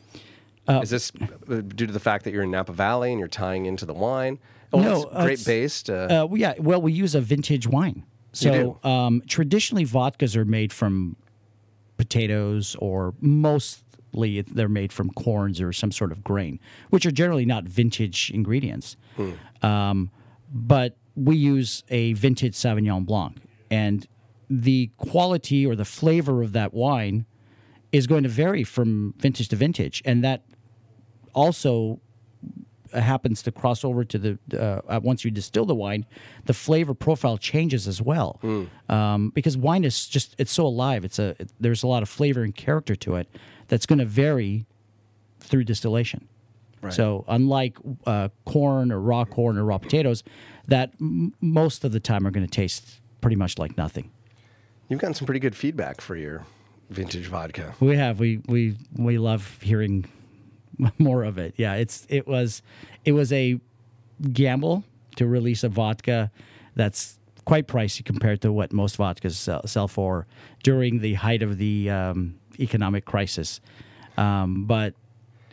is 0.69 0.91
this 0.91 1.13
uh, 1.49 1.63
due 1.63 1.87
to 1.87 1.93
the 1.93 2.01
fact 2.01 2.25
that 2.25 2.33
you're 2.33 2.43
in 2.45 2.51
Napa 2.51 2.73
Valley 2.73 3.11
and 3.11 3.19
you're 3.19 3.29
tying 3.29 3.67
into 3.67 3.87
the 3.87 3.95
wine? 3.95 4.39
Oh, 4.73 4.81
No, 4.81 5.03
it's 5.03 5.07
uh, 5.13 5.23
great 5.25 5.33
it's- 5.41 5.45
based. 5.45 5.91
Uh, 5.91 5.93
Uh, 6.23 6.27
well, 6.27 6.37
yeah. 6.39 6.55
Well, 6.59 6.81
we 6.81 6.93
use 6.93 7.15
a 7.15 7.21
vintage 7.21 7.67
wine. 7.67 8.05
So 8.33 8.79
um, 8.85 9.23
traditionally, 9.27 9.85
vodkas 9.85 10.37
are 10.37 10.45
made 10.45 10.73
from 10.73 11.17
potatoes, 11.97 12.77
or 12.79 13.15
mostly 13.21 14.43
they're 14.43 14.69
made 14.69 14.93
from 14.93 15.11
corns 15.11 15.61
or 15.61 15.73
some 15.73 15.91
sort 15.93 16.13
of 16.13 16.23
grain, 16.23 16.61
which 16.91 17.05
are 17.05 17.11
generally 17.11 17.45
not 17.45 17.65
vintage 17.65 18.31
ingredients. 18.33 18.97
Um, 19.63 20.11
but 20.53 20.97
we 21.17 21.37
use 21.37 21.83
a 21.89 22.13
vintage 22.15 22.55
Sauvignon 22.55 23.05
Blanc, 23.05 23.37
and 23.71 24.07
the 24.49 24.91
quality 24.97 25.67
or 25.67 25.75
the 25.75 25.85
flavor 25.85 26.43
of 26.43 26.53
that 26.53 26.73
wine 26.73 27.27
is 27.93 28.07
going 28.07 28.23
to 28.23 28.29
vary 28.29 28.63
from 28.65 29.15
vintage 29.19 29.49
to 29.49 29.57
vintage, 29.57 30.03
and 30.05 30.23
that 30.25 30.45
also 31.35 32.01
happens 32.93 33.43
to 33.43 33.53
cross 33.53 33.85
over 33.85 34.05
to 34.05 34.19
the 34.19 34.39
uh, 34.55 34.81
uh, 34.89 35.01
once 35.03 35.25
you 35.25 35.31
distill 35.31 35.65
the 35.67 35.75
wine, 35.75 36.05
the 36.47 36.53
flavor 36.55 36.95
profile 36.95 37.39
changes 37.39 37.87
as 37.89 38.01
well. 38.03 38.41
Um, 38.89 39.31
because 39.31 39.57
wine 39.57 39.85
is 39.85 40.07
just 40.09 40.35
it's 40.39 40.53
so 40.53 40.67
alive. 40.67 41.05
It's 41.05 41.19
a 41.19 41.37
it- 41.39 41.53
there's 41.61 41.83
a 41.83 41.87
lot 41.87 42.03
of 42.03 42.09
flavor 42.09 42.43
and 42.43 42.55
character 42.55 42.97
to 42.97 43.17
it 43.17 43.29
that's 43.69 43.87
going 43.87 43.99
to 44.01 44.05
vary 44.05 44.67
through 45.41 45.65
distillation. 45.65 46.27
So 46.91 47.25
unlike 47.29 47.77
uh, 48.07 48.31
corn 48.47 48.91
or 48.91 48.99
raw 49.01 49.27
corn 49.27 49.59
or 49.59 49.65
raw 49.65 49.77
potatoes, 49.77 50.23
that 50.67 50.93
m- 50.99 51.35
most 51.43 51.85
of 51.85 51.93
the 51.93 52.01
time 52.01 52.27
are 52.27 52.31
going 52.31 52.47
to 52.47 52.51
taste 52.51 53.01
pretty 53.21 53.37
much 53.37 53.59
like 53.59 53.77
nothing. 53.77 54.11
you've 54.89 54.99
gotten 54.99 55.13
some 55.15 55.27
pretty 55.27 55.41
good 55.41 55.55
feedback 55.55 56.01
for 56.01 56.17
your 56.17 56.47
vintage 56.89 57.27
vodka. 57.27 57.75
We 57.81 57.97
have 57.97 58.19
we 58.19 58.41
we 58.47 58.77
we 58.97 59.19
love 59.19 59.59
hearing 59.61 60.07
more 60.99 61.25
of 61.25 61.39
it. 61.39 61.55
Yeah, 61.57 61.75
it's 61.75 62.07
it 62.09 62.27
was 62.27 62.63
it 63.05 63.13
was 63.13 63.33
a 63.33 63.61
gamble 64.33 64.85
to 65.17 65.27
release 65.27 65.65
a 65.65 65.69
vodka 65.69 66.31
that's 66.77 67.19
quite 67.45 67.67
pricey 67.67 68.05
compared 68.05 68.41
to 68.43 68.53
what 68.53 68.73
most 68.73 68.99
vodkas 68.99 69.33
sell, 69.33 69.67
sell 69.67 69.89
for 69.89 70.27
during 70.63 71.01
the 71.01 71.15
height 71.15 71.43
of 71.43 71.59
the 71.59 71.91
um, 71.91 72.39
economic 72.59 73.05
crisis. 73.05 73.61
Um, 74.17 74.65
but 74.65 74.95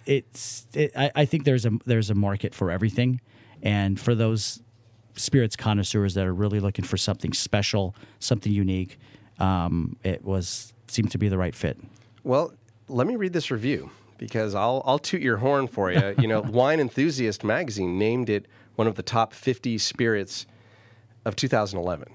it's 0.06 0.68
it, 0.74 0.92
I, 0.96 1.12
I 1.16 1.26
think 1.26 1.44
there's 1.44 1.66
a 1.66 1.72
there's 1.86 2.10
a 2.10 2.16
market 2.16 2.54
for 2.54 2.72
everything, 2.72 3.22
and 3.62 4.00
for 4.00 4.16
those 4.16 4.62
spirits 5.16 5.56
connoisseurs 5.56 6.14
that 6.14 6.26
are 6.26 6.34
really 6.34 6.60
looking 6.60 6.86
for 6.86 6.98
something 6.98 7.34
special, 7.34 7.96
something 8.20 8.52
unique, 8.52 9.00
um, 9.40 9.96
it 10.04 10.24
was 10.24 10.74
seemed 10.88 11.12
to 11.12 11.18
be 11.18 11.28
the 11.28 11.38
right 11.38 11.56
fit. 11.56 11.78
Well, 12.24 12.54
let 12.88 13.08
me 13.08 13.16
read 13.16 13.34
this 13.34 13.52
review 13.52 13.90
because 14.18 14.56
I'll 14.56 14.82
I'll 14.86 15.00
toot 15.00 15.22
your 15.22 15.38
horn 15.38 15.68
for 15.68 15.92
you. 15.92 16.16
You 16.18 16.28
know, 16.28 16.42
Wine 16.48 16.80
Enthusiast 16.80 17.44
magazine 17.44 17.98
named 17.98 18.30
it 18.30 18.48
one 18.76 18.88
of 18.88 18.96
the 18.96 19.04
top 19.04 19.34
50 19.34 19.78
spirits 19.78 20.46
of 21.26 21.36
2011. 21.36 22.08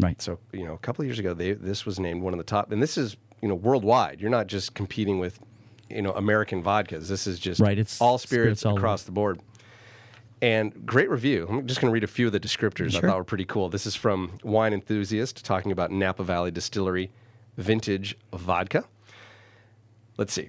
Right. 0.00 0.20
So, 0.20 0.38
you 0.52 0.64
know, 0.64 0.74
a 0.74 0.78
couple 0.78 1.02
of 1.02 1.06
years 1.06 1.18
ago, 1.18 1.34
they, 1.34 1.52
this 1.52 1.86
was 1.86 1.98
named 1.98 2.22
one 2.22 2.34
of 2.34 2.38
the 2.38 2.44
top, 2.44 2.70
and 2.70 2.82
this 2.82 2.98
is, 2.98 3.16
you 3.40 3.48
know, 3.48 3.54
worldwide. 3.54 4.20
You're 4.20 4.30
not 4.30 4.46
just 4.46 4.74
competing 4.74 5.18
with, 5.18 5.40
you 5.88 6.02
know, 6.02 6.12
American 6.12 6.62
vodkas. 6.62 7.08
This 7.08 7.26
is 7.26 7.38
just 7.38 7.60
Right, 7.60 7.78
it's 7.78 8.00
all 8.00 8.18
spirits, 8.18 8.60
spirits 8.60 8.66
all 8.66 8.76
across 8.76 9.02
the 9.04 9.12
board. 9.12 9.40
And 10.40 10.86
great 10.86 11.10
review. 11.10 11.48
I'm 11.48 11.66
just 11.66 11.80
going 11.80 11.90
to 11.90 11.92
read 11.92 12.04
a 12.04 12.08
few 12.08 12.26
of 12.26 12.32
the 12.32 12.38
descriptors 12.38 12.94
I 12.94 13.00
thought 13.00 13.16
were 13.16 13.24
pretty 13.24 13.44
cool. 13.44 13.68
This 13.68 13.86
is 13.86 13.96
from 13.96 14.38
Wine 14.44 14.72
Enthusiast 14.72 15.44
talking 15.44 15.72
about 15.72 15.90
Napa 15.90 16.22
Valley 16.22 16.52
Distillery 16.52 17.10
vintage 17.56 18.16
vodka. 18.32 18.84
Let's 20.16 20.32
see. 20.32 20.48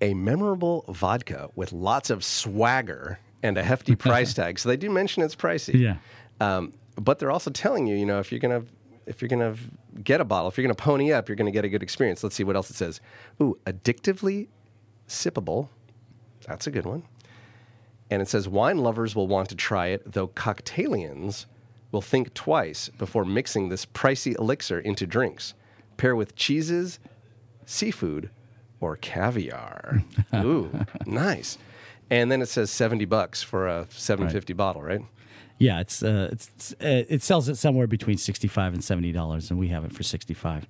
A 0.00 0.14
memorable 0.14 0.84
vodka 0.88 1.48
with 1.54 1.72
lots 1.72 2.10
of 2.10 2.24
swagger 2.24 3.18
and 3.42 3.56
a 3.56 3.62
hefty 3.62 3.96
price 3.96 4.34
tag. 4.34 4.58
So 4.58 4.68
they 4.68 4.76
do 4.76 4.90
mention 4.90 5.22
it's 5.22 5.36
pricey. 5.36 5.80
Yeah. 5.80 5.96
Um, 6.40 6.72
but 6.96 7.18
they're 7.18 7.30
also 7.30 7.50
telling 7.50 7.86
you, 7.86 7.96
you 7.96 8.06
know, 8.06 8.18
if 8.18 8.30
you're 8.30 8.40
gonna 8.40 8.64
if 9.06 9.22
you're 9.22 9.28
gonna 9.28 9.54
get 10.02 10.20
a 10.20 10.24
bottle, 10.24 10.48
if 10.48 10.56
you're 10.56 10.64
gonna 10.64 10.74
pony 10.74 11.12
up, 11.12 11.28
you're 11.28 11.36
gonna 11.36 11.50
get 11.50 11.64
a 11.64 11.68
good 11.68 11.82
experience. 11.82 12.22
Let's 12.22 12.34
see 12.34 12.44
what 12.44 12.56
else 12.56 12.70
it 12.70 12.76
says. 12.76 13.00
Ooh, 13.40 13.58
addictively 13.66 14.48
sippable. 15.08 15.68
That's 16.46 16.66
a 16.66 16.70
good 16.70 16.86
one. 16.86 17.04
And 18.10 18.22
it 18.22 18.28
says 18.28 18.48
wine 18.48 18.78
lovers 18.78 19.14
will 19.14 19.26
want 19.26 19.48
to 19.48 19.56
try 19.56 19.88
it, 19.88 20.12
though 20.12 20.28
cocktailians 20.28 21.46
will 21.90 22.02
think 22.02 22.34
twice 22.34 22.88
before 22.88 23.24
mixing 23.24 23.68
this 23.68 23.86
pricey 23.86 24.38
elixir 24.38 24.78
into 24.78 25.06
drinks. 25.06 25.54
Pair 25.96 26.14
with 26.14 26.36
cheeses, 26.36 26.98
seafood, 27.64 28.30
or 28.80 28.96
caviar. 28.96 30.02
Ooh, 30.34 30.70
nice. 31.06 31.58
And 32.10 32.30
then 32.30 32.40
it 32.42 32.46
says 32.46 32.70
70 32.70 33.04
bucks 33.06 33.42
for 33.42 33.66
a 33.66 33.86
750 33.90 34.52
bottle, 34.52 34.82
right? 34.82 35.02
Yeah, 35.58 35.80
it's 35.80 36.02
uh, 36.02 36.28
it's 36.32 36.72
uh, 36.74 37.04
it 37.08 37.22
sells 37.22 37.48
it 37.48 37.54
somewhere 37.56 37.86
between 37.86 38.18
sixty 38.18 38.46
five 38.46 38.74
and 38.74 38.84
seventy 38.84 39.10
dollars, 39.10 39.48
and 39.50 39.58
we 39.58 39.68
have 39.68 39.86
it 39.86 39.92
for 39.94 40.02
sixty 40.02 40.34
five. 40.34 40.66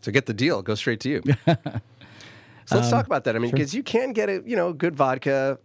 So 0.00 0.10
get 0.10 0.24
the 0.24 0.32
deal. 0.32 0.62
Go 0.62 0.74
straight 0.74 1.00
to 1.00 1.10
you. 1.10 1.22
so 1.46 2.76
let's 2.76 2.88
talk 2.88 3.04
about 3.04 3.24
that. 3.24 3.36
I 3.36 3.38
mean, 3.38 3.50
because 3.50 3.74
you 3.74 3.82
can 3.82 4.12
get 4.14 4.30
a 4.30 4.42
you 4.46 4.56
know 4.56 4.72
good 4.72 4.96
vodka, 4.96 5.58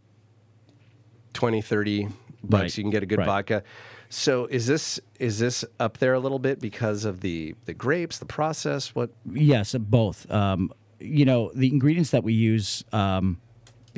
20, 1.33 1.61
30 1.61 2.03
bucks. 2.43 2.61
Right. 2.63 2.77
You 2.77 2.83
can 2.83 2.91
get 2.91 3.03
a 3.03 3.05
good 3.05 3.19
Right. 3.19 3.25
vodka. 3.25 3.63
So 4.09 4.47
is 4.47 4.67
this 4.67 4.99
is 5.17 5.39
this 5.39 5.63
up 5.79 5.99
there 5.99 6.13
a 6.13 6.19
little 6.19 6.39
bit 6.39 6.59
because 6.59 7.05
of 7.05 7.21
the 7.21 7.55
the 7.65 7.73
grapes, 7.73 8.17
the 8.19 8.25
process? 8.25 8.93
What? 8.93 9.11
Yes, 9.31 9.75
both. 9.75 10.29
Um, 10.29 10.73
you 10.99 11.25
know, 11.25 11.51
the 11.55 11.67
ingredients 11.67 12.11
that 12.11 12.23
we 12.23 12.33
use. 12.33 12.83
Um, 12.91 13.39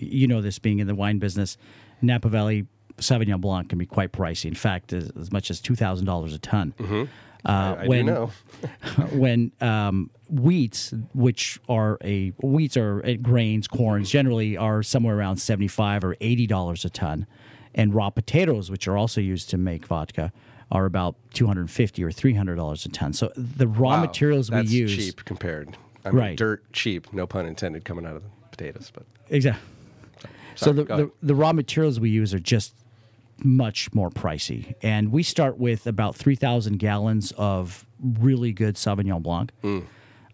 you 0.02 0.28
know, 0.28 0.40
this 0.42 0.60
being 0.60 0.80
in 0.80 0.88
the 0.88 0.96
wine 0.96 1.20
business, 1.20 1.58
Napa 2.02 2.30
Valley 2.30 2.68
Sauvignon 3.00 3.42
Blanc 3.42 3.68
can 3.68 3.78
be 3.78 3.86
quite 3.86 4.14
pricey. 4.14 4.46
In 4.46 4.56
fact, 4.56 4.93
as, 4.93 5.12
as 5.20 5.30
much 5.32 5.52
as 5.52 5.60
two 5.60 5.76
thousand 5.76 6.06
dollars 6.06 6.34
a 6.34 6.39
ton. 6.39 6.74
Uh, 6.80 6.84
Mm-hmm. 6.84 7.80
I 7.80 7.84
do 7.84 7.89
when 7.89 8.06
know. 8.06 8.32
when 9.14 9.52
um, 9.62 10.10
wheats, 10.30 10.93
which 11.14 11.60
are 11.70 11.97
a 12.04 12.30
wheats 12.41 12.76
are 12.78 13.06
uh, 13.06 13.14
grains, 13.22 13.68
corns 13.68 14.10
generally 14.10 14.58
are 14.58 14.84
somewhere 14.84 15.18
around 15.18 15.38
seventy 15.38 15.68
five 15.70 16.04
or 16.04 16.16
eighty 16.22 16.47
dollars 16.47 16.84
a 16.86 16.89
ton, 16.89 17.26
and 17.74 17.93
raw 17.93 18.10
potatoes, 18.10 18.70
which 18.70 18.88
are 18.88 18.97
also 18.97 19.22
used 19.22 19.50
to 19.52 19.58
make 19.58 19.86
vodka, 19.86 20.32
are 20.72 20.86
about 20.86 21.16
two 21.34 21.47
hundred 21.47 21.70
fifty 21.72 22.04
or 22.04 22.12
three 22.12 22.34
hundred 22.34 22.56
dollars 22.56 22.86
a 22.86 22.89
ton. 22.89 23.14
So 23.14 23.32
the 23.38 23.68
raw 23.68 23.91
Wow, 23.91 24.02
materials 24.02 24.52
we 24.52 24.58
that's 24.58 24.72
use, 24.72 24.95
cheap 24.95 25.24
compared. 25.26 25.78
I 26.06 26.10
mean, 26.10 26.18
Right. 26.18 26.38
dirt 26.38 26.72
cheap. 26.74 27.12
No 27.14 27.28
pun 27.28 27.45
intended. 27.45 27.86
Coming 27.86 28.06
out 28.06 28.16
of 28.16 28.24
the 28.24 28.30
potatoes, 28.52 28.91
but 28.93 29.06
exactly. 29.30 29.62
So 30.56 30.74
the, 30.74 30.84
the 30.84 31.12
the 31.22 31.36
raw 31.36 31.54
materials 31.54 32.00
we 32.00 32.10
use 32.10 32.34
are 32.34 32.39
just 32.39 32.74
much 33.43 33.93
more 33.93 34.10
pricey, 34.10 34.76
and 34.82 35.12
we 35.12 35.24
start 35.24 35.58
with 35.58 35.88
about 35.88 36.16
three 36.16 36.36
thousand 36.36 36.80
gallons 36.80 37.32
of 37.38 37.86
really 38.02 38.52
good 38.52 38.76
Sauvignon 38.76 39.22
Blanc. 39.24 39.52
Mm. 39.64 39.86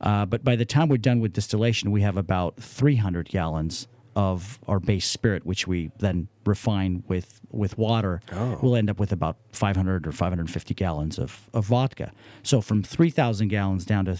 Uh, 0.01 0.25
but 0.25 0.43
by 0.43 0.55
the 0.55 0.65
time 0.65 0.89
we're 0.89 0.97
done 0.97 1.19
with 1.19 1.33
distillation, 1.33 1.89
we 1.89 2.01
have 2.01 2.17
about 2.17 2.57
300 2.57 3.29
gallons 3.29 3.87
of 4.15 4.59
our 4.67 4.79
base 4.79 5.05
spirit, 5.07 5.45
which 5.45 5.67
we 5.67 5.89
then 5.99 6.27
refine 6.45 7.03
with 7.07 7.39
with 7.51 7.77
water. 7.77 8.21
We'll 8.61 8.75
end 8.75 8.89
up 8.89 8.99
with 8.99 9.11
about 9.11 9.37
500 9.53 10.05
or 10.05 10.11
550 10.11 10.73
gallons 10.73 11.17
of, 11.17 11.49
of 11.53 11.65
vodka. 11.65 12.11
So 12.43 12.59
from 12.61 12.83
3,000 12.83 13.47
gallons 13.47 13.85
down 13.85 14.05
to 14.05 14.17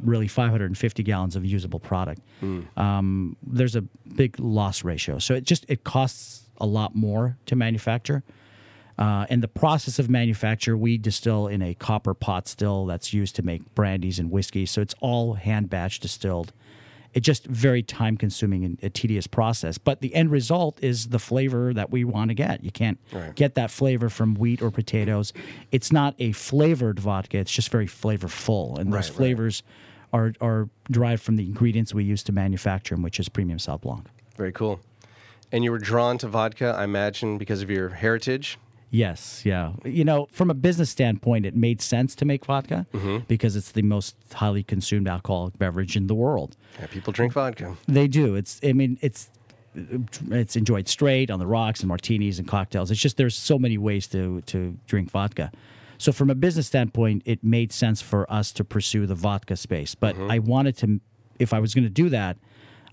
really 0.00 0.28
550 0.28 1.02
gallons 1.02 1.36
of 1.36 1.44
usable 1.44 1.80
product. 1.80 2.20
Um, 2.76 3.36
there's 3.46 3.76
a 3.76 3.82
big 3.82 4.38
loss 4.38 4.84
ratio. 4.84 5.18
So 5.18 5.34
it 5.34 5.44
just 5.44 5.64
it 5.68 5.84
costs 5.84 6.48
a 6.58 6.66
lot 6.66 6.94
more 6.94 7.36
to 7.46 7.56
manufacture. 7.56 8.22
Uh, 8.98 9.26
and 9.30 9.42
the 9.42 9.48
process 9.48 10.00
of 10.00 10.10
manufacture, 10.10 10.76
we 10.76 10.98
distill 10.98 11.46
in 11.46 11.62
a 11.62 11.72
copper 11.74 12.14
pot 12.14 12.48
still 12.48 12.84
that's 12.86 13.12
used 13.12 13.36
to 13.36 13.42
make 13.42 13.74
brandies 13.74 14.18
and 14.18 14.28
whiskey. 14.30 14.66
So 14.66 14.80
it's 14.80 14.94
all 15.00 15.34
hand 15.34 15.70
batch 15.70 16.00
distilled. 16.00 16.52
It's 17.14 17.24
just 17.24 17.46
very 17.46 17.82
time 17.82 18.16
consuming 18.16 18.64
and 18.64 18.78
a 18.82 18.90
tedious 18.90 19.26
process. 19.28 19.78
But 19.78 20.00
the 20.00 20.14
end 20.14 20.30
result 20.30 20.82
is 20.82 21.08
the 21.08 21.18
flavor 21.20 21.72
that 21.72 21.90
we 21.90 22.04
want 22.04 22.30
to 22.30 22.34
get. 22.34 22.62
You 22.64 22.70
can't 22.72 22.98
get 23.34 23.54
that 23.54 23.70
flavor 23.70 24.08
from 24.08 24.34
wheat 24.34 24.60
or 24.60 24.70
potatoes. 24.70 25.32
It's 25.70 25.90
not 25.92 26.14
a 26.18 26.32
flavored 26.32 26.98
vodka, 26.98 27.38
it's 27.38 27.52
just 27.52 27.70
very 27.70 27.86
flavorful. 27.86 28.78
And 28.78 28.92
those 28.92 29.10
Right, 29.10 29.18
right. 29.18 29.18
Are, 30.12 30.32
are 30.40 30.68
derived 30.90 31.22
from 31.22 31.36
the 31.36 31.44
ingredients 31.44 31.92
we 31.94 32.04
use 32.04 32.22
to 32.24 32.32
manufacture 32.32 32.94
them, 32.94 33.02
which 33.02 33.18
is 33.20 33.28
premium 33.28 33.58
Sauv 33.58 33.80
Blanc. 33.82 34.06
Very 34.36 34.52
cool. 34.52 34.80
And 35.50 35.64
you 35.64 35.70
were 35.70 35.78
drawn 35.78 36.18
to 36.18 36.28
vodka, 36.28 36.74
I 36.76 36.84
imagine, 36.84 37.38
because 37.38 37.62
of 37.62 37.70
your 37.70 37.88
heritage. 37.90 38.58
Yes, 38.90 39.42
yeah. 39.44 39.72
You 39.84 40.04
know, 40.04 40.28
from 40.32 40.50
a 40.50 40.54
business 40.54 40.88
standpoint, 40.90 41.44
it 41.44 41.54
made 41.54 41.82
sense 41.82 42.14
to 42.16 42.24
make 42.24 42.46
vodka 42.46 42.86
Mm-hmm. 42.94 43.18
because 43.28 43.54
it's 43.56 43.72
the 43.72 43.82
most 43.82 44.16
highly 44.34 44.62
consumed 44.62 45.08
alcoholic 45.08 45.58
beverage 45.58 45.94
in 45.96 46.06
the 46.06 46.14
world. 46.14 46.56
Yeah, 46.80 46.86
people 46.86 47.12
drink 47.12 47.32
vodka. 47.34 47.76
They 47.86 48.08
do. 48.08 48.34
It's. 48.34 48.60
I 48.62 48.72
mean, 48.72 48.98
it's. 49.02 49.30
It's 50.30 50.56
enjoyed 50.56 50.88
straight 50.88 51.30
on 51.30 51.38
the 51.38 51.46
rocks 51.46 51.80
and 51.80 51.88
martinis 51.88 52.38
and 52.38 52.48
cocktails. 52.48 52.90
It's 52.90 52.98
just 53.00 53.16
there's 53.16 53.36
so 53.36 53.58
many 53.58 53.78
ways 53.78 54.08
to 54.08 54.40
to 54.46 54.76
drink 54.86 55.10
vodka. 55.10 55.52
So 55.98 56.12
from 56.12 56.30
a 56.30 56.34
business 56.34 56.66
standpoint, 56.66 57.22
it 57.26 57.42
made 57.44 57.72
sense 57.72 58.00
for 58.00 58.30
us 58.32 58.52
to 58.52 58.64
pursue 58.64 59.06
the 59.06 59.14
vodka 59.14 59.56
space. 59.56 59.94
But 59.94 60.14
mm-hmm. 60.14 60.30
I 60.30 60.38
wanted 60.38 60.76
to, 60.78 61.00
if 61.38 61.52
I 61.52 61.58
was 61.58 61.74
going 61.74 61.84
to 61.84 61.90
do 61.90 62.08
that, 62.08 62.38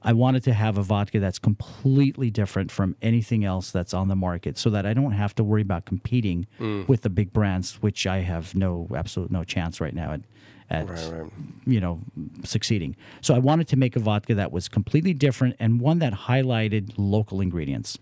I 0.05 0.13
wanted 0.13 0.43
to 0.43 0.53
have 0.53 0.77
a 0.77 0.83
vodka 0.83 1.19
that's 1.19 1.39
completely 1.39 2.29
different 2.29 2.71
from 2.71 2.95
anything 3.01 3.43
else 3.43 3.71
that's 3.71 3.91
on 3.91 4.07
the 4.07 4.15
market 4.15 4.55
so 4.55 4.69
that 4.69 4.85
I 4.85 4.93
don't 4.93 5.13
have 5.13 5.33
to 5.35 5.43
worry 5.43 5.63
about 5.63 5.85
competing 5.85 6.45
mm. 6.59 6.87
with 6.87 7.01
the 7.01 7.09
big 7.09 7.33
brands, 7.33 7.81
which 7.81 8.05
I 8.05 8.19
have 8.19 8.53
no 8.53 8.87
absolute 8.95 9.31
no 9.31 9.43
chance 9.43 9.81
right 9.81 9.95
now 9.95 10.11
at, 10.13 10.21
at 10.69 10.89
Right, 10.89 11.11
right. 11.11 11.31
you 11.65 11.81
know 11.81 12.01
succeeding. 12.43 12.95
So 13.21 13.33
I 13.33 13.39
wanted 13.39 13.67
to 13.69 13.77
make 13.77 13.95
a 13.95 13.99
vodka 13.99 14.35
that 14.35 14.51
was 14.51 14.69
completely 14.69 15.15
different 15.15 15.55
and 15.59 15.81
one 15.81 15.97
that 15.99 16.13
highlighted 16.13 16.93
local 16.97 17.41
ingredients. 17.41 17.97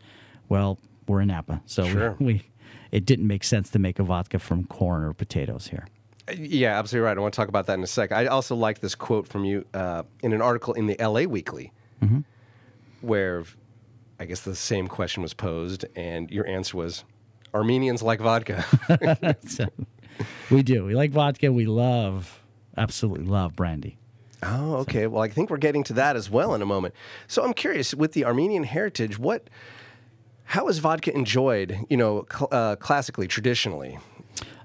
Well, 0.49 0.79
we're 1.07 1.21
in 1.21 1.29
Napa, 1.29 1.61
so 1.65 1.87
Sure. 1.87 2.17
we, 2.19 2.25
we 2.25 2.41
it 2.93 3.05
didn't 3.05 3.25
make 3.25 3.43
sense 3.43 3.71
to 3.71 3.79
make 3.79 3.97
a 3.97 4.03
vodka 4.03 4.37
from 4.37 4.65
corn 4.65 5.03
or 5.03 5.13
potatoes 5.13 5.67
here. 5.67 5.87
Yeah, 6.37 6.77
absolutely 6.77 7.07
right. 7.07 7.17
I 7.17 7.21
want 7.21 7.33
to 7.33 7.35
talk 7.35 7.49
about 7.49 7.65
that 7.65 7.73
in 7.73 7.83
a 7.83 7.87
sec. 7.87 8.11
I 8.11 8.27
also 8.27 8.55
like 8.55 8.79
this 8.79 8.93
quote 8.93 9.27
from 9.27 9.43
you 9.43 9.65
uh, 9.73 10.03
in 10.21 10.31
an 10.31 10.43
article 10.43 10.75
in 10.75 10.85
the 10.85 10.95
LA 10.99 11.23
Weekly, 11.23 11.73
where 13.01 13.43
I 14.19 14.25
guess 14.25 14.41
the 14.41 14.55
same 14.55 14.87
question 14.87 15.23
was 15.23 15.33
posed, 15.33 15.85
and 15.95 16.29
your 16.29 16.47
answer 16.47 16.77
was 16.77 17.03
Armenians 17.53 18.03
like 18.03 18.19
vodka. 18.19 18.63
so 19.47 19.65
we 20.51 20.61
do. 20.61 20.85
We 20.85 20.93
like 20.93 21.09
vodka. 21.11 21.51
We 21.51 21.65
love, 21.65 22.43
absolutely 22.77 23.25
love 23.25 23.55
brandy. 23.55 23.97
oh, 24.43 24.75
okay. 24.77 25.07
Well, 25.07 25.23
I 25.23 25.29
think 25.29 25.49
we're 25.49 25.57
getting 25.57 25.83
to 25.85 25.93
that 25.93 26.15
as 26.15 26.29
well 26.29 26.53
in 26.53 26.61
a 26.61 26.65
moment. 26.65 26.93
So 27.27 27.43
I'm 27.43 27.53
curious 27.53 27.95
with 27.95 28.13
the 28.13 28.23
Armenian 28.23 28.63
heritage, 28.63 29.17
what, 29.17 29.49
how 30.55 30.67
is 30.67 30.77
vodka 30.79 31.11
enjoyed? 31.15 31.69
You 31.89 31.97
know, 31.97 32.25
cl- 32.31 32.49
uh, 32.51 32.75
classically, 32.87 33.27
traditionally, 33.27 33.97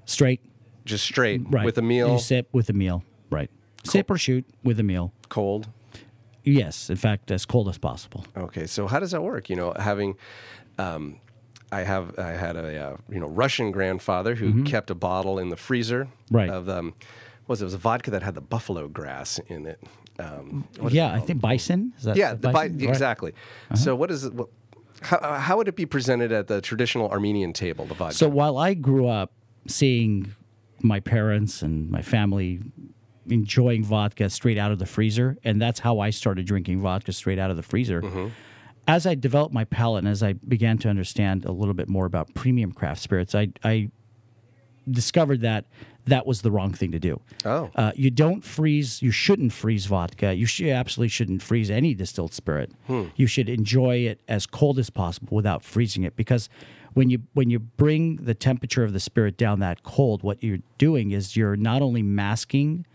Straight, 0.05 0.41
just 0.85 1.03
straight 1.03 1.41
right? 1.49 1.65
with 1.65 1.77
a 1.77 1.81
meal, 1.81 2.13
You 2.13 2.19
sip 2.19 2.47
with 2.51 2.69
a 2.69 2.73
meal, 2.73 3.03
right? 3.29 3.49
Sip 3.83 4.09
or 4.09 4.17
shoot 4.17 4.45
with 4.63 4.79
a 4.79 4.83
meal. 4.83 5.13
cold. 5.29 5.67
Yes, 6.43 6.89
in 6.89 6.95
fact, 6.95 7.31
as 7.31 7.45
cold 7.45 7.67
as 7.69 7.77
possible. 7.77 8.21
Okay, 8.35 8.65
so 8.65 8.87
how 8.87 8.99
does 8.99 9.11
that 9.11 9.21
work? 9.21 9.49
You 9.49 9.55
know, 9.55 9.73
having, 9.77 10.15
um, 10.77 11.19
I 11.71 11.81
have, 11.83 12.17
I 12.17 12.31
had 12.45 12.55
a 12.55 12.67
uh, 12.85 12.97
you 13.13 13.19
know 13.19 13.27
Russian 13.43 13.71
grandfather 13.71 14.33
who 14.35 14.63
kept 14.63 14.89
a 14.89 14.95
bottle 14.95 15.37
in 15.39 15.49
the 15.49 15.57
freezer 15.57 16.05
Mm-hmm. 16.05 16.35
Right. 16.37 16.49
of 16.49 16.67
um, 16.69 16.93
what 17.45 17.53
was 17.53 17.61
it? 17.61 17.63
it 17.63 17.67
was 17.71 17.73
a 17.75 17.77
vodka 17.89 18.11
that 18.11 18.23
had 18.23 18.35
the 18.35 18.41
buffalo 18.41 18.87
grass 18.87 19.39
in 19.47 19.65
it. 19.67 19.79
Um, 20.19 20.67
Yeah, 20.89 21.13
it 21.13 21.17
I 21.17 21.25
think 21.25 21.41
bison. 21.41 21.93
Is 21.97 22.03
that 22.03 22.15
Yeah, 22.15 22.31
the 22.33 22.41
the 22.41 22.47
bi- 22.49 22.53
bison? 22.53 22.77
Right. 22.77 22.83
Uh-huh. 22.83 22.91
exactly. 22.91 23.31
So 23.75 23.95
what 23.95 24.09
is 24.11 24.23
it? 24.25 24.33
What, 24.33 24.49
how, 25.01 25.33
how 25.33 25.57
would 25.57 25.67
it 25.67 25.75
be 25.75 25.85
presented 25.85 26.31
at 26.31 26.47
the 26.47 26.61
traditional 26.61 27.09
Armenian 27.09 27.53
table? 27.53 27.85
The 27.85 27.93
vodka. 27.93 28.15
So 28.15 28.27
while 28.27 28.57
I 28.57 28.73
grew 28.73 29.07
up 29.07 29.33
seeing 29.67 30.35
my 30.81 30.99
parents 30.99 31.61
and 31.61 31.89
my 31.89 32.01
family 32.01 32.61
enjoying 33.29 33.83
vodka 33.83 34.29
straight 34.29 34.57
out 34.57 34.71
of 34.71 34.79
the 34.79 34.85
freezer, 34.85 35.37
and 35.43 35.61
that's 35.61 35.79
how 35.79 35.99
I 35.99 36.09
started 36.09 36.45
drinking 36.45 36.81
vodka 36.81 37.13
straight 37.13 37.39
out 37.39 37.51
of 37.51 37.57
the 37.57 37.63
freezer. 37.63 38.01
Mm-hmm. 38.01 38.27
As 38.87 39.05
I 39.05 39.13
developed 39.13 39.53
my 39.53 39.65
palate 39.65 40.03
and 40.03 40.07
as 40.07 40.23
I 40.23 40.33
began 40.33 40.79
to 40.79 40.89
understand 40.89 41.45
a 41.45 41.51
little 41.51 41.75
bit 41.75 41.89
more 41.89 42.05
about 42.05 42.33
premium 42.33 42.71
craft 42.71 43.01
spirits, 43.01 43.35
I, 43.35 43.49
I 43.63 43.91
discovered 44.89 45.41
that 45.41 45.65
that 46.09 46.25
was 46.25 46.41
the 46.41 46.51
wrong 46.51 46.73
thing 46.73 46.91
to 46.91 46.99
do. 46.99 47.21
Oh. 47.45 47.69
Uh, 47.75 47.91
you 47.95 48.11
don't 48.11 48.43
freeze. 48.43 49.01
You 49.01 49.11
shouldn't 49.11 49.53
freeze 49.53 49.85
vodka. 49.85 50.33
You 50.33 50.45
should, 50.45 50.69
absolutely 50.69 51.09
shouldn't 51.09 51.41
freeze 51.41 51.69
any 51.69 51.93
distilled 51.93 52.33
spirit. 52.33 52.71
You 53.15 53.27
should 53.27 53.49
enjoy 53.49 53.97
it 53.97 54.19
as 54.27 54.45
cold 54.45 54.79
as 54.79 54.89
possible 54.89 55.35
without 55.35 55.63
freezing 55.63 56.03
it 56.03 56.15
because 56.15 56.49
when 56.93 57.09
you 57.09 57.19
when 57.33 57.49
you 57.49 57.59
bring 57.59 58.17
the 58.17 58.33
temperature 58.33 58.83
of 58.83 58.93
the 58.93 58.99
spirit 58.99 59.37
down 59.37 59.59
that 59.59 59.83
cold, 59.83 60.23
what 60.23 60.43
you're 60.43 60.59
doing 60.77 61.11
is 61.11 61.37
you're 61.37 61.55
not 61.55 61.81
only 61.81 62.01
masking 62.03 62.85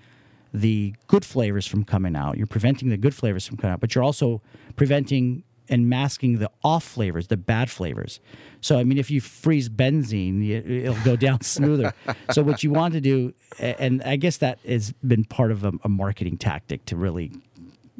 the 0.52 0.94
good 1.08 1.24
flavors 1.24 1.66
from 1.66 1.84
coming 1.84 2.14
out. 2.16 2.36
You're 2.36 2.46
preventing 2.46 2.88
the 2.88 2.96
good 2.96 3.14
flavors 3.14 3.46
from 3.46 3.56
coming 3.56 3.72
out, 3.74 3.80
but 3.80 3.94
you're 3.94 4.04
also 4.04 4.40
preventing 4.76 5.42
and 5.68 5.88
masking 5.88 6.38
the 6.38 6.50
off 6.62 6.84
flavors, 6.84 7.28
the 7.28 7.36
bad 7.36 7.70
flavors. 7.70 8.20
So, 8.60 8.78
I 8.78 8.84
mean, 8.84 8.98
if 8.98 9.10
you 9.10 9.20
freeze 9.20 9.68
benzene, 9.68 10.48
it'll 10.48 11.02
go 11.04 11.16
down 11.16 11.40
smoother. 11.42 11.94
so, 12.32 12.42
what 12.42 12.62
you 12.62 12.70
want 12.70 12.94
to 12.94 13.00
do, 13.00 13.34
and 13.58 14.02
I 14.02 14.16
guess 14.16 14.38
that 14.38 14.58
has 14.66 14.92
been 15.06 15.24
part 15.24 15.50
of 15.50 15.64
a, 15.64 15.72
a 15.82 15.88
marketing 15.88 16.36
tactic 16.36 16.84
to 16.86 16.96
really, 16.96 17.32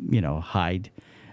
you 0.08 0.20
know, 0.20 0.40
hide 0.40 0.90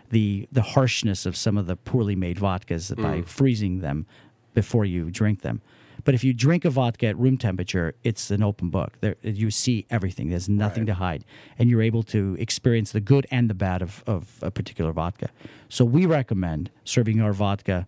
the 0.10 0.48
the 0.52 0.62
harshness 0.62 1.26
of 1.26 1.36
some 1.36 1.58
of 1.58 1.68
the 1.68 1.76
poorly 1.76 2.16
made 2.16 2.38
vodkas 2.38 2.96
by 2.96 3.22
mm. 3.22 3.28
freezing 3.28 3.80
them 3.80 4.06
before 4.54 4.86
you 4.86 5.10
drink 5.10 5.42
them. 5.42 5.62
But 6.04 6.16
if 6.16 6.24
you 6.24 6.34
drink 6.34 6.66
a 6.66 6.70
vodka 6.70 7.08
at 7.08 7.18
room 7.18 7.38
temperature, 7.38 7.96
it's 8.04 8.32
an 8.32 8.44
open 8.44 8.70
book. 8.70 8.94
There, 9.02 9.16
you 9.22 9.52
see 9.52 9.86
everything. 9.90 10.30
There's 10.30 10.50
nothing 10.50 10.86
to 10.86 10.94
hide, 10.94 11.26
and 11.58 11.70
you're 11.70 11.82
able 11.82 12.04
to 12.04 12.36
experience 12.40 12.92
the 12.92 13.02
good 13.02 13.28
and 13.32 13.50
the 13.50 13.54
bad 13.54 13.82
of, 13.82 14.04
of 14.08 14.40
a 14.42 14.52
particular 14.52 14.92
vodka. 14.92 15.30
So 15.70 15.86
we 15.86 16.06
recommend 16.06 16.70
serving 16.84 17.22
our 17.22 17.34
vodka 17.34 17.88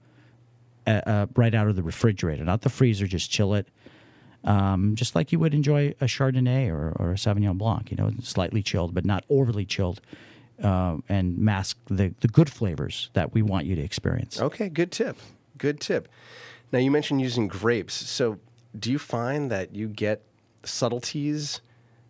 uh, 0.86 0.90
uh, 1.06 1.26
right 1.36 1.54
out 1.54 1.68
of 1.68 1.76
the 1.76 1.84
refrigerator, 1.84 2.44
not 2.44 2.62
the 2.62 2.70
freezer. 2.70 3.08
Just 3.08 3.32
chill 3.32 3.54
it, 3.54 3.68
um, 4.44 4.96
just 4.96 5.16
like 5.16 5.32
you 5.32 5.40
would 5.40 5.54
enjoy 5.54 5.94
a 6.02 6.06
Chardonnay 6.06 6.70
or, 6.70 6.94
or 6.98 7.12
a 7.12 7.16
Sauvignon 7.16 7.58
Blanc. 7.58 7.90
You 7.90 7.98
know, 7.98 8.12
slightly 8.22 8.62
chilled, 8.62 8.94
but 8.94 9.06
not 9.06 9.24
overly 9.30 9.66
chilled, 9.66 10.02
uh, 10.62 10.98
and 11.08 11.38
mask 11.38 11.78
the 11.88 12.14
the 12.20 12.28
good 12.28 12.52
flavors 12.52 13.10
that 13.14 13.34
we 13.34 13.42
want 13.42 13.66
you 13.66 13.76
to 13.76 13.82
experience. 13.82 14.42
Okay, 14.42 14.70
good 14.70 14.92
tip. 14.92 15.18
Good 15.58 15.80
tip. 15.80 16.10
Now 16.74 16.80
you 16.80 16.90
mentioned 16.90 17.22
using 17.22 17.48
grapes. 17.48 17.94
So 17.94 18.40
do 18.78 18.92
you 18.92 18.98
find 18.98 19.52
that 19.52 19.76
you 19.76 19.88
get 19.88 20.24
subtleties 20.64 21.62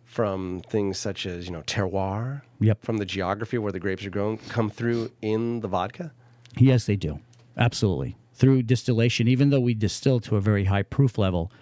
from 0.04 0.62
things 0.68 0.98
such 0.98 1.26
as, 1.26 1.44
you 1.46 1.52
know, 1.52 1.60
terroir? 1.62 2.40
Yep. 2.60 2.82
From 2.82 2.96
the 2.96 3.04
geography 3.04 3.58
where 3.58 3.72
the 3.72 3.78
grapes 3.78 4.06
are 4.06 4.10
grown 4.10 4.38
come 4.38 4.70
through 4.70 5.12
in 5.20 5.60
the 5.60 5.68
vodka? 5.68 6.12
Yes, 6.56 6.86
they 6.86 6.96
do. 6.96 7.20
Absolutely. 7.58 8.16
Through 8.32 8.62
distillation, 8.62 9.28
even 9.28 9.50
though 9.50 9.60
we 9.60 9.74
distill 9.74 10.18
to 10.20 10.36
a 10.36 10.40
very 10.40 10.64
high 10.64 10.82
proof 10.82 11.18
level, 11.18 11.52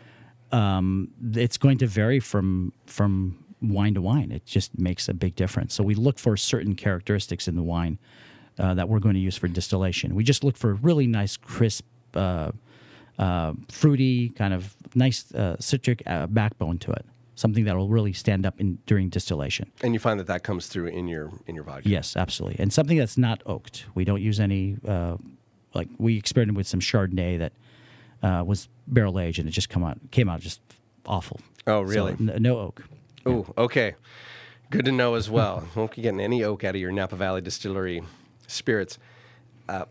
um, 0.53 1.09
it's 1.35 1.59
going 1.59 1.79
to 1.79 1.87
vary 1.87 2.21
from 2.21 2.73
from 2.87 3.45
wine 3.61 3.95
to 3.95 4.03
wine. 4.03 4.31
It 4.31 4.47
just 4.47 4.79
makes 4.79 5.09
a 5.09 5.15
big 5.15 5.35
difference. 5.35 5.75
So 5.75 5.83
we 5.83 5.95
look 5.95 6.19
for 6.19 6.37
certain 6.37 6.75
characteristics 6.75 7.49
in 7.49 7.57
the 7.57 7.63
wine 7.63 7.99
uh, 8.59 8.75
that 8.75 8.89
we're 8.89 9.01
going 9.01 9.15
to 9.15 9.21
use 9.21 9.37
for 9.37 9.49
distillation. 9.49 10.15
We 10.15 10.25
just 10.25 10.45
look 10.45 10.57
for 10.57 10.75
really 10.75 11.07
nice, 11.07 11.37
crisp, 11.37 11.85
uh, 12.15 12.53
uh, 13.19 13.53
fruity, 13.69 14.31
kind 14.31 14.55
of 14.55 14.75
nice 14.95 15.33
uh, 15.35 15.57
citric 15.61 16.03
uh, 16.07 16.27
backbone 16.27 16.79
to 16.79 16.93
it. 16.93 17.05
Something 17.35 17.65
that 17.65 17.77
will 17.77 17.89
really 17.89 18.13
stand 18.13 18.45
up 18.47 18.61
in 18.61 18.79
during 18.87 19.09
distillation. 19.09 19.71
And 19.83 19.95
you 19.95 19.99
find 20.01 20.21
that 20.21 20.27
that 20.27 20.43
comes 20.45 20.67
through 20.69 20.87
in 20.89 21.09
your 21.09 21.31
in 21.47 21.55
your 21.55 21.65
vodka. 21.65 21.89
Yes, 21.89 22.15
absolutely, 22.17 22.61
and 22.63 22.73
something 22.73 22.99
that's 22.99 23.17
not 23.19 23.43
oaked. 23.47 23.87
We 23.95 24.05
don't 24.05 24.21
use 24.21 24.39
any 24.39 24.77
uh, 24.87 25.17
like 25.75 25.89
we 25.99 26.17
experimented 26.19 26.57
with 26.57 26.67
some 26.69 26.81
Chardonnay 26.81 27.39
that 27.39 27.53
uh, 28.23 28.45
was 28.45 28.69
barrel 28.87 29.19
aged, 29.19 29.39
and 29.41 29.49
it 29.49 29.53
just 29.53 29.71
come 29.71 29.83
out 29.83 29.99
came 30.11 30.29
out 30.29 30.41
just 30.41 30.61
awful. 31.07 31.41
Oh, 31.67 31.85
So, 31.87 31.91
really? 31.93 32.13
n- 32.13 32.37
no 32.43 32.59
oak. 32.59 32.85
Oh, 33.25 33.47
okay. 33.57 33.95
Good 34.71 34.85
to 34.85 34.93
know 34.93 35.15
as 35.15 35.31
well. 35.31 35.65
Won't 35.75 35.95
be 35.97 36.03
getting 36.03 36.21
any 36.21 36.45
oak 36.45 36.65
out 36.65 36.75
of 36.75 36.81
your 36.81 36.93
Napa 36.93 37.17
Valley 37.17 37.41
Distillery 37.41 38.03
spirits. 38.47 38.99
Uh, 39.69 39.85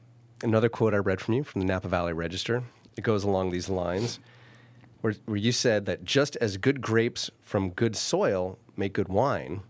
another 0.44 0.70
quote 0.70 0.94
I 0.94 0.98
read 0.98 1.22
from 1.22 1.34
you 1.36 1.44
from 1.44 1.62
the 1.62 1.66
Napa 1.68 1.88
Valley 1.88 2.14
Register. 2.14 2.64
It 3.02 3.04
goes 3.04 3.24
along 3.24 3.50
these 3.50 3.68
lines, 3.68 4.20
where, 5.02 5.16
where 5.26 5.36
you 5.36 5.52
said 5.52 5.88
that 5.88 6.04
just 6.04 6.36
as 6.36 6.58
good 6.58 6.82
grapes 6.82 7.32
from 7.42 7.72
good 7.72 7.96
soil 7.96 8.60
make 8.78 8.94
good 8.94 9.08
wine, 9.08 9.62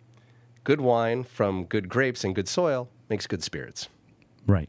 good 0.66 0.82
wine 0.82 1.24
from 1.24 1.64
good 1.64 1.88
grapes 1.88 2.26
and 2.26 2.36
good 2.36 2.50
soil 2.50 2.90
makes 3.10 3.28
good 3.28 3.42
spirits. 3.42 3.88
Right. 4.46 4.68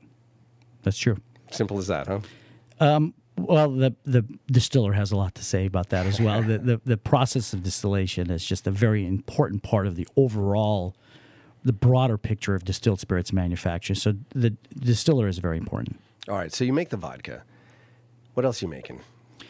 That's 0.85 0.97
true. 0.97 1.17
Simple 1.51 1.77
as 1.79 1.89
that, 1.89 2.07
huh? 2.07 2.21
Um, 2.79 3.15
well, 3.37 3.69
the 3.69 3.97
the 4.05 4.25
distiller 4.47 4.93
has 4.93 5.11
a 5.11 5.17
lot 5.17 5.35
to 5.35 5.45
say 5.45 5.67
about 5.67 5.89
that 5.89 6.07
as 6.07 6.21
well. 6.21 6.41
the, 6.41 6.59
the 6.59 6.81
the 6.85 6.97
process 6.97 7.53
of 7.53 7.65
distillation 7.65 8.31
is 8.31 8.45
just 8.45 8.69
a 8.69 8.71
very 8.71 9.05
important 9.05 9.65
part 9.65 9.89
of 9.89 9.97
the 9.97 10.07
overall, 10.17 10.95
the 11.65 11.73
broader 11.73 12.17
picture 12.17 12.55
of 12.55 12.65
distilled 12.65 13.01
spirits 13.01 13.33
manufacture. 13.33 13.97
So 13.97 14.15
the 14.29 14.51
distiller 14.79 15.27
is 15.27 15.39
very 15.39 15.59
important. 15.59 15.99
All 16.29 16.37
right, 16.37 16.53
so 16.53 16.63
you 16.63 16.73
make 16.73 16.91
the 16.91 16.97
vodka. 16.97 17.43
What 18.35 18.45
else 18.47 18.62
are 18.62 18.66
you 18.66 18.70
making? 18.70 19.01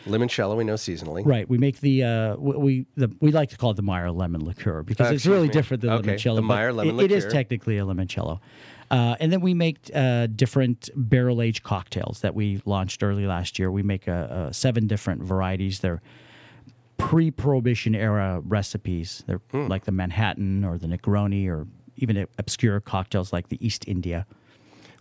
Limoncello, 0.07 0.57
we 0.57 0.65
know 0.65 0.75
seasonally. 0.75 1.25
Right. 1.25 1.49
We 1.49 1.59
make 1.59 1.79
the 1.81 2.03
uh, 2.03 2.37
we 2.37 2.87
the 2.97 3.15
we 3.21 3.31
like 3.31 3.51
to 3.51 3.57
call 3.57 3.71
it 3.71 3.75
the 3.77 3.83
Meyer 3.83 4.11
lemon 4.11 4.45
liqueur 4.45 4.83
because 4.83 5.11
Uh, 5.11 5.15
it's 5.15 5.27
really 5.27 5.47
me. 5.47 5.53
different 5.53 5.81
than 5.83 5.91
Okay, 5.91 6.15
limoncello. 6.17 6.35
the 6.37 6.43
Meyer 6.43 6.73
lemon 6.73 6.99
it- 6.99 7.05
It 7.05 7.13
is 7.13 7.27
technically 7.27 7.79
a 7.79 7.85
limoncello. 7.85 8.41
Uh, 8.91 9.17
and 9.21 9.33
then 9.33 9.41
we 9.41 9.55
make 9.55 9.79
uh, 9.95 10.27
different 10.27 10.91
barrel 10.97 11.41
aged 11.41 11.63
cocktails 11.63 12.21
that 12.21 12.35
we 12.35 12.61
launched 12.67 13.03
early 13.03 13.27
last 13.27 13.59
year. 13.59 13.71
We 13.71 13.83
make 13.83 14.09
uh, 14.09 14.11
uh, 14.11 14.53
seven 14.53 14.87
different 14.89 15.23
varieties. 15.23 15.79
They're 15.81 16.03
pre 16.99 17.31
Prohibition 17.31 17.95
era 17.95 18.41
recipes. 18.45 19.23
They're 19.29 19.41
Hmm. 19.53 19.69
like 19.69 19.85
the 19.85 19.93
Manhattan 19.93 20.65
or 20.65 20.79
the 20.79 20.89
Negroni 20.89 21.47
or 21.49 21.69
even 21.97 22.27
obscure 22.39 22.81
cocktails 22.81 23.33
like 23.33 23.49
the 23.51 23.65
East 23.65 23.85
India. 23.87 24.27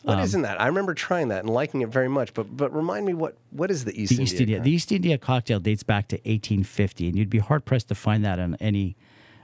What 0.03 0.17
Um, 0.17 0.19
not 0.21 0.41
that? 0.43 0.59
I 0.61 0.67
remember 0.67 0.93
trying 0.93 1.27
that 1.29 1.41
and 1.43 1.49
liking 1.49 1.81
it 1.81 1.89
very 1.89 2.07
much. 2.09 2.33
But 2.33 2.55
but 2.57 2.73
remind 2.75 3.05
me 3.05 3.13
what 3.13 3.37
what 3.51 3.69
is 3.69 3.85
the 3.85 3.91
East 3.99 4.09
The 4.09 4.15
India? 4.15 4.23
East 4.23 4.39
India. 4.41 4.55
kind? 4.57 4.65
The 4.65 4.71
East 4.71 4.91
India 4.91 5.17
cocktail 5.17 5.59
dates 5.59 5.83
back 5.83 6.07
to 6.09 6.15
1850, 6.17 7.07
and 7.09 7.17
you'd 7.17 7.29
be 7.29 7.39
hard 7.39 7.65
pressed 7.65 7.87
to 7.89 7.95
find 7.95 8.25
that 8.25 8.39
on 8.39 8.55
any 8.59 8.95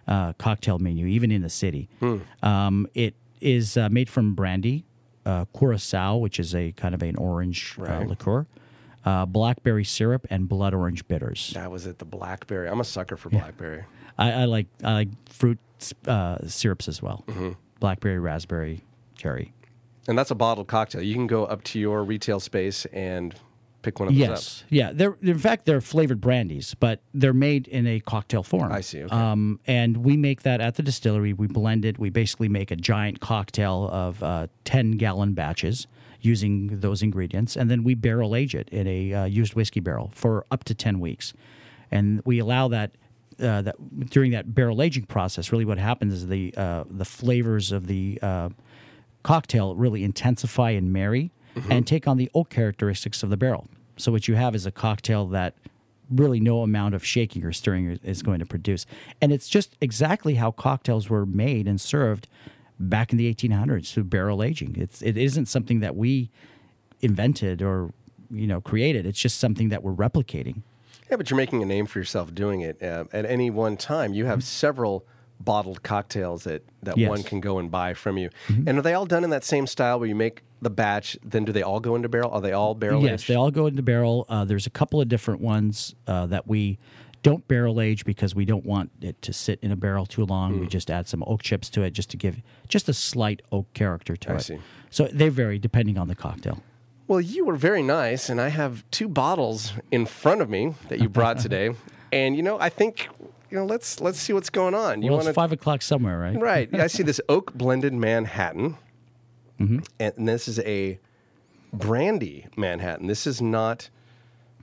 uh, 0.08 0.34
cocktail 0.34 0.80
menu, 0.80 1.06
even 1.06 1.32
in 1.32 1.42
the 1.42 1.50
city. 1.50 1.90
Hmm. 2.00 2.18
Um, 2.42 2.88
it 2.94 3.14
is 3.42 3.78
uh, 3.78 3.90
made 3.90 4.10
from 4.10 4.34
brandy, 4.34 4.86
uh, 5.26 5.46
curacao, 5.56 6.16
which 6.18 6.40
is 6.40 6.56
a 6.56 6.72
kind 6.72 6.96
of 6.96 7.04
an 7.04 7.16
orange 7.18 7.76
uh, 7.80 7.84
Right. 7.84 8.08
liqueur, 8.08 8.48
uh, 9.06 9.26
blackberry 9.28 9.84
syrup, 9.84 10.26
and 10.30 10.48
blood 10.50 10.74
orange 10.74 11.08
bitters. 11.08 11.52
That 11.54 11.70
was 11.70 11.86
it. 11.86 12.00
The 12.00 12.06
blackberry. 12.06 12.68
I'm 12.70 12.80
a 12.80 12.84
sucker 12.86 13.16
for 13.18 13.30
blackberry. 13.30 13.84
I, 14.18 14.32
I 14.32 14.46
like 14.46 14.66
I 14.84 14.94
like 14.94 15.10
fruit 15.30 15.60
uh, 16.08 16.38
syrups 16.48 16.88
as 16.88 17.02
well. 17.04 17.24
Mm-hmm. 17.28 17.52
Blackberry, 17.80 18.18
raspberry, 18.18 18.82
cherry. 19.16 19.54
And 20.08 20.18
that's 20.18 20.32
a 20.32 20.36
bottled 20.36 20.68
cocktail. 20.68 21.02
You 21.02 21.16
can 21.16 21.28
go 21.28 21.46
up 21.46 21.64
to 21.66 21.80
your 21.80 22.04
retail 22.04 22.40
space 22.40 22.86
and 22.88 23.36
pick 23.82 24.00
one 24.00 24.08
of 24.08 24.16
those 24.16 24.24
up. 24.24 24.30
Yes, 24.30 24.64
yeah. 24.70 24.92
They're 24.94 25.18
in 25.22 25.38
fact 25.38 25.66
they're 25.66 25.82
flavored 25.82 26.22
brandies, 26.22 26.76
but 26.80 27.02
they're 27.14 27.34
made 27.34 27.68
in 27.68 27.86
a 27.88 28.00
cocktail 28.00 28.44
form. 28.44 28.72
I 28.72 28.82
see, 28.82 29.04
okay. 29.04 29.14
Um, 29.16 29.60
and 29.68 29.98
we 29.98 30.18
make 30.18 30.44
that 30.44 30.62
at 30.62 30.76
the 30.76 30.84
distillery. 30.84 31.34
We 31.34 31.48
blend 31.48 31.86
it. 31.86 32.00
We 32.00 32.10
basically 32.10 32.50
make 32.50 32.72
a 32.72 32.76
giant 32.76 33.20
cocktail 33.20 33.90
of 33.92 34.24
uh, 34.24 34.48
ten 34.64 34.92
gallon 34.92 35.34
batches 35.34 35.88
using 36.22 36.80
those 36.80 37.04
ingredients, 37.04 37.56
and 37.56 37.70
then 37.70 37.84
we 37.84 37.94
barrel 37.94 38.36
age 38.36 38.56
it 38.56 38.70
in 38.70 38.88
a 38.88 39.14
uh, 39.14 39.26
used 39.26 39.56
whiskey 39.56 39.80
barrel 39.80 40.12
for 40.16 40.46
up 40.52 40.64
to 40.66 40.74
ten 40.74 41.00
weeks, 41.00 41.34
and 41.92 42.22
we 42.26 42.40
allow 42.40 42.68
that. 42.68 42.92
Uh, 43.40 43.62
that 43.62 43.76
during 44.10 44.32
that 44.32 44.56
barrel 44.56 44.82
aging 44.82 45.06
process, 45.06 45.52
really 45.52 45.64
what 45.64 45.78
happens 45.78 46.12
is 46.12 46.28
the 46.28 46.52
uh, 46.58 46.84
the 46.90 47.06
flavors 47.06 47.72
of 47.72 47.86
the 47.86 48.18
uh, 48.24 48.50
cocktail 49.24 49.76
really 49.76 50.04
intensify 50.04 50.72
and 50.72 50.92
marry 50.94 51.32
and 51.70 51.88
take 51.88 52.08
on 52.08 52.18
the 52.18 52.30
oak 52.36 52.50
characteristics 52.50 53.24
of 53.24 53.30
the 53.32 53.38
barrel. 53.38 53.68
So 53.98 54.12
what 54.12 54.28
you 54.28 54.36
have 54.36 54.54
is 54.54 54.66
a 54.68 54.72
cocktail 54.72 55.26
that 55.28 55.56
really 56.10 56.40
no 56.40 56.62
amount 56.62 56.94
of 56.94 57.04
shaking 57.04 57.44
or 57.44 57.52
stirring 57.52 58.00
is- 58.04 58.22
going 58.22 58.40
to 58.40 58.46
produce. 58.46 58.86
And 59.22 59.32
it's 59.32 59.50
just 59.50 59.76
exactly 59.82 60.36
how 60.36 60.52
cocktails 60.52 61.10
were 61.10 61.26
made 61.26 61.68
and 61.68 61.82
served 61.82 62.28
back 62.80 63.12
in 63.12 63.18
the 63.18 63.34
1800s 63.34 63.92
through 63.92 64.04
barrel 64.06 64.44
aging. 64.44 64.76
It's 64.78 65.02
it 65.02 65.18
isn't 65.18 65.48
something 65.48 65.80
that 65.80 65.96
we 65.96 66.30
invented 67.02 67.62
or 67.62 67.92
you 68.30 68.48
know 68.48 68.62
created. 68.62 69.06
It's 69.06 69.20
just 69.20 69.40
something 69.40 69.70
that 69.70 69.84
we're 69.84 69.94
replicating. 69.94 70.62
Yeah, 71.10 71.18
but 71.18 71.30
you're 71.30 71.38
making 71.38 71.64
a 71.64 71.66
name 71.66 71.86
for 71.86 72.00
yourself 72.00 72.36
doing 72.36 72.62
it. 72.62 72.84
Uh, 72.84 73.06
at 73.14 73.26
any 73.26 73.50
one 73.50 73.78
time, 73.78 74.14
you 74.14 74.26
have 74.26 74.44
several 74.44 75.06
bottled 75.40 75.84
cocktails 75.84 76.44
that, 76.46 76.64
that 76.84 76.98
Yes. 76.98 77.10
one 77.10 77.24
can 77.24 77.40
go 77.40 77.60
and 77.60 77.70
buy 77.72 77.94
from 77.94 78.18
you. 78.18 78.30
And 78.50 78.78
are 78.78 78.82
they 78.82 78.94
all 78.94 79.06
done 79.06 79.24
in 79.24 79.30
that 79.30 79.44
same 79.44 79.68
style 79.68 80.00
where 80.00 80.08
you 80.10 80.16
make 80.16 80.44
the 80.62 80.70
batch, 80.70 81.18
then 81.24 81.46
do 81.46 81.52
they 81.52 81.62
all 81.62 81.80
go 81.80 81.96
into 81.96 82.10
barrel? 82.10 82.32
Are 82.32 82.42
they 82.42 82.52
all 82.54 82.74
barrel 82.74 83.04
Yes, 83.04 83.22
aged? 83.22 83.30
they 83.30 83.36
all 83.36 83.52
go 83.52 83.68
into 83.68 83.84
barrel. 83.84 84.26
Uh, 84.28 84.44
there's 84.46 84.66
a 84.66 84.72
couple 84.72 85.00
of 85.00 85.08
different 85.08 85.40
ones 85.42 85.94
uh, 86.08 86.26
that 86.28 86.48
we 86.48 86.80
don't 87.24 87.48
barrel 87.48 87.80
age 87.82 88.06
because 88.06 88.34
we 88.34 88.46
don't 88.46 88.66
want 88.66 88.90
it 89.02 89.22
to 89.22 89.34
sit 89.34 89.60
in 89.62 89.72
a 89.72 89.76
barrel 89.76 90.06
too 90.06 90.26
long. 90.26 90.54
Mm. 90.54 90.60
We 90.62 90.68
just 90.68 90.90
add 90.90 91.08
some 91.08 91.24
oak 91.28 91.44
chips 91.44 91.70
to 91.72 91.82
it 91.84 91.92
just 91.92 92.10
to 92.12 92.18
give 92.18 92.42
just 92.68 92.90
a 92.90 92.94
slight 92.94 93.42
oak 93.52 93.72
character 93.74 94.16
to 94.16 94.32
I 94.32 94.36
it. 94.36 94.42
see. 94.42 94.58
So 94.90 95.08
they 95.12 95.30
vary 95.30 95.60
depending 95.60 95.98
on 95.98 96.08
the 96.08 96.16
cocktail. 96.16 96.62
Well, 97.08 97.22
you 97.22 97.46
were 97.46 97.56
very 97.56 97.84
nice, 97.84 98.28
and 98.30 98.42
I 98.42 98.50
have 98.50 98.84
two 98.92 99.08
bottles 99.08 99.74
in 99.92 100.06
front 100.06 100.42
of 100.42 100.50
me 100.50 100.74
that 100.90 101.00
you 101.00 101.08
brought 101.10 101.40
today. 101.48 101.72
and 102.12 102.36
you 102.36 102.44
know, 102.44 102.60
I 102.60 102.70
think 102.70 103.10
you 103.50 103.58
know, 103.58 103.66
let's 103.66 104.00
let's 104.00 104.20
see 104.20 104.34
what's 104.34 104.50
going 104.50 104.74
on. 104.74 105.02
You 105.02 105.12
well, 105.12 105.20
wanna- 105.20 105.30
it's 105.30 105.36
five 105.36 105.52
o'clock 105.52 105.82
somewhere, 105.82 106.20
right? 106.20 106.40
Right. 106.40 106.74
I 106.74 106.88
see 106.88 107.04
this 107.12 107.22
oak 107.30 107.54
blended 107.54 107.94
Manhattan. 107.94 108.78
Mm-hmm. 109.60 109.80
And 110.00 110.28
this 110.28 110.48
is 110.48 110.60
a 110.60 111.00
brandy 111.74 112.46
Manhattan. 112.56 113.08
This 113.08 113.26
is 113.26 113.42
not 113.42 113.90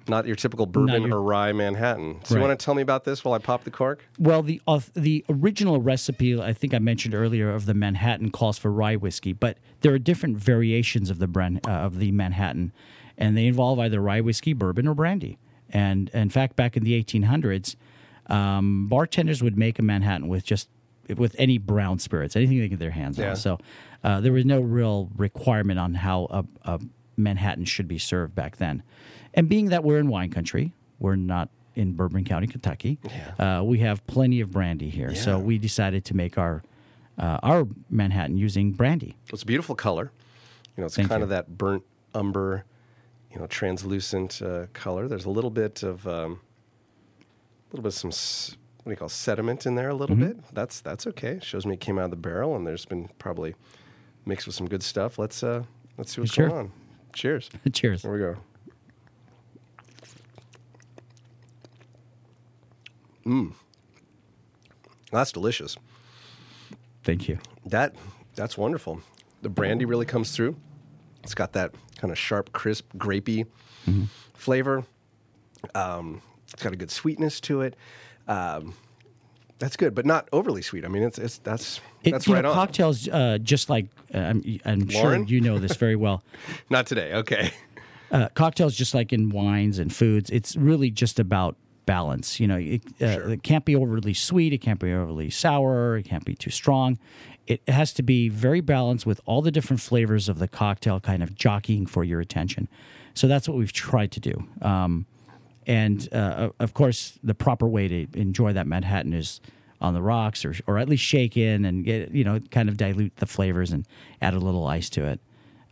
not 0.07 0.27
your 0.27 0.37
typical 0.37 0.67
bourbon 0.67 1.05
your- 1.05 1.17
or 1.17 1.23
rye 1.23 1.53
Manhattan. 1.53 2.21
So 2.25 2.35
you 2.35 2.41
want 2.41 2.59
to 2.59 2.63
tell 2.63 2.75
me 2.75 2.83
about 2.83 3.05
this 3.05 3.25
while 3.25 3.35
I 3.35 3.39
pop 3.39 3.65
the 3.65 3.71
cork? 3.71 4.05
Well, 4.19 4.43
the 4.43 4.61
uh, 4.69 4.81
the 4.95 5.25
original 5.29 5.81
recipe 5.81 6.41
I 6.41 6.53
think 6.53 6.75
I 6.75 6.79
mentioned 6.79 7.15
earlier 7.15 7.51
of 7.51 7.67
the 7.67 7.75
Manhattan 7.75 8.31
calls 8.31 8.59
for 8.59 8.71
rye 8.71 8.97
whiskey, 8.97 9.33
but 9.33 9.59
there 9.81 9.93
are 9.93 9.99
different 9.99 10.37
variations 10.37 11.11
of 11.11 11.19
the 11.19 11.27
brand 11.27 11.67
uh, 11.67 11.71
of 11.71 11.99
the 11.99 12.13
Manhattan, 12.13 12.73
and 13.17 13.37
they 13.37 13.47
involve 13.47 13.79
either 13.79 14.01
rye 14.01 14.21
whiskey, 14.21 14.53
bourbon, 14.53 14.87
or 14.87 14.95
brandy. 14.95 15.39
And 15.71 16.09
in 16.11 16.31
fact, 16.31 16.55
back 16.55 16.77
in 16.77 16.85
the 16.85 17.03
1800s, 17.03 17.75
um, 18.27 18.89
bartenders 18.89 19.43
would 19.43 19.57
make 19.59 19.79
a 19.79 19.83
Manhattan 19.83 20.29
with 20.29 20.45
just 20.45 20.69
with 21.17 21.37
any 21.39 21.59
brown 21.59 21.99
spirits, 21.99 22.35
anything 22.35 22.59
they 22.59 22.69
get 22.69 22.79
their 22.79 22.91
hands 22.91 23.19
Yeah. 23.19 23.31
on. 23.31 23.37
So 23.37 23.59
uh, 24.03 24.21
there 24.21 24.33
was 24.33 24.45
no 24.47 24.61
real 24.61 25.11
requirement 25.17 25.79
on 25.79 25.95
how 25.95 26.27
a, 26.31 26.45
a 26.65 26.81
Manhattan 27.17 27.65
should 27.67 27.87
be 27.89 27.99
served 27.99 28.35
back 28.35 28.57
then. 28.57 28.83
And 29.35 29.49
being 29.49 29.67
that 29.67 29.85
we're 29.85 29.99
in 29.99 30.09
wine 30.09 30.31
country, 30.31 30.73
we're 30.99 31.17
not 31.17 31.51
in 31.75 31.93
Bourbon 31.93 32.25
County, 32.25 32.47
Kentucky. 32.47 32.99
Uh, 33.39 33.63
we 33.65 33.79
have 33.81 34.07
plenty 34.07 34.41
of 34.41 34.51
brandy 34.51 34.89
here, 34.91 35.15
so 35.15 35.39
we 35.39 35.59
decided 35.59 36.05
to 36.07 36.15
make 36.17 36.39
our 36.39 36.63
uh, 37.19 37.39
our 37.43 37.67
Manhattan 37.91 38.37
using 38.37 38.73
brandy. 38.73 39.17
It's 39.33 39.43
a 39.43 39.47
beautiful 39.47 39.75
color. 39.75 40.11
You 40.77 40.81
know, 40.83 40.87
it's 40.87 40.97
Thank 40.97 41.09
kind 41.09 41.21
you. 41.21 41.25
of 41.25 41.29
that 41.31 41.57
burnt 41.59 41.83
umber, 42.15 42.65
you 43.33 43.39
know, 43.39 43.47
translucent 43.47 44.41
uh, 44.43 44.67
color. 44.73 45.07
There's 45.09 45.25
a 45.25 45.31
little 45.31 45.51
bit 45.51 45.83
of 45.83 46.07
um, 46.09 46.41
little 47.75 47.83
bit 47.83 47.89
of 48.05 48.13
some 48.13 48.55
what 48.79 48.85
do 48.85 48.91
you 48.91 48.97
call 48.97 49.09
sediment 49.09 49.67
in 49.67 49.75
there 49.75 49.89
a 49.89 49.95
little 49.95 50.15
Mm-hmm. 50.17 50.27
bit. 50.27 50.55
That's 50.55 50.81
that's 50.81 51.07
okay. 51.09 51.39
Shows 51.43 51.67
me 51.67 51.75
it 51.75 51.81
came 51.81 51.99
out 51.99 52.05
of 52.05 52.11
the 52.11 52.17
barrel 52.17 52.55
and 52.55 52.67
there's 52.67 52.85
been 52.85 53.09
probably 53.19 53.55
mixed 54.27 54.47
with 54.47 54.55
some 54.55 54.69
good 54.69 54.83
stuff. 54.83 55.19
Let's 55.19 55.43
uh 55.43 55.65
let's 55.99 56.15
see 56.15 56.21
what's 56.21 56.33
Sure. 56.35 56.49
going 56.49 56.61
on. 56.67 56.73
Cheers. 57.15 57.51
Cheers. 57.73 58.03
Here 58.03 58.13
we 58.13 58.19
go. 58.19 58.37
Mmm. 63.27 63.53
That's 65.11 65.33
delicious. 65.33 65.77
Thank 67.03 67.29
you. 67.29 67.39
That 67.67 67.95
that's 68.35 68.59
wonderful. 68.59 69.01
The 69.43 69.49
brandy 69.49 69.85
really 69.85 70.07
comes 70.07 70.33
through. 70.35 70.57
It's 71.23 71.35
got 71.35 71.53
that 71.53 71.75
kind 71.97 72.11
of 72.13 72.19
sharp, 72.19 72.53
crisp, 72.53 72.93
grapey 72.97 73.47
flavor. 74.35 74.85
Um, 75.75 76.21
it's 76.55 76.63
got 76.63 76.73
a 76.73 76.77
good 76.77 76.91
sweetness 76.91 77.41
to 77.43 77.61
it. 77.61 77.77
Um, 78.27 78.75
that's 79.59 79.77
good, 79.77 79.95
but 79.95 80.05
not 80.07 80.29
overly 80.33 80.63
sweet. 80.63 80.85
I 80.85 80.89
mean, 80.89 81.03
it's, 81.03 81.19
it's 81.19 81.39
that's 81.39 81.81
It, 82.03 82.11
that's 82.13 82.27
right 82.27 82.43
know, 82.43 82.51
on. 82.51 82.55
cocktails, 82.55 83.09
uh, 83.09 83.39
just 83.43 83.71
like 83.71 83.87
uh, 84.15 84.19
I'm, 84.19 84.61
I'm 84.65 84.89
sure 84.89 85.17
you 85.23 85.41
know 85.41 85.59
this 85.59 85.77
very 85.77 85.97
well. 85.97 86.23
Not 86.71 86.87
today. 86.87 87.13
Okay. 87.15 87.53
uh, 88.11 88.29
cocktails, 88.35 88.75
just 88.75 88.95
like 88.95 89.13
in 89.13 89.31
wines 89.31 89.79
and 89.79 89.95
foods, 89.95 90.29
it's 90.31 90.57
really 90.57 90.91
just 90.91 91.21
about 91.21 91.57
balance. 91.87 92.41
You 92.41 92.49
know, 92.49 92.57
it, 92.57 92.83
uh, 93.01 93.13
Sure. 93.15 93.31
it 93.31 93.43
can't 93.43 93.65
be 93.65 93.77
overly 93.77 94.15
sweet, 94.15 94.53
it 94.53 94.59
can't 94.59 94.81
be 94.81 94.93
overly 94.93 95.31
sour, 95.31 95.97
it 95.99 96.05
can't 96.05 96.25
be 96.25 96.35
too 96.35 96.51
strong. 96.51 96.99
It 97.47 97.67
has 97.69 97.93
to 97.95 98.03
be 98.03 98.29
very 98.31 98.61
balanced 98.61 99.05
with 99.07 99.21
all 99.27 99.41
the 99.43 99.51
different 99.53 99.81
flavors 99.81 100.29
of 100.29 100.39
the 100.39 100.49
cocktail, 100.49 100.99
kind 100.99 101.23
of 101.23 101.35
jockeying 101.35 101.87
for 101.87 102.03
your 102.03 102.21
attention. 102.21 102.69
So 103.13 103.29
that's 103.29 103.49
what 103.49 103.57
we've 103.59 103.73
tried 103.73 104.11
to 104.13 104.21
do. 104.21 104.45
Um, 104.63 105.07
and 105.67 106.09
uh, 106.13 106.51
of 106.59 106.75
course, 106.75 107.19
the 107.23 107.35
proper 107.35 107.67
way 107.69 107.89
to 107.89 108.07
enjoy 108.15 108.53
that 108.53 108.67
Manhattan 108.67 109.13
is 109.13 109.41
on 109.81 109.95
the 109.95 110.03
rocks, 110.03 110.45
or 110.45 110.55
or 110.67 110.79
at 110.79 110.89
least 110.89 111.03
shake 111.05 111.37
in 111.37 111.65
and 111.65 111.85
get 111.85 112.11
you 112.13 112.25
know 112.25 112.41
kind 112.51 112.69
of 112.69 112.77
dilute 112.77 113.17
the 113.17 113.27
flavors 113.27 113.73
and 113.73 113.87
add 114.23 114.35
a 114.35 114.39
little 114.39 114.67
ice 114.67 114.89
to 114.91 115.05
it. 115.07 115.21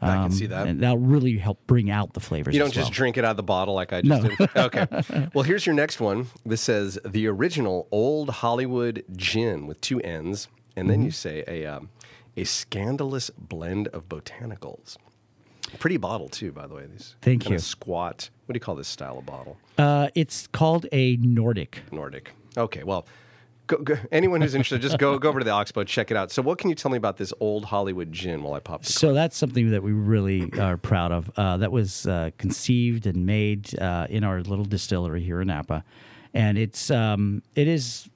Um, 0.01 0.11
I 0.11 0.15
can 0.25 0.33
see 0.33 0.47
that. 0.47 0.67
and 0.67 0.81
that'll 0.81 0.99
really 0.99 1.37
help 1.39 1.65
bring 1.69 1.89
out 1.89 2.13
the 2.15 2.19
flavors. 2.21 2.55
You 2.55 2.61
don't 2.61 2.73
just 2.73 2.87
well. 2.87 2.91
drink 2.93 3.17
it 3.19 3.25
out 3.25 3.31
of 3.33 3.37
the 3.37 3.45
bottle 3.45 3.75
like 3.75 3.93
I 3.93 4.03
just 4.03 4.23
No. 4.23 4.29
did. 4.37 4.57
Okay. 4.57 5.29
Well, 5.35 5.45
here's 5.45 5.65
your 5.65 5.77
next 5.77 6.01
one. 6.01 6.27
This 6.45 6.61
says 6.61 6.99
the 7.05 7.29
original 7.29 7.87
Old 7.93 8.29
Hollywood 8.31 9.05
gin 9.17 9.69
with 9.69 9.81
two 9.81 10.01
N's, 10.01 10.49
and 10.77 10.91
then 10.91 11.03
you 11.03 11.09
Mm-hmm. 11.11 11.13
say 11.13 11.45
a 11.47 11.67
um, 11.67 11.91
a 12.37 12.43
scandalous 12.45 13.31
blend 13.39 13.87
of 13.89 14.09
botanicals. 14.09 14.97
Pretty 15.79 15.97
bottle 15.97 16.29
too, 16.29 16.53
by 16.53 16.67
the 16.67 16.75
way. 16.75 16.87
These 16.87 17.17
Thank 17.23 17.49
you. 17.49 17.59
Squat. 17.59 18.31
What 18.47 18.53
do 18.53 18.57
you 18.57 18.61
call 18.61 18.75
this 18.75 18.89
style 18.89 19.19
of 19.19 19.27
bottle? 19.27 19.59
Uh, 19.79 20.09
it's 20.15 20.47
called 20.49 20.87
a 20.93 21.17
Nordic. 21.17 21.83
Nordic. 21.91 22.33
Okay. 22.57 22.83
Well. 22.83 23.07
Go, 23.69 23.77
go, 23.79 23.95
anyone 24.11 24.41
who's 24.41 24.57
interested, 24.57 24.83
just 24.83 24.99
go 24.99 25.17
go 25.21 25.29
over 25.29 25.39
to 25.39 25.45
the 25.45 25.53
Oxbow, 25.53 25.85
check 25.85 26.11
it 26.11 26.17
out. 26.17 26.33
So, 26.33 26.43
what 26.43 26.59
can 26.59 26.69
you 26.69 26.75
tell 26.75 26.91
me 26.91 26.97
about 26.97 27.17
this 27.17 27.33
old 27.39 27.65
Hollywood 27.65 28.13
gin 28.13 28.43
while 28.43 28.55
I 28.55 28.61
pop 28.61 28.83
the 28.83 28.93
So 28.93 29.15
that's 29.15 29.37
something 29.37 29.71
that 29.71 29.85
we 29.85 29.93
really 29.93 30.53
are 30.59 30.77
proud 30.77 31.13
of. 31.13 31.31
Uh, 31.37 31.59
that 31.59 31.71
was 31.71 32.05
uh, 32.09 32.31
conceived 32.39 33.07
and 33.07 33.25
made 33.25 33.79
uh, 33.79 34.09
in 34.11 34.25
our 34.25 34.43
little 34.43 34.65
distillery 34.65 35.23
here 35.23 35.41
in 35.41 35.47
Napa, 35.47 35.85
and 36.35 36.59
it's 36.59 36.91
um, 36.91 37.41
it 37.55 37.69
is, 37.69 38.11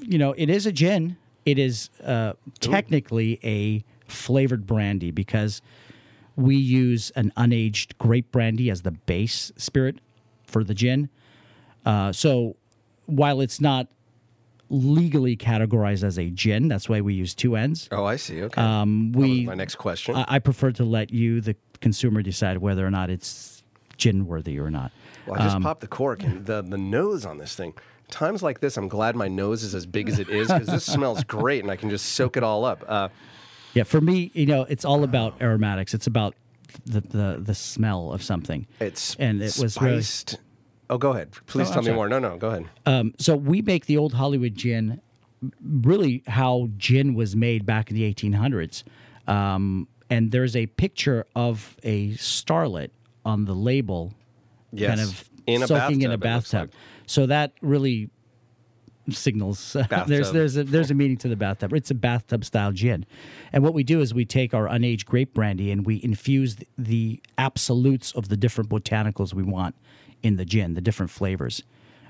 you 0.00 0.16
know, 0.16 0.32
it 0.38 0.48
is 0.48 0.64
a 0.64 0.72
gin. 0.72 1.16
It 1.44 1.58
is 1.58 1.90
uh, 2.04 2.34
technically 2.60 3.40
a 3.42 3.82
flavored 4.06 4.64
brandy 4.64 5.10
because 5.10 5.60
we 6.38 6.54
use 6.54 7.10
an 7.16 7.32
unaged 7.36 7.98
grape 7.98 8.30
brandy 8.30 8.70
as 8.70 8.82
the 8.82 8.92
base 8.92 9.50
spirit 9.56 9.98
for 10.44 10.62
the 10.62 10.72
gin. 10.72 11.08
Uh, 11.84 12.12
so 12.12 12.54
while 13.06 13.40
it's 13.40 13.60
not 13.60 13.88
legally 14.70 15.36
categorized 15.36 16.04
as 16.04 16.16
a 16.16 16.30
gin, 16.30 16.68
that's 16.68 16.88
why 16.88 17.00
we 17.00 17.12
use 17.12 17.34
two 17.34 17.56
ends. 17.56 17.88
Oh, 17.90 18.04
I 18.04 18.14
see. 18.16 18.42
Okay. 18.44 18.60
Um, 18.60 19.10
we 19.12 19.44
my 19.46 19.54
next 19.54 19.74
question. 19.76 20.14
I, 20.14 20.24
I 20.28 20.38
prefer 20.38 20.70
to 20.72 20.84
let 20.84 21.10
you, 21.12 21.40
the 21.40 21.56
consumer, 21.80 22.22
decide 22.22 22.58
whether 22.58 22.86
or 22.86 22.90
not 22.90 23.10
it's 23.10 23.64
gin 23.96 24.24
worthy 24.26 24.60
or 24.60 24.70
not. 24.70 24.92
Well, 25.26 25.40
I 25.40 25.44
just 25.44 25.56
Um, 25.56 25.62
popped 25.64 25.80
the 25.80 25.88
cork 25.88 26.22
and 26.22 26.46
the, 26.46 26.62
the 26.62 26.78
nose 26.78 27.26
on 27.26 27.38
this 27.38 27.56
thing. 27.56 27.74
Times 28.10 28.44
like 28.44 28.60
this, 28.60 28.76
I'm 28.76 28.88
glad 28.88 29.16
my 29.16 29.26
nose 29.28 29.64
is 29.64 29.74
as 29.74 29.86
big 29.86 30.08
as 30.08 30.20
it 30.20 30.28
is 30.28 30.46
because 30.48 30.68
this 30.68 30.84
smells 30.84 31.24
great 31.24 31.62
and 31.64 31.70
I 31.70 31.76
can 31.76 31.90
just 31.90 32.06
soak 32.12 32.36
it 32.36 32.44
all 32.44 32.64
up. 32.64 32.84
Uh, 32.86 33.08
Yeah, 33.74 33.82
for 33.84 34.00
me, 34.00 34.30
you 34.34 34.46
know, 34.46 34.62
it's 34.62 34.84
all 34.84 35.04
about 35.04 35.40
aromatics. 35.40 35.94
It's 35.94 36.06
about 36.06 36.34
the 36.84 37.00
the, 37.00 37.38
the 37.40 37.54
smell 37.54 38.12
of 38.12 38.22
something. 38.22 38.66
it's 38.80 39.14
and 39.16 39.40
it 39.42 39.56
was 39.58 39.80
really. 39.80 40.02
Oh, 40.90 40.96
go 40.96 41.10
ahead. 41.12 41.32
Please 41.46 41.70
Oh, 41.70 41.74
tell 41.74 41.82
me 41.82 41.92
more. 41.92 42.08
No, 42.08 42.18
no, 42.18 42.38
go 42.38 42.48
ahead. 42.48 42.66
Um, 42.86 43.14
so 43.18 43.36
we 43.36 43.60
make 43.60 43.84
the 43.86 43.98
old 43.98 44.14
Hollywood 44.14 44.54
gin, 44.54 45.02
really 45.62 46.22
how 46.26 46.70
gin 46.78 47.14
was 47.14 47.36
made 47.36 47.66
back 47.66 47.90
in 47.90 47.96
the 47.96 48.14
1800s. 48.14 48.84
Um, 49.26 49.86
and 50.08 50.32
there's 50.32 50.56
a 50.56 50.64
picture 50.66 51.26
of 51.36 51.76
a 51.82 52.12
starlet 52.12 52.88
on 53.26 53.44
the 53.44 53.54
label, 53.54 54.14
kind 54.78 54.98
of 55.00 55.28
In 55.46 55.66
soaking 55.66 56.00
in 56.00 56.10
a 56.10 56.16
bathtub, 56.16 56.70
bathtub. 56.70 56.72
So 57.06 57.26
that 57.26 57.52
really 57.60 58.08
signals 59.10 59.76
there's 60.06 60.32
there's 60.32 60.56
a 60.56 60.64
there's 60.64 60.90
a 60.90 60.94
meaning 60.94 61.16
to 61.18 61.28
the 61.28 61.36
bathtub. 61.36 61.72
It's 61.72 61.90
a 61.90 61.94
bathtub 61.94 62.44
style 62.44 62.72
gin, 62.72 63.06
and 63.52 63.62
what 63.62 63.74
we 63.74 63.82
do 63.82 64.00
is 64.00 64.12
we 64.14 64.24
take 64.24 64.54
our 64.54 64.66
unaged 64.68 65.04
grape 65.06 65.34
brandy 65.34 65.70
and 65.70 65.84
we 65.86 66.00
infuse 66.02 66.56
the, 66.56 66.66
the 66.76 67.22
absolutes 67.38 68.12
of 68.12 68.28
the 68.28 68.36
different 68.36 68.70
botanicals 68.70 69.32
we 69.34 69.42
want 69.42 69.74
in 70.22 70.36
the 70.36 70.44
gin, 70.44 70.74
the 70.74 70.80
different 70.80 71.10
flavors, 71.10 71.62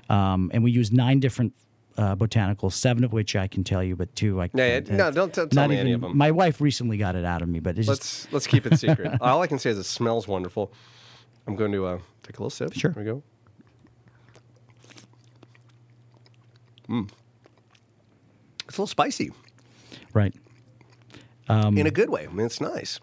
um, 0.09 0.49
and 0.53 0.63
we 0.63 0.71
use 0.71 0.91
nine 0.91 1.19
different. 1.19 1.53
Uh, 1.97 2.15
botanicals, 2.15 2.71
seven 2.73 3.03
of 3.03 3.11
which 3.11 3.35
I 3.35 3.47
can 3.49 3.65
tell 3.65 3.83
you, 3.83 3.93
but 3.93 4.15
two 4.15 4.39
I 4.39 4.47
can't. 4.47 4.89
no, 4.89 5.11
don't 5.11 5.33
t- 5.33 5.45
tell 5.47 5.67
me 5.67 5.75
any 5.77 5.89
even- 5.91 6.03
of 6.05 6.11
'em. 6.11 6.17
My 6.17 6.31
wife 6.31 6.61
recently 6.61 6.95
got 6.95 7.17
it 7.17 7.25
out 7.25 7.41
of 7.41 7.49
me, 7.49 7.59
but 7.59 7.77
it's 7.77 7.89
Let's 7.89 8.31
let's 8.31 8.47
keep 8.47 8.65
it 8.65 8.79
secret. 8.79 9.17
all 9.21 9.41
I 9.41 9.47
can 9.47 9.59
say 9.59 9.71
is 9.71 9.77
it 9.77 9.83
smells 9.83 10.25
wonderful. 10.25 10.71
I'm 11.45 11.57
going 11.57 11.73
to 11.73 11.85
uh, 11.85 11.99
take 12.23 12.37
a 12.37 12.41
little 12.41 12.51
sip. 12.51 12.71
Sure. 12.73 12.91
Here 12.91 13.03
we 13.03 13.05
go. 13.05 13.23
Mm. 16.89 17.09
It's 18.67 18.77
a 18.77 18.81
little 18.81 18.87
spicy 18.87 19.31
right. 20.13 20.33
Um, 21.47 21.77
in 21.77 21.87
a 21.87 21.91
good 21.91 22.09
way. 22.09 22.27
I 22.27 22.31
mean, 22.31 22.45
it's 22.45 22.61
nice. 22.61 22.99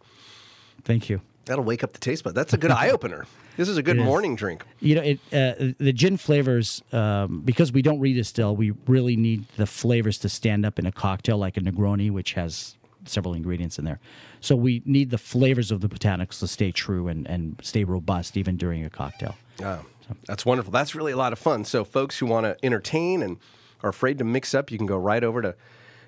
Thank 0.84 1.08
you. 1.08 1.20
That'll 1.46 1.64
wake 1.64 1.82
up 1.82 1.92
the 1.92 1.98
taste 1.98 2.22
bud. 2.24 2.34
That's 2.34 2.52
a 2.52 2.58
good 2.58 2.70
eye 2.82 2.90
opener. 2.90 3.26
This 3.56 3.68
is 3.68 3.76
a 3.76 3.82
good 3.82 3.96
It 3.96 4.00
is. 4.00 4.04
morning 4.04 4.36
drink. 4.36 4.64
You 4.80 4.94
know, 4.96 5.02
it 5.02 5.18
uh, 5.32 5.72
the 5.78 5.92
gin 5.92 6.16
flavors 6.16 6.82
um, 6.92 7.40
because 7.44 7.72
we 7.72 7.82
don't 7.82 8.00
redistill. 8.00 8.56
We 8.56 8.72
really 8.86 9.16
need 9.16 9.46
the 9.56 9.66
flavors 9.66 10.18
to 10.18 10.28
stand 10.28 10.66
up 10.66 10.78
in 10.78 10.86
a 10.86 10.92
cocktail, 10.92 11.38
like 11.38 11.56
a 11.56 11.60
Negroni, 11.60 12.10
which 12.10 12.34
has 12.34 12.76
several 13.06 13.34
ingredients 13.34 13.78
in 13.78 13.84
there. 13.84 13.98
So 14.40 14.54
we 14.54 14.82
need 14.84 15.10
the 15.10 15.18
flavors 15.18 15.70
of 15.70 15.80
the 15.80 15.88
botanicals 15.88 16.40
to 16.40 16.48
stay 16.48 16.70
true 16.70 17.08
and, 17.08 17.26
and 17.26 17.58
stay 17.62 17.84
robust 17.84 18.36
even 18.36 18.56
during 18.56 18.84
a 18.84 18.90
cocktail. 18.90 19.36
Oh, 19.64 19.84
that's 20.26 20.44
wonderful. 20.44 20.70
That's 20.72 20.94
really 20.94 21.12
a 21.12 21.16
lot 21.16 21.32
of 21.32 21.38
fun. 21.38 21.64
So, 21.64 21.84
folks 21.84 22.18
who 22.18 22.26
want 22.26 22.44
to 22.44 22.56
entertain 22.64 23.22
and 23.22 23.38
are 23.82 23.90
afraid 23.90 24.18
to 24.18 24.24
mix 24.24 24.54
up, 24.54 24.70
you 24.70 24.78
can 24.78 24.86
go 24.86 24.96
right 24.96 25.22
over 25.22 25.42
to 25.42 25.54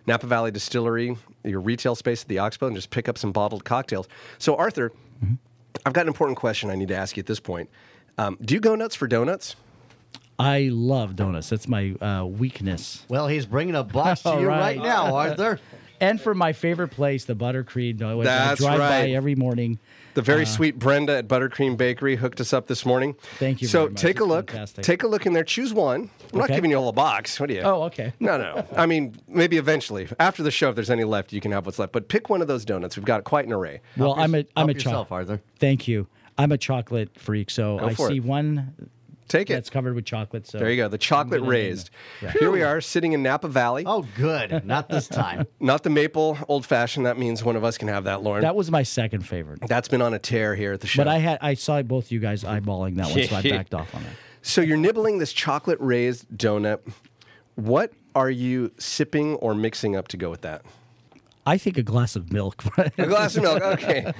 Napa 0.06 0.26
Valley 0.26 0.50
Distillery, 0.50 1.16
your 1.44 1.60
retail 1.60 1.94
space 1.94 2.22
at 2.22 2.28
the 2.28 2.38
Oxbow, 2.38 2.66
and 2.68 2.76
just 2.76 2.90
pick 2.90 3.08
up 3.08 3.18
some 3.18 3.32
bottled 3.32 3.64
cocktails. 3.64 4.08
So, 4.38 4.56
Arthur, 4.56 4.92
I've 5.84 5.92
got 5.92 6.02
an 6.02 6.08
important 6.08 6.38
question 6.38 6.70
I 6.70 6.76
need 6.76 6.88
to 6.88 6.96
ask 6.96 7.16
you 7.16 7.20
at 7.20 7.26
this 7.26 7.40
point. 7.40 7.68
Um, 8.16 8.38
do 8.40 8.54
you 8.54 8.60
go 8.60 8.74
nuts 8.74 8.94
for 8.94 9.06
donuts? 9.06 9.54
I 10.38 10.70
love 10.72 11.16
donuts. 11.16 11.50
That's 11.50 11.68
my 11.68 11.92
uh, 12.00 12.24
weakness. 12.24 13.04
Well, 13.08 13.26
he's 13.26 13.44
bringing 13.44 13.74
a 13.74 13.82
box 13.82 14.22
to 14.24 14.40
you 14.40 14.48
right. 14.48 14.78
right 14.78 14.78
now, 14.78 15.14
Arthur. 15.14 15.60
And 16.00 16.20
for 16.20 16.32
my 16.32 16.52
favorite 16.52 16.92
place, 16.92 17.24
the 17.24 17.34
Buttercream, 17.34 18.00
I, 18.02 18.12
I 18.12 18.22
That's 18.22 18.60
drive 18.60 18.78
by 18.78 19.10
every 19.10 19.34
morning. 19.34 19.80
The 20.18 20.22
very 20.22 20.42
uh, 20.42 20.46
sweet 20.46 20.80
Brenda 20.80 21.16
at 21.16 21.28
Buttercream 21.28 21.76
Bakery 21.76 22.16
hooked 22.16 22.40
us 22.40 22.52
up 22.52 22.66
this 22.66 22.84
morning. 22.84 23.14
Thank 23.38 23.62
you 23.62 23.68
So 23.68 23.82
very 23.82 23.90
much. 23.92 24.00
take 24.00 24.18
a 24.18 24.24
It's 24.24 24.28
look. 24.28 24.50
fantastic. 24.50 24.84
Take 24.84 25.02
a 25.04 25.06
look 25.06 25.26
in 25.26 25.32
there. 25.32 25.44
Choose 25.44 25.72
one. 25.72 26.10
I'm 26.32 26.38
not 26.40 26.48
giving 26.48 26.72
you 26.72 26.76
all 26.76 26.82
a 26.82 26.86
whole 26.86 26.92
box. 26.92 27.38
What 27.38 27.48
do 27.50 27.54
you? 27.54 27.60
Oh, 27.60 27.82
okay. 27.84 28.12
No, 28.18 28.36
no. 28.36 28.66
I 28.76 28.86
mean, 28.86 29.14
maybe 29.28 29.58
eventually 29.58 30.08
after 30.18 30.42
the 30.42 30.50
show, 30.50 30.70
if 30.70 30.74
there's 30.74 30.90
any 30.90 31.04
left, 31.04 31.32
you 31.32 31.40
can 31.40 31.52
have 31.52 31.66
what's 31.66 31.78
left. 31.78 31.92
But 31.92 32.08
pick 32.08 32.28
one 32.28 32.42
of 32.42 32.48
those 32.48 32.64
donuts. 32.64 32.96
We've 32.96 33.04
got 33.04 33.22
quite 33.22 33.46
an 33.46 33.52
array. 33.52 33.80
Well, 33.96 34.14
I'm 34.18 34.34
a 34.34 34.44
I'm 34.56 34.68
a 34.68 34.74
chocolate. 34.74 35.12
Arthur. 35.28 35.40
Thank 35.60 35.86
you. 35.86 36.08
I'm 36.36 36.50
a 36.50 36.58
chocolate 36.58 37.10
freak, 37.16 37.48
so 37.48 37.78
Go 37.78 37.86
I 37.86 37.92
see 37.94 38.16
it. 38.16 38.24
one 38.24 38.74
Take 39.28 39.50
it. 39.50 39.54
that's 39.54 39.70
covered 39.70 39.94
with 39.94 40.04
chocolate. 40.04 40.46
So 40.46 40.58
There 40.58 40.70
you 40.70 40.76
go. 40.76 40.88
The 40.88 40.98
chocolate 40.98 41.42
raised. 41.42 41.90
Yeah. 42.22 42.32
Here 42.32 42.50
we 42.50 42.62
are 42.62 42.80
sitting 42.80 43.12
in 43.12 43.22
Napa 43.22 43.48
Valley. 43.48 43.84
Oh, 43.86 44.06
good. 44.16 44.64
Not 44.64 44.88
this 44.88 45.06
time. 45.08 45.46
Not 45.60 45.82
the 45.82 45.90
maple 45.90 46.38
old 46.48 46.64
fashioned. 46.66 47.06
That 47.06 47.18
means 47.18 47.44
one 47.44 47.56
of 47.56 47.64
us 47.64 47.78
can 47.78 47.88
have 47.88 48.04
that, 48.04 48.22
Lauren. 48.22 48.42
That 48.42 48.56
was 48.56 48.70
my 48.70 48.82
second 48.82 49.22
favorite. 49.26 49.60
That's 49.68 49.88
been 49.88 50.02
on 50.02 50.14
a 50.14 50.18
tear 50.18 50.54
here 50.54 50.72
at 50.72 50.80
the 50.80 50.86
show. 50.86 51.00
But 51.04 51.08
I 51.08 51.18
had 51.18 51.38
I 51.42 51.54
saw 51.54 51.80
both 51.82 52.10
you 52.10 52.18
guys 52.20 52.42
eyeballing 52.44 52.96
that 52.96 53.10
one, 53.10 53.22
so 53.28 53.36
I 53.36 53.42
backed 53.50 53.74
off 53.74 53.94
on 53.94 54.02
that. 54.02 54.12
so 54.42 54.60
you're 54.60 54.76
nibbling 54.78 55.18
this 55.18 55.32
chocolate 55.32 55.78
raised 55.80 56.26
donut. 56.30 56.80
What 57.54 57.92
are 58.14 58.30
you 58.30 58.72
sipping 58.78 59.34
or 59.36 59.54
mixing 59.54 59.94
up 59.96 60.08
to 60.08 60.16
go 60.16 60.30
with 60.30 60.40
that? 60.42 60.62
I 61.46 61.56
think 61.56 61.78
a 61.78 61.82
glass 61.82 62.14
of 62.14 62.32
milk. 62.32 62.62
A 62.98 63.06
glass 63.06 63.36
of 63.36 63.42
milk. 63.42 63.62
Okay. 63.62 64.12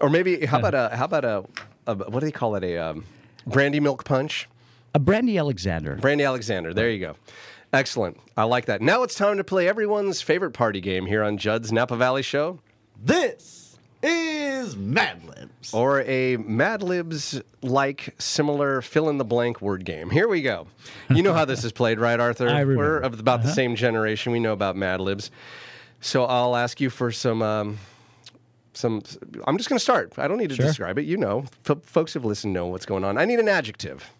Or 0.00 0.10
maybe 0.10 0.44
how 0.44 0.58
about 0.58 0.74
a 0.74 0.94
how 0.94 1.06
about 1.06 1.24
a, 1.24 1.44
a 1.86 1.94
what 1.94 2.20
do 2.20 2.26
they 2.26 2.30
call 2.32 2.56
it? 2.56 2.64
A 2.64 2.76
um, 2.78 3.04
brandy 3.46 3.80
milk 3.80 4.04
punch. 4.04 4.48
A 4.94 4.98
brandy 4.98 5.38
Alexander. 5.38 5.96
Brandy 5.96 6.24
Alexander. 6.24 6.72
There 6.72 6.90
you 6.90 7.00
go. 7.00 7.16
Excellent. 7.72 8.18
I 8.36 8.44
like 8.44 8.66
that. 8.66 8.80
Now 8.80 9.02
it's 9.02 9.14
time 9.14 9.36
to 9.38 9.44
play 9.44 9.68
everyone's 9.68 10.20
favorite 10.22 10.52
party 10.52 10.80
game 10.80 11.06
here 11.06 11.22
on 11.22 11.38
Judd's 11.38 11.72
Napa 11.72 11.96
Valley 11.96 12.22
Show. 12.22 12.60
This 13.02 13.76
is 14.02 14.76
Mad 14.76 15.24
Libs. 15.24 15.74
or 15.74 16.02
a 16.02 16.36
Mad 16.36 16.82
Libs 16.82 17.40
like 17.62 18.14
similar 18.18 18.80
fill 18.82 19.08
in 19.08 19.18
the 19.18 19.24
blank 19.24 19.60
word 19.60 19.84
game. 19.84 20.10
Here 20.10 20.28
we 20.28 20.40
go. 20.42 20.68
You 21.10 21.22
know 21.22 21.32
how 21.32 21.44
this 21.44 21.64
is 21.64 21.72
played, 21.72 21.98
right, 21.98 22.20
Arthur? 22.20 22.48
I 22.50 22.60
remember. 22.60 22.76
We're 22.76 22.98
of 23.00 23.18
about 23.18 23.42
the 23.42 23.50
same 23.52 23.74
generation. 23.74 24.30
We 24.32 24.40
know 24.40 24.52
about 24.52 24.76
Mad 24.76 25.00
Libs. 25.00 25.30
So 26.00 26.24
I'll 26.26 26.54
ask 26.54 26.80
you 26.80 26.90
for 26.90 27.10
some. 27.10 27.42
Um, 27.42 27.78
some. 28.74 29.02
I'm 29.46 29.56
just 29.56 29.68
going 29.68 29.78
to 29.78 29.82
start. 29.82 30.12
I 30.18 30.28
don't 30.28 30.36
need 30.38 30.50
to 30.50 30.56
Sure. 30.56 30.66
describe 30.66 30.98
it. 30.98 31.06
You 31.06 31.16
know, 31.16 31.46
F- 31.68 31.78
folks 31.82 32.12
who've 32.12 32.24
listened 32.24 32.52
know 32.52 32.66
what's 32.66 32.86
going 32.86 33.04
on. 33.04 33.16
I 33.18 33.24
need 33.24 33.40
an 33.40 33.48
adjective. 33.48 34.10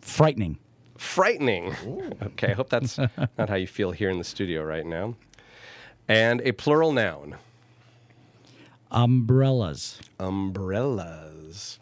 Frightening. 0.00 0.58
Frightening. 0.96 1.74
Okay, 2.22 2.50
I 2.50 2.54
hope 2.54 2.68
that's 2.70 2.98
not 3.38 3.48
how 3.48 3.54
you 3.54 3.66
feel 3.66 3.90
here 3.92 4.10
in 4.10 4.18
the 4.18 4.24
studio 4.24 4.62
right 4.62 4.84
now. 4.84 5.14
And 6.08 6.40
a 6.42 6.52
plural 6.52 6.92
noun. 6.92 7.36
Umbrellas. 8.90 10.00
Umbrellas. 10.18 11.78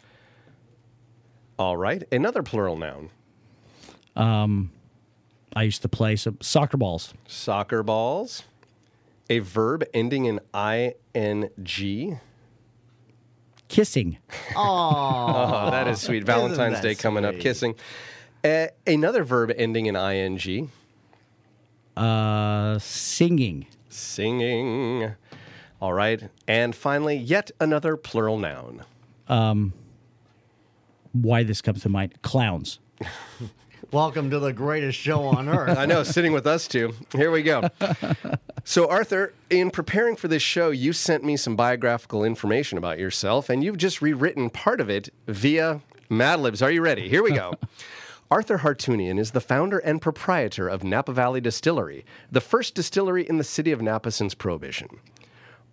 All 1.57 1.75
right. 1.75 2.03
Another 2.11 2.43
plural 2.43 2.77
noun. 2.77 3.09
Um, 4.15 4.71
I 5.55 5.63
used 5.63 5.81
to 5.81 5.89
play 5.89 6.15
some 6.15 6.37
soccer 6.41 6.77
balls. 6.77 7.13
Soccer 7.27 7.83
balls. 7.83 8.43
A 9.29 9.39
verb 9.39 9.83
ending 9.93 10.25
in 10.25 10.39
ing. 11.13 12.19
Kissing. 13.69 14.17
Oh, 14.55 15.69
that 15.71 15.87
is 15.87 16.01
sweet. 16.01 16.23
Valentine's 16.25 16.81
Day 16.81 16.95
coming 16.95 17.23
up. 17.23 17.39
Kissing. 17.39 17.75
Uh, 18.43 18.67
another 18.85 19.23
verb 19.23 19.51
ending 19.55 19.85
in 19.85 19.95
ing. 19.95 20.71
Uh, 21.95 22.77
singing. 22.79 23.67
Singing. 23.87 25.13
All 25.81 25.93
right. 25.93 26.29
And 26.47 26.75
finally, 26.75 27.15
yet 27.15 27.51
another 27.59 27.95
plural 27.95 28.37
noun. 28.37 28.83
Why 31.13 31.43
this 31.43 31.61
comes 31.61 31.81
to 31.83 31.89
mind? 31.89 32.21
Clowns. 32.21 32.79
Welcome 33.91 34.29
to 34.29 34.39
the 34.39 34.53
greatest 34.53 34.99
show 34.99 35.23
on 35.23 35.49
earth. 35.57 35.77
I 35.77 35.85
know, 35.85 36.03
sitting 36.03 36.31
with 36.31 36.45
us 36.45 36.67
two. 36.67 36.93
Here 37.11 37.31
we 37.31 37.41
go. 37.41 37.69
So, 38.63 38.87
Arthur, 38.87 39.33
in 39.49 39.71
preparing 39.71 40.15
for 40.15 40.27
this 40.27 40.43
show, 40.43 40.69
you 40.69 40.93
sent 40.93 41.23
me 41.23 41.37
some 41.37 41.55
biographical 41.55 42.23
information 42.23 42.77
about 42.77 42.99
yourself, 42.99 43.49
and 43.49 43.63
you've 43.63 43.77
just 43.77 44.01
rewritten 44.01 44.49
part 44.49 44.79
of 44.79 44.89
it 44.89 45.09
via 45.27 45.81
Mad 46.09 46.39
Libs. 46.39 46.61
Are 46.61 46.69
you 46.69 46.81
ready? 46.81 47.09
Here 47.09 47.23
we 47.23 47.31
go. 47.31 47.55
Arthur 48.31 48.59
Hartunian 48.59 49.17
is 49.17 49.31
the 49.31 49.41
founder 49.41 49.79
and 49.79 49.99
proprietor 49.99 50.67
of 50.67 50.83
Napa 50.83 51.13
Valley 51.13 51.41
Distillery, 51.41 52.05
the 52.31 52.41
first 52.41 52.75
distillery 52.75 53.27
in 53.27 53.39
the 53.39 53.43
city 53.43 53.71
of 53.71 53.81
Napa 53.81 54.11
since 54.11 54.35
Prohibition. 54.35 54.99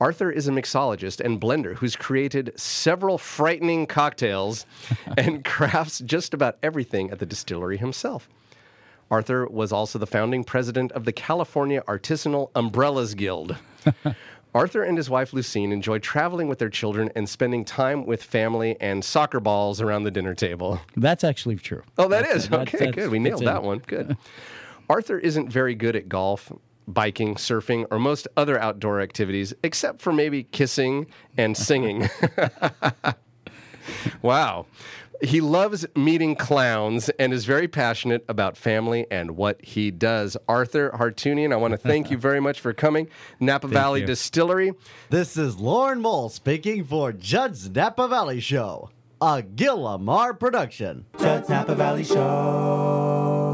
Arthur 0.00 0.30
is 0.30 0.46
a 0.46 0.50
mixologist 0.52 1.20
and 1.24 1.40
blender 1.40 1.74
who's 1.76 1.96
created 1.96 2.52
several 2.58 3.16
frightening 3.16 3.86
cocktails 3.86 4.66
and 5.16 5.44
crafts 5.44 6.00
just 6.00 6.34
about 6.34 6.58
everything 6.62 7.10
at 7.10 7.18
the 7.18 7.26
distillery 7.26 7.78
himself. 7.78 8.28
Arthur 9.10 9.46
was 9.46 9.72
also 9.72 9.98
the 9.98 10.06
founding 10.06 10.44
president 10.44 10.92
of 10.92 11.04
the 11.04 11.12
California 11.12 11.82
Artisanal 11.86 12.50
Umbrellas 12.54 13.14
Guild. 13.14 13.56
Arthur 14.54 14.82
and 14.82 14.96
his 14.96 15.08
wife 15.08 15.32
Lucine 15.32 15.70
enjoy 15.72 15.98
traveling 15.98 16.48
with 16.48 16.58
their 16.58 16.70
children 16.70 17.10
and 17.14 17.28
spending 17.28 17.64
time 17.64 18.04
with 18.06 18.22
family 18.22 18.76
and 18.80 19.04
soccer 19.04 19.38
balls 19.38 19.80
around 19.80 20.02
the 20.04 20.10
dinner 20.10 20.34
table. 20.34 20.80
That's 20.96 21.24
actually 21.24 21.56
true. 21.56 21.82
Oh, 21.98 22.08
that 22.08 22.26
is 22.26 22.48
That's- 22.48 22.68
okay. 22.68 22.78
that's- 22.86 22.94
good. 22.94 23.10
We 23.10 23.18
nailed 23.18 23.44
that 23.44 23.62
one. 23.62 23.78
Good. 23.86 24.16
Arthur 24.88 25.18
isn't 25.18 25.50
very 25.50 25.74
good 25.74 25.94
at 25.96 26.08
golf, 26.08 26.50
biking, 26.88 27.34
surfing, 27.36 27.86
or 27.90 27.98
most 27.98 28.28
other 28.36 28.58
outdoor 28.58 29.00
activities, 29.00 29.52
except 29.62 30.00
for 30.00 30.12
maybe 30.12 30.44
kissing 30.44 31.06
and 31.36 31.56
singing. 31.56 32.08
wow. 34.22 34.66
He 35.22 35.40
loves 35.40 35.86
meeting 35.96 36.36
clowns 36.36 37.08
and 37.08 37.32
is 37.32 37.46
very 37.46 37.68
passionate 37.68 38.22
about 38.28 38.54
family 38.56 39.06
and 39.10 39.30
what 39.30 39.64
he 39.64 39.90
does. 39.90 40.36
Arthur 40.46 40.90
Hartunian, 40.90 41.54
I 41.54 41.56
want 41.56 41.72
to 41.72 41.78
thank 41.78 42.10
you 42.10 42.18
very 42.18 42.38
much 42.40 42.60
for 42.60 42.74
coming. 42.74 43.08
Napa 43.40 43.66
Valley 43.66 44.02
you. 44.02 44.06
Distillery. 44.06 44.72
This 45.08 45.38
is 45.38 45.56
Lauren 45.56 46.02
Mole 46.02 46.28
speaking 46.28 46.84
for 46.84 47.12
Judd's 47.12 47.70
Napa 47.70 48.08
Valley 48.08 48.40
Show, 48.40 48.90
a 49.22 49.42
Gillamar 49.42 50.38
production. 50.38 51.06
Judd's 51.18 51.48
Napa 51.48 51.74
Valley 51.74 52.04
Show. 52.04 53.45